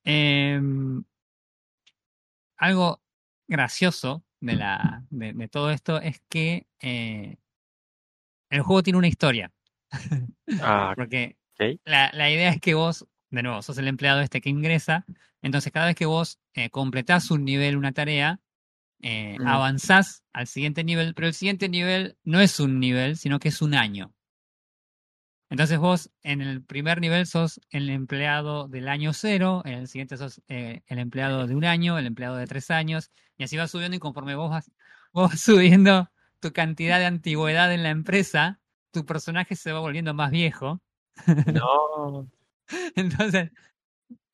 [0.05, 1.03] Em,
[2.57, 3.01] algo
[3.49, 7.39] gracioso de, la, de, de todo esto es que eh,
[8.51, 9.53] el juego tiene una historia.
[10.61, 11.37] Ah, Porque
[11.85, 15.07] la idea es que vos, de nuevo, sos el empleado este que ingresa.
[15.43, 18.41] Entonces, cada vez que vos eh, completás un nivel, una tarea,
[19.03, 19.47] eh, Mm.
[19.47, 23.63] avanzás al siguiente nivel, pero el siguiente nivel no es un nivel, sino que es
[23.63, 24.13] un año.
[25.51, 30.17] Entonces vos en el primer nivel sos el empleado del año cero, en el siguiente
[30.17, 33.71] sos eh, el empleado de un año, el empleado de tres años, y así vas
[33.73, 34.71] subiendo y conforme vos vas,
[35.13, 36.09] vos vas subiendo
[36.39, 38.61] tu cantidad de antigüedad en la empresa,
[38.93, 40.81] tu personaje se va volviendo más viejo.
[41.47, 42.29] No.
[42.95, 43.51] Entonces,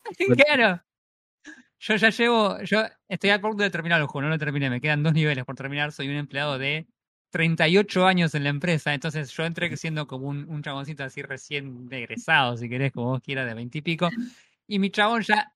[0.46, 0.82] claro.
[1.78, 4.80] Yo ya llevo, yo estoy a punto de terminar el juego, no lo terminé, me
[4.80, 6.86] quedan dos niveles por terminar, soy un empleado de
[7.30, 11.86] 38 años en la empresa, entonces yo entré siendo como un, un chaboncito así recién
[11.90, 14.08] egresado, si querés, como vos quieras, de 20 y pico,
[14.66, 15.52] y mi chabón ya,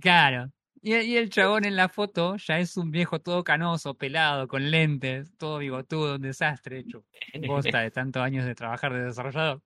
[0.00, 0.50] claro,
[0.80, 4.70] Y, y el chabón en la foto ya es un viejo todo canoso, pelado, con
[4.70, 7.04] lentes, todo bigotudo, un desastre, hecho
[7.46, 9.62] bosta de tantos años de trabajar de desarrollador.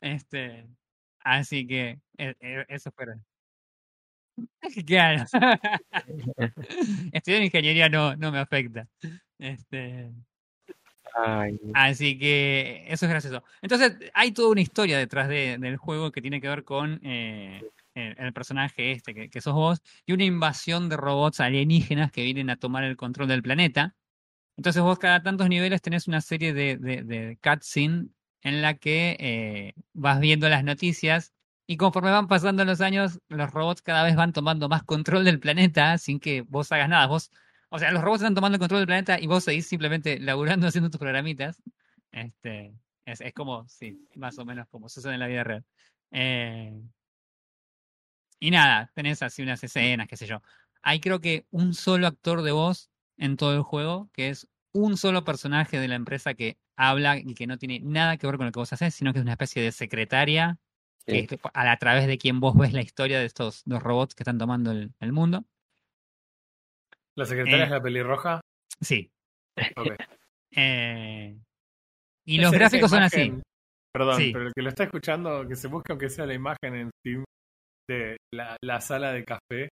[0.00, 0.66] Este,
[1.20, 3.24] así que e- e- eso fueron.
[4.86, 5.24] Claro.
[7.12, 8.86] Estudiar ingeniería no, no me afecta.
[9.38, 10.12] Este,
[11.16, 13.44] Ay, Así que eso es gracioso.
[13.62, 17.62] Entonces, hay toda una historia detrás de- del juego que tiene que ver con eh,
[17.94, 22.24] el, el personaje este, que, que sos vos, y una invasión de robots alienígenas que
[22.24, 23.94] vienen a tomar el control del planeta.
[24.58, 28.08] Entonces, vos cada tantos niveles tenés una serie de, de, de cutscene
[28.42, 31.33] en la que eh, vas viendo las noticias.
[31.66, 35.40] Y conforme van pasando los años, los robots cada vez van tomando más control del
[35.40, 37.06] planeta sin que vos hagas nada.
[37.06, 37.30] Vos
[37.74, 40.66] o sea, los robots están tomando el control del planeta y vos seguís simplemente laburando
[40.68, 41.60] haciendo tus programitas.
[42.12, 42.72] Este,
[43.04, 45.64] es, como, sí, más o menos como sucede en la vida real.
[46.12, 46.80] Eh,
[48.38, 50.40] y nada, tenés así unas escenas, qué sé yo.
[50.82, 54.96] Hay creo que un solo actor de voz en todo el juego, que es un
[54.96, 58.46] solo personaje de la empresa que habla y que no tiene nada que ver con
[58.46, 60.60] lo que vos haces, sino que es una especie de secretaria
[61.06, 61.26] sí.
[61.30, 64.22] es a, a través de quien vos ves la historia de estos dos robots que
[64.22, 65.44] están tomando el, el mundo.
[67.16, 67.64] ¿La secretaria Eh.
[67.64, 68.40] es la pelirroja?
[68.80, 69.10] Sí.
[69.76, 69.86] Ok.
[70.56, 71.36] Eh,
[72.24, 73.32] y los gráficos son así.
[73.92, 74.30] Perdón, Sí.
[74.32, 77.24] pero el que lo está escuchando, que se busque aunque sea la imagen en Steam
[77.88, 79.68] de la, la sala de café.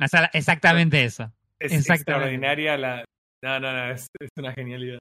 [0.00, 1.32] La sala- exactamente eso.
[1.60, 1.92] Es Exactamente.
[2.10, 3.04] extraordinaria la...
[3.44, 4.98] No, no, no, es, es una genialidad.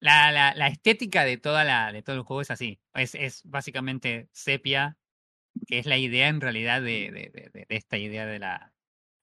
[0.00, 2.78] La, la, la estética de toda la, de todo el juego es así.
[2.94, 4.96] Es, es básicamente sepia,
[5.66, 8.72] que es la idea en realidad de, de, de- de esta idea de la,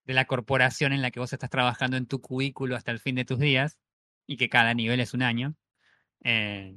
[0.06, 3.16] de la corporación en la que vos estás trabajando en tu cubículo hasta el fin
[3.16, 3.78] de tus días
[4.28, 5.56] y que cada nivel es un año.
[6.24, 6.76] Eh,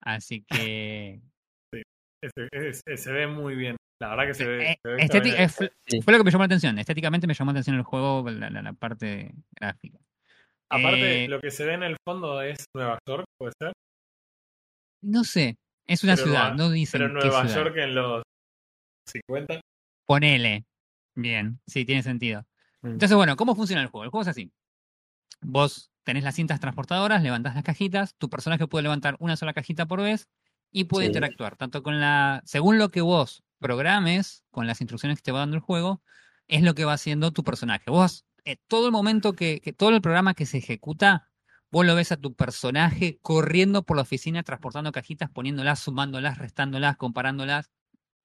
[0.00, 1.20] así que
[2.20, 3.76] Es- es- es- se ve muy bien.
[4.00, 4.72] La verdad que se ve...
[4.72, 4.78] Eh,
[5.08, 6.02] se ve eh, fue, Sí.
[6.02, 6.78] fue lo que me llamó la atención.
[6.78, 9.98] Estéticamente me llamó la atención el juego, la, la- la parte gráfica.
[10.70, 13.72] Aparte, Eh, lo que se ve en el fondo es Nueva York, puede ser.
[15.02, 15.56] No sé,
[15.88, 17.64] es una Pero ciudad, Nueva- no dicen Pero qué Nueva ciudad.
[17.64, 18.22] York en los
[19.06, 19.60] 50.
[20.06, 20.64] Ponele.
[21.16, 22.46] Bien, sí, tiene sentido.
[22.82, 22.92] Mm.
[22.92, 24.04] Entonces, bueno, ¿cómo funciona el juego?
[24.04, 24.52] El juego es así.
[25.40, 29.86] Vos tenés las cintas transportadoras, levantás las cajitas, tu personaje puede levantar una sola cajita
[29.86, 30.28] por vez
[30.70, 31.08] y puede Sí.
[31.08, 35.40] interactuar, tanto con la, según lo que vos programes, con las instrucciones que te va
[35.40, 36.02] dando el juego,
[36.46, 37.90] es lo que va haciendo tu personaje.
[37.90, 41.27] Vos, eh, todo el momento que, que todo el programa que se ejecuta,
[41.70, 46.96] vos lo ves a tu personaje corriendo por la oficina, transportando cajitas, poniéndolas, sumándolas, restándolas,
[46.96, 47.70] comparándolas,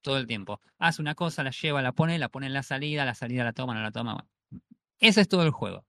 [0.01, 0.61] todo el tiempo.
[0.77, 3.53] Hace una cosa, la lleva, la pone, la pone en la salida, la salida la
[3.53, 4.27] toma, no la toma.
[4.99, 5.85] Ese es todo el juego.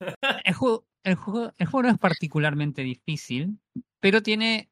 [0.44, 3.60] El juego, el juego, el juego no es particularmente difícil,
[4.00, 4.70] pero tiene.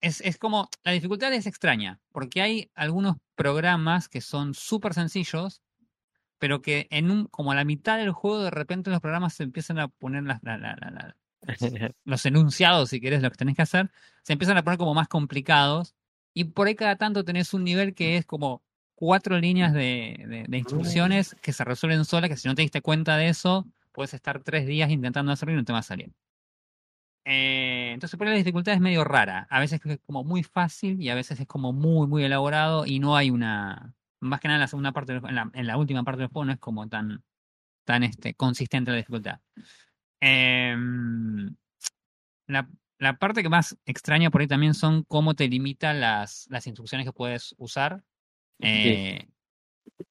[0.00, 0.70] Es, es como.
[0.82, 5.60] La dificultad es extraña, porque hay algunos programas que son súper sencillos,
[6.42, 9.44] pero que en un, como a la mitad del juego, de repente los programas se
[9.44, 11.16] empiezan a poner las, la- la- la- la-
[12.04, 13.92] los enunciados, si querés, lo que tenés que hacer,
[14.24, 15.94] se empiezan a poner como más complicados.
[16.34, 18.60] Y por ahí cada tanto tenés un nivel que es como
[18.96, 22.80] cuatro líneas de, de- de instrucciones que se resuelven solas, que si no te diste
[22.82, 26.10] cuenta de eso, puedes estar tres días intentando hacerlo y no te va a salir.
[27.24, 29.46] Eh, entonces por ahí la dificultad es medio rara.
[29.48, 32.98] A veces es como muy fácil y a veces es como muy, muy elaborado y
[32.98, 33.94] no hay una...
[34.22, 36.30] Más que nada en la segunda parte, del- en la, en la última parte del
[36.30, 37.22] juego no es como tan,
[37.84, 39.40] tan este, consistente la dificultad.
[40.20, 41.56] Em,
[42.46, 42.68] la,
[42.98, 47.06] la parte que más extraña por ahí también son cómo te limita las, las instrucciones
[47.06, 48.04] que puedes usar.
[48.60, 49.28] Eh,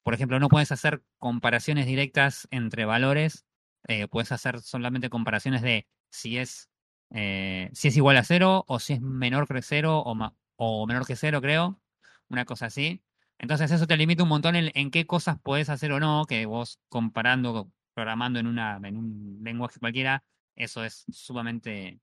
[0.02, 3.46] Por ejemplo, no puedes hacer comparaciones directas entre valores.
[3.88, 6.70] eh, puedes hacer solamente comparaciones de si es,
[7.10, 10.14] eh, si es igual a cero o si es menor que cero o,
[10.56, 11.80] o menor que cero, creo.
[12.28, 13.02] Una cosa así.
[13.42, 16.46] Entonces eso te limita un montón en, en qué cosas puedes hacer o no, que
[16.46, 20.22] vos comparando, programando en, una, en un lenguaje cualquiera,
[20.54, 21.98] eso es sumamente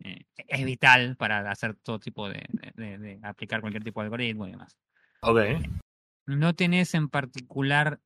[0.00, 4.04] eh, es vital para hacer todo tipo de, de- de- de aplicar cualquier tipo de
[4.04, 4.76] algoritmo y demás.
[5.22, 5.40] Ok.
[6.26, 7.98] No tenés en particular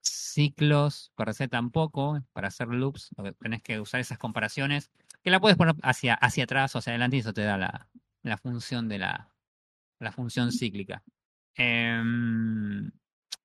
[0.00, 4.90] ciclos para hacer tampoco, para hacer loops, tenés que usar esas comparaciones,
[5.22, 7.88] que la puedes poner hacia, hacia atrás o hacia adelante y eso te da la,
[8.22, 9.30] la función de la,
[9.98, 11.02] la función cíclica.
[11.56, 12.90] Em,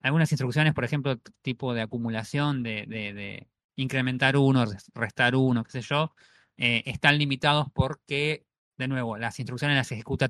[0.01, 5.63] algunas instrucciones, por ejemplo, tipo de acumulación, de, de- de incrementar uno, res- restar uno,
[5.63, 6.13] qué sé yo,
[6.57, 8.45] eh, están limitados porque,
[8.77, 10.27] de nuevo, las instrucciones las ejecuta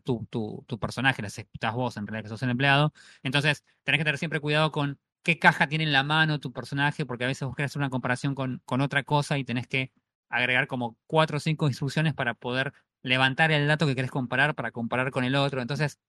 [0.66, 2.94] tu personaje, las ejecutas vos, en realidad que sos el empleado.
[3.24, 7.06] Entonces, tenés que tener siempre cuidado con qué caja tiene en la mano tu personaje,
[7.06, 9.92] porque a veces vos querés hacer una comparación con, con otra cosa y tenés que
[10.30, 14.72] agregar como cuatro o cinco instrucciones para poder levantar el dato que querés comparar para
[14.72, 15.62] comparar con el otro.
[15.62, 16.00] Entonces,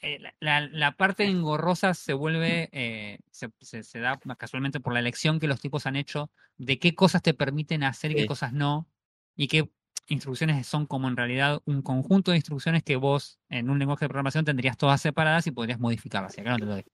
[0.00, 5.40] eh, la, parte engorrosa se vuelve, eh, se, se- se da casualmente por la elección
[5.40, 8.26] que los tipos han hecho de qué cosas te permiten hacer y qué Sí.
[8.28, 8.86] cosas no,
[9.34, 9.70] y qué
[10.08, 14.08] instrucciones son como en realidad un conjunto de instrucciones que vos en un lenguaje de
[14.08, 16.36] programación tendrías todas separadas y podrías modificarlas.
[16.38, 16.88] Y acá no te lo dejo.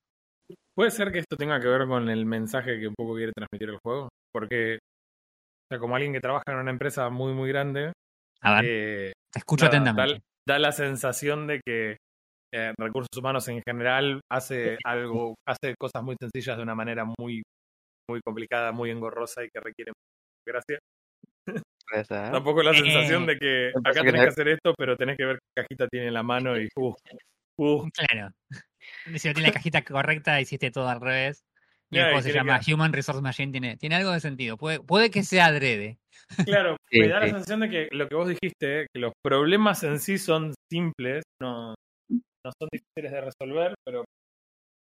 [0.75, 3.69] ¿Puede ser que esto tenga que ver con el mensaje que un poco quiere transmitir
[3.69, 4.09] el juego?
[4.33, 4.79] Porque, o
[5.71, 7.93] sea, como alguien que trabaja en una empresa muy, muy grande,
[8.41, 10.23] A ver, eh, te escucho nada, atentamente.
[10.47, 11.99] da la sensación de que
[12.53, 17.43] eh, recursos humanos en general hace algo, hace cosas muy sencillas de una manera muy,
[18.09, 19.93] muy complicada, muy engorrosa y que requiere
[20.47, 20.79] gracia.
[22.11, 25.39] Tampoco la Eh, sensación de que acá tenés que hacer esto, pero tenés que ver
[25.39, 26.95] qué cajita tiene en la mano y uh,
[27.59, 28.31] uh, Claro.
[29.17, 31.43] Si no tiene la cajita correcta, hiciste todo al revés.
[31.91, 33.53] Y el se tiene llama que- Human Resource Machine.
[33.53, 34.57] Tiene, tiene algo de sentido.
[34.57, 35.99] Puede, puede que sea adrede.
[36.47, 39.83] Claro, Sí, me da la sensación de que lo que vos dijiste, que los problemas
[39.83, 41.75] en sí son simples, no,
[42.45, 44.05] no son difíciles de resolver, pero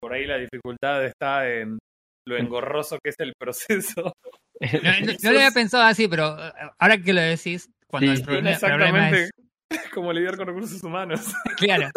[0.00, 1.78] por ahí la dificultad está en
[2.26, 4.12] lo engorroso que es el proceso.
[4.60, 8.18] No, no- no lo había pensado así, pero eh, ahora que lo decís, cuando Sí,
[8.20, 9.24] el problema, exactamente
[9.70, 9.90] es.
[9.92, 11.20] como lidiar con recursos humanos.
[11.58, 11.90] Claro.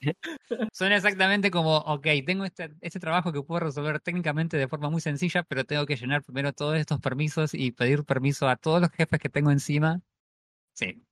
[0.72, 5.00] Suena exactamente como, ok, tengo este, este trabajo que puedo resolver técnicamente de forma muy
[5.00, 8.90] sencilla, pero tengo que llenar primero todos estos permisos y pedir permiso a todos los
[8.90, 10.00] jefes que tengo encima.
[10.74, 11.02] Sí.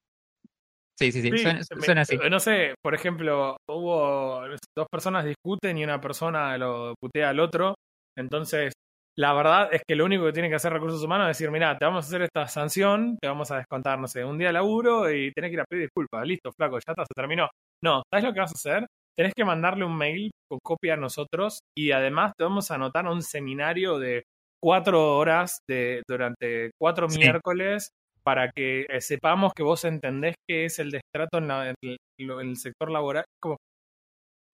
[0.99, 1.31] Sí, sí, sí.
[1.31, 2.17] Sí, suena, suena así.
[2.31, 4.41] No sé, por ejemplo, hubo
[4.77, 7.75] dos personas discuten y una persona lo putea al otro.
[8.17, 8.73] Entonces,
[9.17, 11.77] la verdad es que lo único que tiene que hacer recursos humanos es decir, mira,
[11.79, 14.55] te vamos a hacer esta sanción, te vamos a descontar, no sé, un día de
[14.55, 16.27] laburo y tenés que ir a pedir disculpas.
[16.27, 17.49] Listo, flaco, ya está, se terminó.
[17.83, 18.87] No, ¿sabes lo que vas a hacer?
[19.17, 23.07] Tenés que mandarle un mail con copia a nosotros y además te vamos a anotar
[23.07, 24.25] un seminario de
[24.63, 27.19] cuatro horas de, durante cuatro Sí.
[27.19, 27.91] miércoles
[28.25, 31.97] para que eh, sepamos que vos entendés qué es el destrato en, la- en el,
[32.19, 33.25] en el sector laboral.
[33.41, 33.57] Como,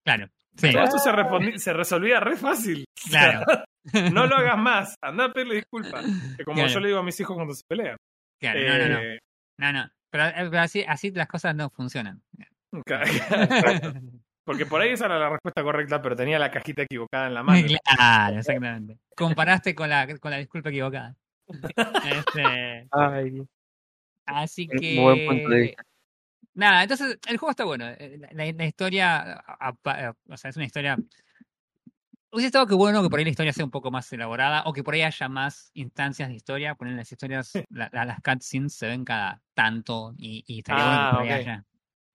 [0.05, 0.28] Claro.
[0.56, 1.10] Sí, todo esto se,
[1.59, 2.84] se resolvía re fácil.
[3.10, 3.44] claro.
[4.12, 6.05] No lo hagas más, anda a pedirle disculpas.
[6.36, 6.70] Que como Claro.
[6.70, 7.97] yo le digo a mis hijos cuando se pelean.
[8.38, 8.98] Claro, no, no, no.
[9.01, 9.18] Eh,
[9.59, 9.90] No, no.
[10.12, 12.20] Pero, eh, pero así, así las cosas no funcionan.
[12.84, 13.01] ca-
[14.44, 17.42] Porque por ahí esa era la respuesta correcta, pero tenía la cajita equivocada en la
[17.42, 17.66] mano.
[17.97, 18.98] Claro, exactamente.
[19.16, 21.14] Comparaste con la, con la disculpa equivocada.
[21.48, 23.47] Este, Ay, Dios.
[24.26, 24.97] Así que.
[25.01, 25.82] buen punto de vista.
[26.55, 27.86] Nada, entonces el juego está bueno.
[27.88, 29.74] Eh, La, la- historia, a-
[30.28, 30.98] o sea, es una historia.
[32.32, 34.72] Hubiese estado que bueno que por ahí la historia sea un poco más elaborada o
[34.72, 36.74] que por ahí haya más instancias de historia.
[36.76, 41.06] Poner las historias, la- la- las cutscenes se ven cada tanto y, y estaría bueno
[41.06, 41.40] que por ahí Ah, ok.
[41.40, 41.64] haya,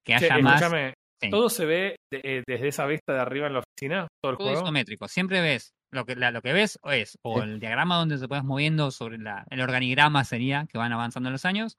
[0.06, 0.62] que haya más.
[0.62, 1.30] escúchame, sí.
[1.30, 4.08] ¿todo se ve de- eh, desde esa vista de arriba en la oficina?
[4.22, 4.64] ¿Todo el Todo juego?
[4.64, 5.08] isométrico.
[5.10, 8.28] Siempre ves lo que, la- lo que ves o es o el diagrama donde se
[8.30, 11.78] puedes moviendo sobre la, el organigrama sería que van avanzando los años.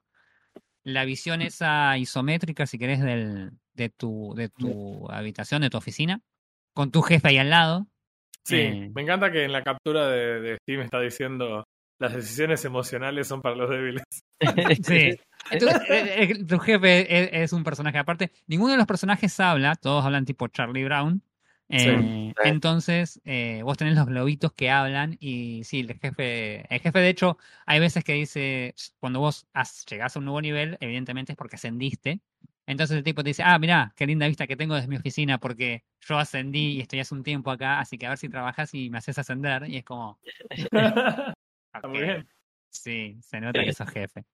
[0.87, 6.21] La visión esa isométrica, si querés, del, de tu, de tu habitación, de tu oficina,
[6.73, 7.87] con tu jefe ahí al lado.
[8.45, 8.91] Sí, Eh.
[8.95, 11.65] me encanta que en la captura de, de Steam está diciendo
[11.99, 14.03] las decisiones emocionales son para los débiles.
[14.87, 15.19] Sí.
[15.51, 18.31] Entonces, eh, eh, tu jefe es, es un personaje aparte.
[18.47, 21.21] Ninguno de los personajes habla, todos hablan tipo Charlie Brown.
[21.69, 22.33] Eh, Sí.
[22.43, 27.09] Entonces, eh, vos tenés los globitos que hablan y sí, el jefe, el jefe de
[27.09, 31.37] hecho, hay veces que dice, cuando vos has- llegás a un nuevo nivel, evidentemente es
[31.37, 32.21] porque ascendiste.
[32.67, 35.39] Entonces el tipo te dice, ah, mirá, qué linda vista que tengo desde mi oficina
[35.39, 38.73] porque yo ascendí y estoy hace un tiempo acá, así que a ver si trabajas
[38.73, 39.67] y me haces ascender.
[39.69, 40.19] Y es como,
[41.73, 42.27] Está muy bien.
[42.71, 44.25] Sí, se nota que sos jefe.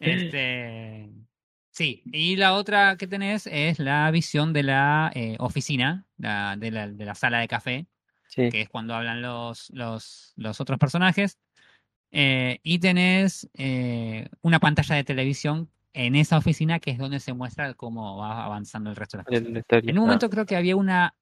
[0.00, 1.10] Este,
[1.72, 6.70] sí, y la otra que tenés es la visión de la eh, oficina, la- de,
[6.70, 7.86] la, de la sala de café,
[8.28, 8.48] Sí.
[8.48, 11.38] que es cuando hablan los, los, los otros personajes.
[12.12, 17.32] Eh, y tenés eh, una pantalla de televisión en esa oficina que es donde se
[17.32, 19.26] muestra cómo va avanzando el resto de las
[19.62, 19.64] cosas.
[19.82, 21.14] En un Ah, momento creo que había una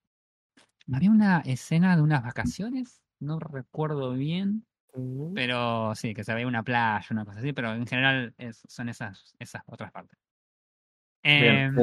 [0.91, 6.47] había una escena de unas vacaciones, no recuerdo bien, mm, pero sí, que se veía
[6.47, 10.17] una playa, una cosa así, pero en general es- son esas, esas otras partes.
[11.23, 11.75] Em,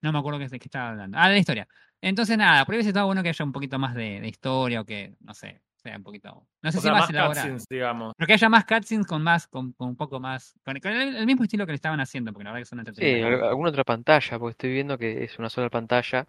[0.00, 1.18] no me acuerdo qué, de qué estaba hablando.
[1.18, 1.68] Ah, de la historia.
[2.00, 4.80] Entonces, nada, por ahí hubiese estado bueno que haya un poquito más de, de historia
[4.80, 6.46] o que, no sé, sea un poquito.
[6.62, 8.14] No sé O si sea, más cutscenes, digamos.
[8.16, 10.54] Pero que haya más cutscenes con más, con, con un poco más.
[10.64, 12.78] Con, con el, el mismo estilo que le estaban haciendo, porque la verdad que son
[12.78, 13.42] Sí, entretenidas.
[13.42, 16.28] al- alguna otra pantalla, porque estoy viendo que es una sola pantalla.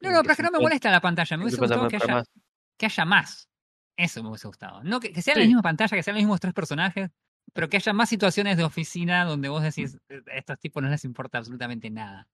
[0.00, 1.36] No, no, pero es que no me molesta la pantalla.
[1.36, 2.30] Me hubiese gustado que haya, más.
[2.78, 3.48] que haya más.
[3.94, 4.82] Eso me hubiese gustado.
[4.84, 5.48] No que, que sea la Sí.
[5.48, 7.10] misma pantalla, que sean los mismos tres personajes,
[7.52, 10.88] pero que haya más situaciones de oficina donde vos decís, "Eh, a estos tipos no
[10.88, 12.28] les importa absolutamente nada.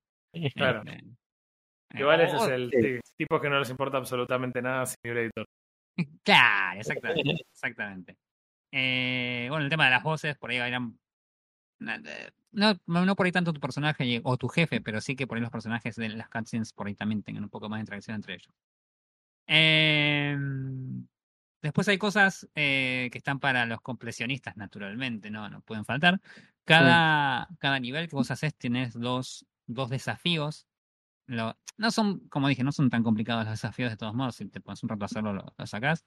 [0.55, 0.83] Claro.
[0.87, 1.05] Este,
[1.91, 3.01] eh, Igual ese es el sí.
[3.05, 5.47] sí, tipo que no les importa absolutamente nada, señor editor.
[6.23, 7.35] Claro, exactamente.
[7.53, 8.17] exactamente.
[8.73, 10.99] Eh, bueno, el tema de las voces, por ahí eran.
[11.81, 15.37] eh, no, no por ahí tanto tu personaje o tu jefe, pero sí que por
[15.37, 18.17] ahí los personajes de las cutscenes por ahí también tengan un poco más de interacción
[18.17, 18.55] entre ellos.
[19.47, 21.07] Em,
[21.63, 26.21] después hay cosas eh, que están para los completionistas, naturalmente, no, no pueden faltar.
[26.65, 30.67] Cada, cada nivel que vos haces tenés dos, dos desafíos.
[31.27, 34.37] Lo- no son, como dije, no son tan complicados los desafíos de todos modos.
[34.37, 36.05] Si te pones un rato a hacerlo, lo, lo sacás.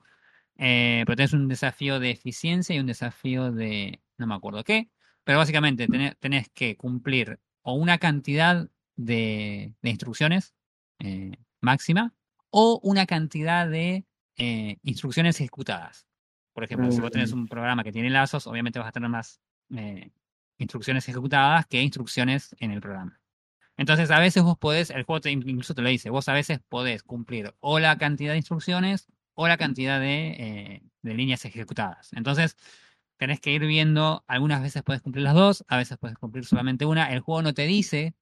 [0.57, 4.89] Eh, pero tenés un desafío de eficiencia y un desafío de no me acuerdo qué.
[5.23, 10.53] Pero básicamente tenés, tenés que cumplir o una cantidad de, de instrucciones
[10.99, 12.13] eh, máxima
[12.49, 14.05] o una cantidad de
[14.41, 16.07] eh, instrucciones ejecutadas.
[16.53, 19.41] Por ejemplo, si vos tenés un programa que tiene lazos, obviamente vas a tener más
[19.76, 20.11] eh,
[20.57, 23.19] instrucciones ejecutadas que instrucciones en el programa.
[23.77, 26.59] Entonces, a veces vos podés, el juego te- incluso te lo dice, vos a veces
[26.69, 32.13] podés cumplir o la cantidad de instrucciones o la cantidad de, eh, de líneas ejecutadas.
[32.13, 32.57] Entonces,
[33.18, 36.85] tenés que ir viendo, algunas veces puedes cumplir las dos, a veces puedes cumplir solamente
[36.85, 37.11] una.
[37.13, 38.15] El juego no te dice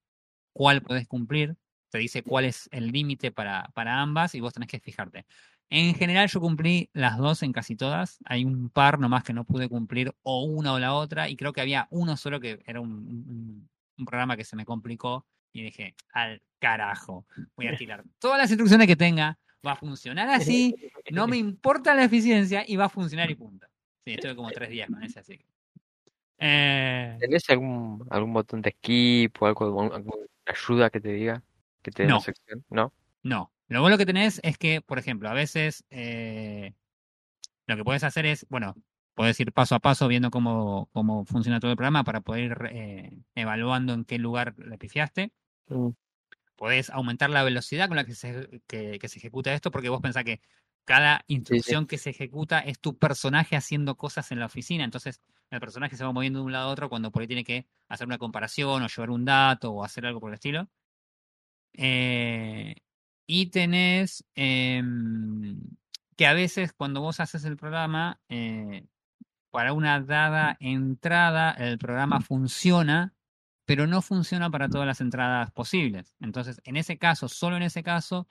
[0.53, 1.57] cuál puedes cumplir,
[1.89, 5.25] te dice cuál es el límite para, para ambas y vos tenés que fijarte.
[5.71, 8.19] En general yo cumplí las dos en casi todas.
[8.25, 11.53] Hay un par nomás que no pude cumplir o una o la otra y creo
[11.53, 15.63] que había uno solo que era un, un- un programa que se me complicó y
[15.63, 17.25] dije, al carajo,
[17.55, 20.73] voy a tirar todas las instrucciones que tenga, va a funcionar así,
[21.11, 23.67] no me importa la eficiencia y va a funcionar y punto.
[24.05, 25.37] Sí, estuve como tres días con ese así.
[25.37, 25.45] que-
[26.41, 31.43] Eh, ¿Tenés algún, algún botón de skip o algo, alguna ayuda que te diga?
[31.81, 32.15] Que te dé No.
[32.15, 32.63] una sección?
[32.69, 32.93] ¿No?
[33.23, 33.51] No.
[33.69, 36.73] Lo bueno que tenés es que, por ejemplo, a veces eh,
[37.67, 38.75] lo que puedes hacer es, bueno,
[39.13, 42.57] puedes ir paso a paso viendo cómo, cómo funciona todo el programa para poder ir
[42.71, 45.31] eh, evaluando en qué lugar le pifiaste.
[45.67, 45.89] Mm.
[46.55, 50.01] Podés aumentar la velocidad con la que se, que, que se ejecuta esto, porque vos
[50.01, 50.41] pensás que
[50.83, 54.83] cada instrucción que se ejecuta es tu personaje haciendo cosas en la oficina.
[54.83, 55.21] Entonces,
[55.51, 57.67] el personaje se va moviendo de un lado a otro cuando por ahí tiene que
[57.87, 60.67] hacer una comparación o llevar un dato o hacer algo por el estilo.
[61.73, 62.75] Eh,
[63.31, 65.59] y tenés em,
[66.17, 68.87] que a veces cuando vos haces el programa, eh,
[69.51, 73.13] para una dada entrada, el programa funciona,
[73.65, 76.15] pero no funciona para todas las entradas posibles.
[76.19, 78.27] Entonces, en ese caso, solo en ese caso,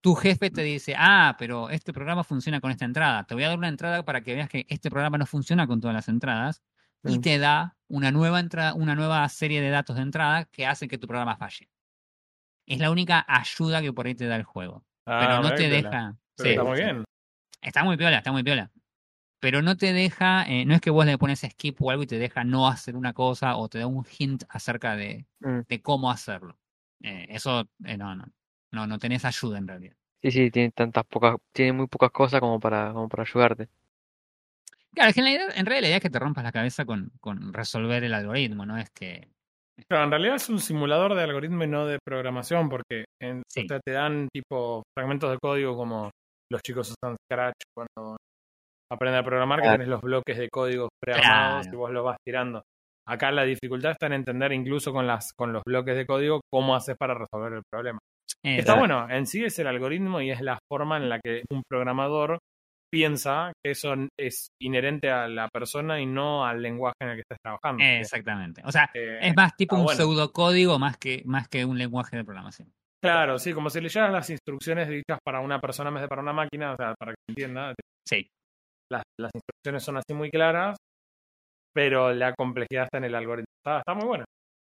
[0.00, 3.24] tu jefe te dice, ah, pero este programa funciona con esta entrada.
[3.24, 5.80] Te voy a dar una entrada para que veas que este programa no funciona con
[5.80, 6.64] todas las entradas
[7.04, 10.88] y te da una nueva entrada, una nueva serie de datos de entrada que hacen
[10.88, 11.71] que tu programa falle.
[12.66, 14.84] Es la única ayuda que por ahí te da el juego.
[15.06, 15.76] Ah, Pero no te piola.
[15.90, 16.16] deja.
[16.36, 17.04] Pero sí, está muy bien.
[17.60, 18.70] Está muy piola, está muy piola.
[19.40, 22.06] Pero no te deja, eh, no es que vos le pones skip o algo y
[22.06, 25.60] te deja no hacer una cosa o te da un hint acerca de, Mm.
[25.68, 26.56] de cómo hacerlo.
[27.02, 28.24] Eh, eso, eh, no, no,
[28.70, 29.96] no, no tenés ayuda en realidad.
[30.22, 33.68] Sí, sí, tiene tantas pocas, tiene muy pocas cosas como para, como para ayudarte.
[34.94, 36.84] Claro, es que en realidad, en realidad la idea es que te rompas la cabeza
[36.84, 39.28] con, con resolver el algoritmo, no es que...
[39.88, 43.64] Claro, en realidad es un simulador de algoritmo y no de programación, porque en- Sí.
[43.64, 46.10] o sea, te dan tipo fragmentos de código como
[46.50, 48.16] los chicos usan Scratch cuando
[48.92, 51.74] aprenden a programar, que tenés los bloques de código prearmados Claro.
[51.74, 52.62] y vos los vas tirando.
[53.08, 56.76] Acá la dificultad está en entender incluso con las con los bloques de código cómo
[56.76, 57.98] haces para resolver el problema.
[58.44, 61.42] eh, Está bueno, en sí es el algoritmo y es la forma en la que
[61.50, 62.38] un programador
[62.92, 67.22] piensa que eso es inherente a la persona y no al lenguaje en el que
[67.22, 67.82] estés trabajando.
[67.82, 68.62] Exactamente.
[68.64, 69.96] O sea, Eh, es más tipo ah, un bueno.
[69.96, 72.70] pseudocódigo más que, más que un lenguaje de programación.
[73.02, 76.22] Claro, sí, como si leyeras las instrucciones dichas para una persona en vez de para
[76.22, 77.74] una máquina, o sea, para que entienda,
[78.06, 78.28] Sí.
[78.92, 80.76] las, las instrucciones son así muy claras,
[81.74, 83.46] pero la complejidad está en el algoritmo.
[83.64, 84.24] Está, está muy bueno.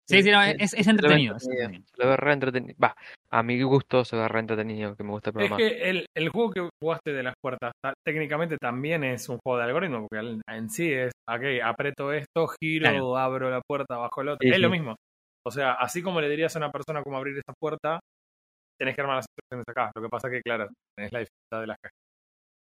[0.07, 1.35] Sí, sí, no, Sí, es, es Se lo ve entretenido.
[1.35, 1.85] es entretenido, entretenido.
[1.95, 2.75] se lo re entretenido.
[2.83, 2.95] Va,
[3.31, 5.57] a mi gusto se ve re entretenido, que me gusta el Es programa.
[5.57, 9.57] que el, el juego que jugaste de las puertas ta- técnicamente también es un juego
[9.57, 13.17] de algoritmo, porque en sí es, ok, aprieto esto, giro, Claro.
[13.17, 14.39] abro la puerta bajo el otro.
[14.47, 14.95] Sí, es lo mismo.
[15.47, 17.99] O sea, así como le dirías a una persona cómo abrir esa puerta,
[18.79, 19.91] tenés que armar las instrucciones acá.
[19.95, 20.67] Lo que pasa que, claro,
[20.97, 21.95] tenés la dificultad de las cajas.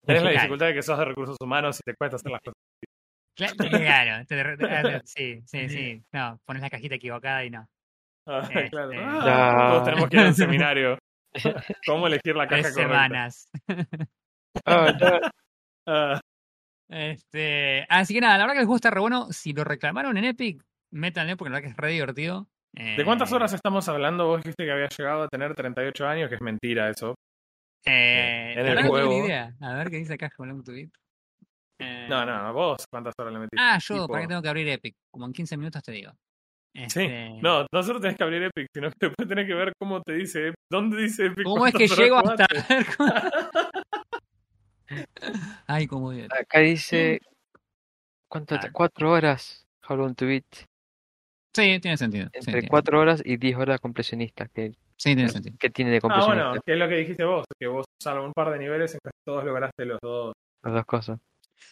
[0.06, 0.42] Tenés la Claro.
[0.42, 2.54] dificultad de que sos de recursos humanos y te cuesta hacer las cosas.
[3.36, 6.02] Cla- Claro, te- sí, sí, sí.
[6.12, 7.66] No, pones la cajita equivocada y no.
[8.26, 8.90] Ah, Este- claro.
[8.94, 9.68] Ah, Ya.
[9.68, 10.98] Todos tenemos que ir a un seminario.
[11.86, 12.92] ¿Cómo elegir la caja Tres correcta?
[12.94, 13.48] semanas.
[14.66, 14.92] Ah.
[15.84, 16.20] Ah,
[16.88, 19.32] Este, así que nada, la verdad que el juego está re bueno.
[19.32, 22.46] Si lo reclamaron en Epic, métanle porque la verdad que es re divertido.
[22.74, 24.26] ¿De cuántas Eh, horas estamos hablando?
[24.28, 27.14] Vos dijiste que había llegado a tener 38 años, que es mentira eso.
[27.84, 29.26] Eh, en el verdad que no tengo ni juego?
[29.26, 29.54] idea.
[29.60, 30.90] A ver qué dice acá Long to Beat.
[31.82, 33.56] Eh, No, no, vos, ¿cuántas horas le metiste?
[33.60, 34.94] Ah, yo, Tipo- ¿para qué tengo que abrir Epic?
[35.10, 36.12] Como en 15 minutos te digo.
[36.74, 39.72] Sí, Este, no, no solo tenés que abrir Epic, sino que después tenés que ver
[39.78, 40.56] cómo te dice Epic.
[40.70, 41.44] ¿Dónde dice Epic?
[41.44, 42.46] ¿Cómo es que llego hasta
[45.66, 46.28] Ay, cómo Dios.
[46.30, 47.20] Acá dice.
[48.28, 48.54] ¿Cuánto?
[48.56, 48.68] Ah.
[48.72, 49.66] Cuatro horas.
[49.88, 50.44] How long to beat.
[51.54, 52.26] Sí, tiene sentido.
[52.32, 54.48] sí, Entre tiene- 4 horas y 10 horas completionistas.
[54.54, 55.56] ¿Qué, Sí, tiene sentido.
[55.58, 56.48] qué tiene de Ah, completionista?
[56.48, 59.00] bueno, que es lo que dijiste vos, que vos, salvo un par de niveles, en
[59.02, 60.32] casi todos lograste los dos.
[60.62, 61.18] Las dos cosas.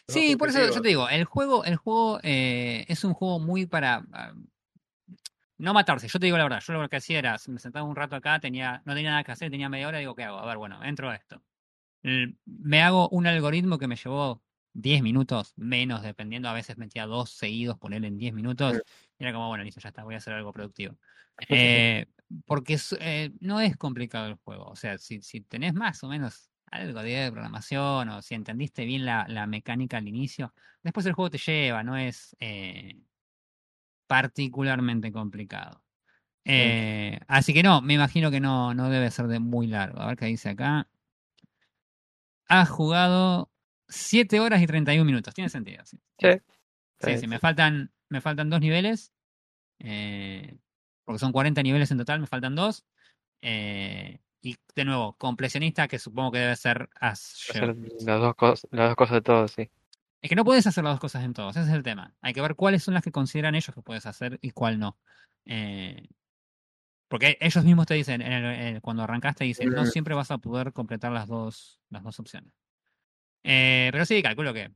[0.09, 3.67] Sí, por eso yo te digo, el juego, el juego eh, es un juego muy
[3.67, 4.33] para ah,
[5.59, 6.09] no matarse.
[6.09, 8.41] Yo te digo la verdad, yo lo que hacía era, me sentaba un rato acá,
[8.41, 10.39] tenía, no tenía nada que hacer, tenía media hora, digo, ¿qué hago?
[10.39, 11.43] A ver, bueno, entro a esto.
[12.03, 14.43] Me hago un algoritmo que me llevó
[14.73, 18.81] 10 minutos, menos, dependiendo, a veces metía dos seguidos, poner en 10 minutos,
[19.19, 20.97] y era como, bueno, listo, ya está, voy a hacer algo productivo.
[21.49, 22.05] Eh,
[22.45, 24.67] porque eh, no es complicado el juego.
[24.67, 29.05] O sea, si, si tenés más o menos algo de programación o si entendiste bien
[29.05, 32.97] la, la mecánica al inicio, después el juego te lleva, no es eh,
[34.07, 35.83] particularmente complicado.
[36.45, 40.01] Eh, así que no, me imagino que no, no debe ser de muy largo.
[40.01, 40.89] A ver qué dice acá.
[42.49, 43.51] Has jugado
[43.89, 45.35] 7 horas y 31 minutos.
[45.35, 45.85] Tiene sentido.
[45.85, 46.29] Sí, Sí.
[47.01, 49.13] sí, sí, me faltan, me faltan dos niveles.
[49.79, 50.57] eh,
[51.05, 52.85] porque son 40 niveles en total, me faltan dos.
[53.43, 58.67] eh, y de nuevo, completionista, que supongo que debe ser as Hacer las dos, cosas,
[58.71, 59.71] las dos cosas de todo, sí.
[60.23, 62.15] Es que no puedes hacer las dos cosas en todos, ese es el tema.
[62.21, 64.99] Hay que ver cuáles son las que consideran ellos que puedes hacer y cuál no.
[65.47, 66.09] Eh,
[67.09, 70.31] porque ellos mismos te dicen, en el- en el- cuando arrancaste, dicen, no siempre vas
[70.31, 72.53] a poder completar las dos, las dos opciones.
[73.43, 74.71] Eh, pero sí, calculo que,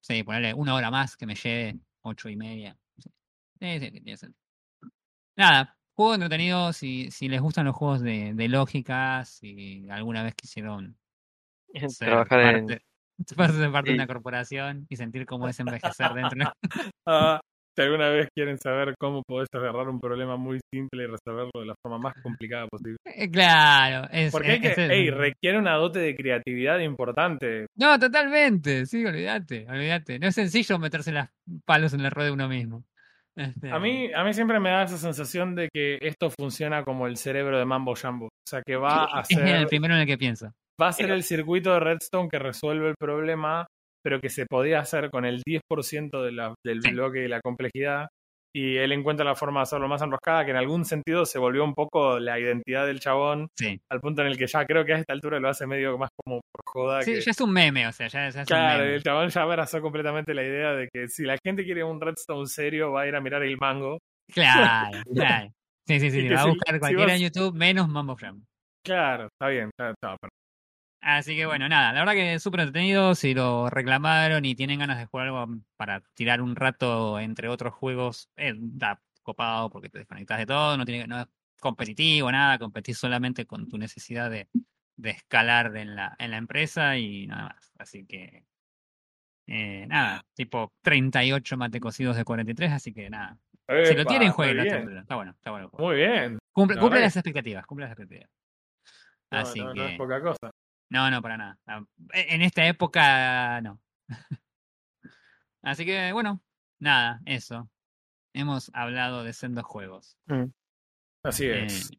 [0.00, 2.76] sí, ponerle una hora más que me lleve ocho y media.
[2.98, 3.10] Sí,
[3.60, 4.40] sí, sí, tiene sentido.
[5.36, 10.34] Nada, juego entretenido, si, si les gustan los juegos de, de lógica, si alguna vez
[10.34, 10.96] quisieron
[11.88, 12.66] ser Trabajar en...
[12.66, 12.82] parte,
[13.26, 16.52] ser parte de una corporación y sentir cómo es envejecer dentro.
[17.06, 17.40] Ah,
[17.76, 21.66] si alguna vez quieren saber cómo podés agarrar un problema muy simple y resolverlo de
[21.66, 22.96] la forma más complicada posible.
[23.04, 27.66] Eh, Claro, es, Porque hay que, es- es- ey, requiere una dote de creatividad importante.
[27.76, 30.18] No, totalmente, sí, olvídate, olvídate.
[30.20, 31.30] No es sencillo meterse las
[31.64, 32.84] palos en la rueda de uno mismo.
[33.36, 37.06] Este, A mí, a mí siempre me da esa sensación de que esto funciona como
[37.06, 38.26] el cerebro de Mambo Jambo.
[38.26, 40.52] O sea, que va a es el ser, primero en el que pienso.
[40.80, 43.66] va a ser el circuito de Redstone que resuelve el problema,
[44.04, 46.90] pero que se podía hacer con el 10% de la, del Sí.
[46.92, 48.06] bloque y la complejidad.
[48.56, 51.64] Y él encuentra la forma de hacerlo más enroscada, que en algún sentido se volvió
[51.64, 54.94] un poco la identidad del chabón, Sí, al punto en el que ya creo que
[54.94, 57.02] a esta altura lo hace medio más como por joda.
[57.02, 57.20] sí que...
[57.20, 58.94] ya es un meme, o sea, ya, ya es Claro, un meme.
[58.96, 62.46] el chabón ya abrazó completamente la idea de que si la gente quiere un Redstone
[62.46, 63.98] serio, va a ir a mirar el mango.
[64.32, 65.50] Claro, claro.
[65.86, 68.42] Sí, sí, sí, va a buscar si cualquiera en YouTube menos Mambo Jam.
[68.84, 69.68] Claro, está bien.
[69.70, 70.30] Está, está, pero-
[71.06, 73.14] Así que bueno, nada, la verdad que es súper entretenido.
[73.14, 77.74] Si lo reclamaron y tienen ganas de jugar algo para tirar un rato entre otros
[77.74, 81.26] juegos, eh, da copado porque te desconectas de todo, no, tiene, no es
[81.60, 84.48] competitivo, nada, competís solamente con tu necesidad de,
[84.96, 87.72] de escalar en la, en la empresa y nada más.
[87.78, 88.46] Así que,
[89.46, 93.36] eh, nada, tipo 38 mate cocidos de 43, así que nada.
[93.66, 94.62] Si lo Epa, tienen, jueguen.
[94.64, 94.98] bien.
[95.00, 95.70] Está bueno, está bueno.
[95.78, 96.38] Muy bien.
[96.50, 98.30] Cumple, cumple las expectativas, cumple las expectativas.
[99.30, 99.78] No, Así no, que...
[99.80, 100.50] no es poca cosa.
[100.90, 101.58] No, no, para nada.
[101.66, 101.82] Ah,
[102.12, 103.80] En esta época, no.
[105.62, 106.40] Así que, bueno,
[106.78, 107.70] nada, eso.
[108.34, 110.16] Hemos hablado de sendos juegos.
[111.22, 111.90] Así Eh, es.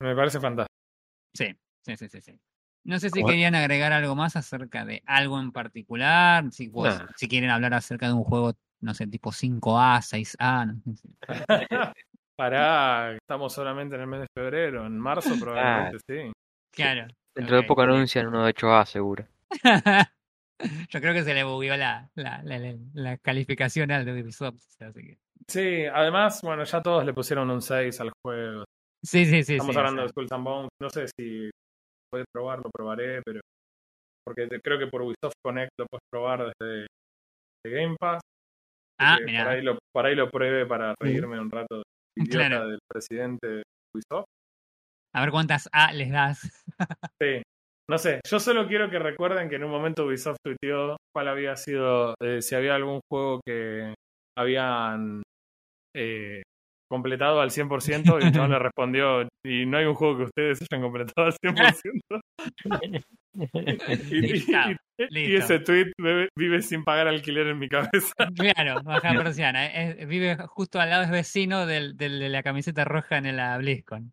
[0.00, 0.74] Me parece fantástico.
[1.34, 2.40] sí, sí, sí, sí, sí.
[2.84, 3.28] No sé si ¿Cómo?
[3.28, 6.50] querían agregar algo más acerca de algo en particular.
[6.52, 7.08] Si, vos- Nah.
[7.16, 10.66] si quieren hablar acerca de un juego, no sé, tipo 5A, 6A.
[10.84, 11.08] No sé.
[12.36, 14.86] Pará, estamos solamente en el mes de febrero.
[14.86, 15.34] En marzo
[15.94, 16.32] probablemente sí.
[16.72, 17.08] Claro.
[17.34, 19.26] Dentro de poco anuncian uno de 8A, seguro.
[20.90, 24.60] Yo creo que se le bugueó la, la, la, la- la calificación al de Ubisoft.
[24.80, 28.64] así que- Sí, además, bueno, ya todos le pusieron un 6 al juego.
[29.04, 29.54] Sí, sí, sí.
[29.54, 30.68] Estamos sí, hablando de Skulls and Bones.
[30.80, 31.50] No sé si
[32.12, 33.40] puedes probarlo, probaré, pero.
[34.24, 36.86] Porque creo que por Ubisoft Connect lo puedes probar desde
[37.64, 38.20] de Game Pass.
[39.00, 39.44] Ah, mirá.
[39.44, 41.84] por, ahí lo, por ahí lo pruebe para reírme un rato del
[42.16, 42.68] idiota Claro.
[42.68, 43.62] del presidente de
[43.94, 44.26] Ubisoft.
[45.14, 46.40] A ver cuántas A les das.
[47.22, 47.42] Sí.
[47.90, 51.56] No sé, yo solo quiero que recuerden que en un momento Ubisoft tuiteó cuál había
[51.56, 53.94] sido, eh, si había algún juego que
[54.38, 55.22] habían
[55.96, 56.42] eh,
[56.88, 60.60] completado al 100% y el chabón le respondió, y no hay un juego que ustedes
[60.70, 62.20] hayan completado al 100%.
[63.34, 65.44] y, y- Listo, y- y listo.
[65.54, 68.12] ese tweet vive, vive sin pagar alquiler en mi cabeza.
[68.36, 69.66] Claro, baja persiana.
[69.66, 73.58] Es- vive justo al lado, es vecino del, del de la camiseta roja en la
[73.58, 74.12] BlizzCon.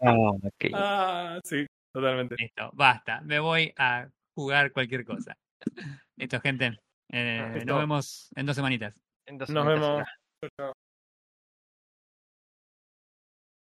[0.00, 0.64] Ah, ok.
[0.74, 2.34] ah, sí, totalmente.
[2.38, 3.20] Listo, basta.
[3.22, 5.34] Me voy a jugar cualquier cosa.
[6.16, 6.78] Listo, gente.
[7.12, 7.66] Eh, listo.
[7.72, 8.98] nos vemos en dos semanitas.
[9.26, 10.06] Entonces, Nos mientras-
[10.40, 10.72] vemos.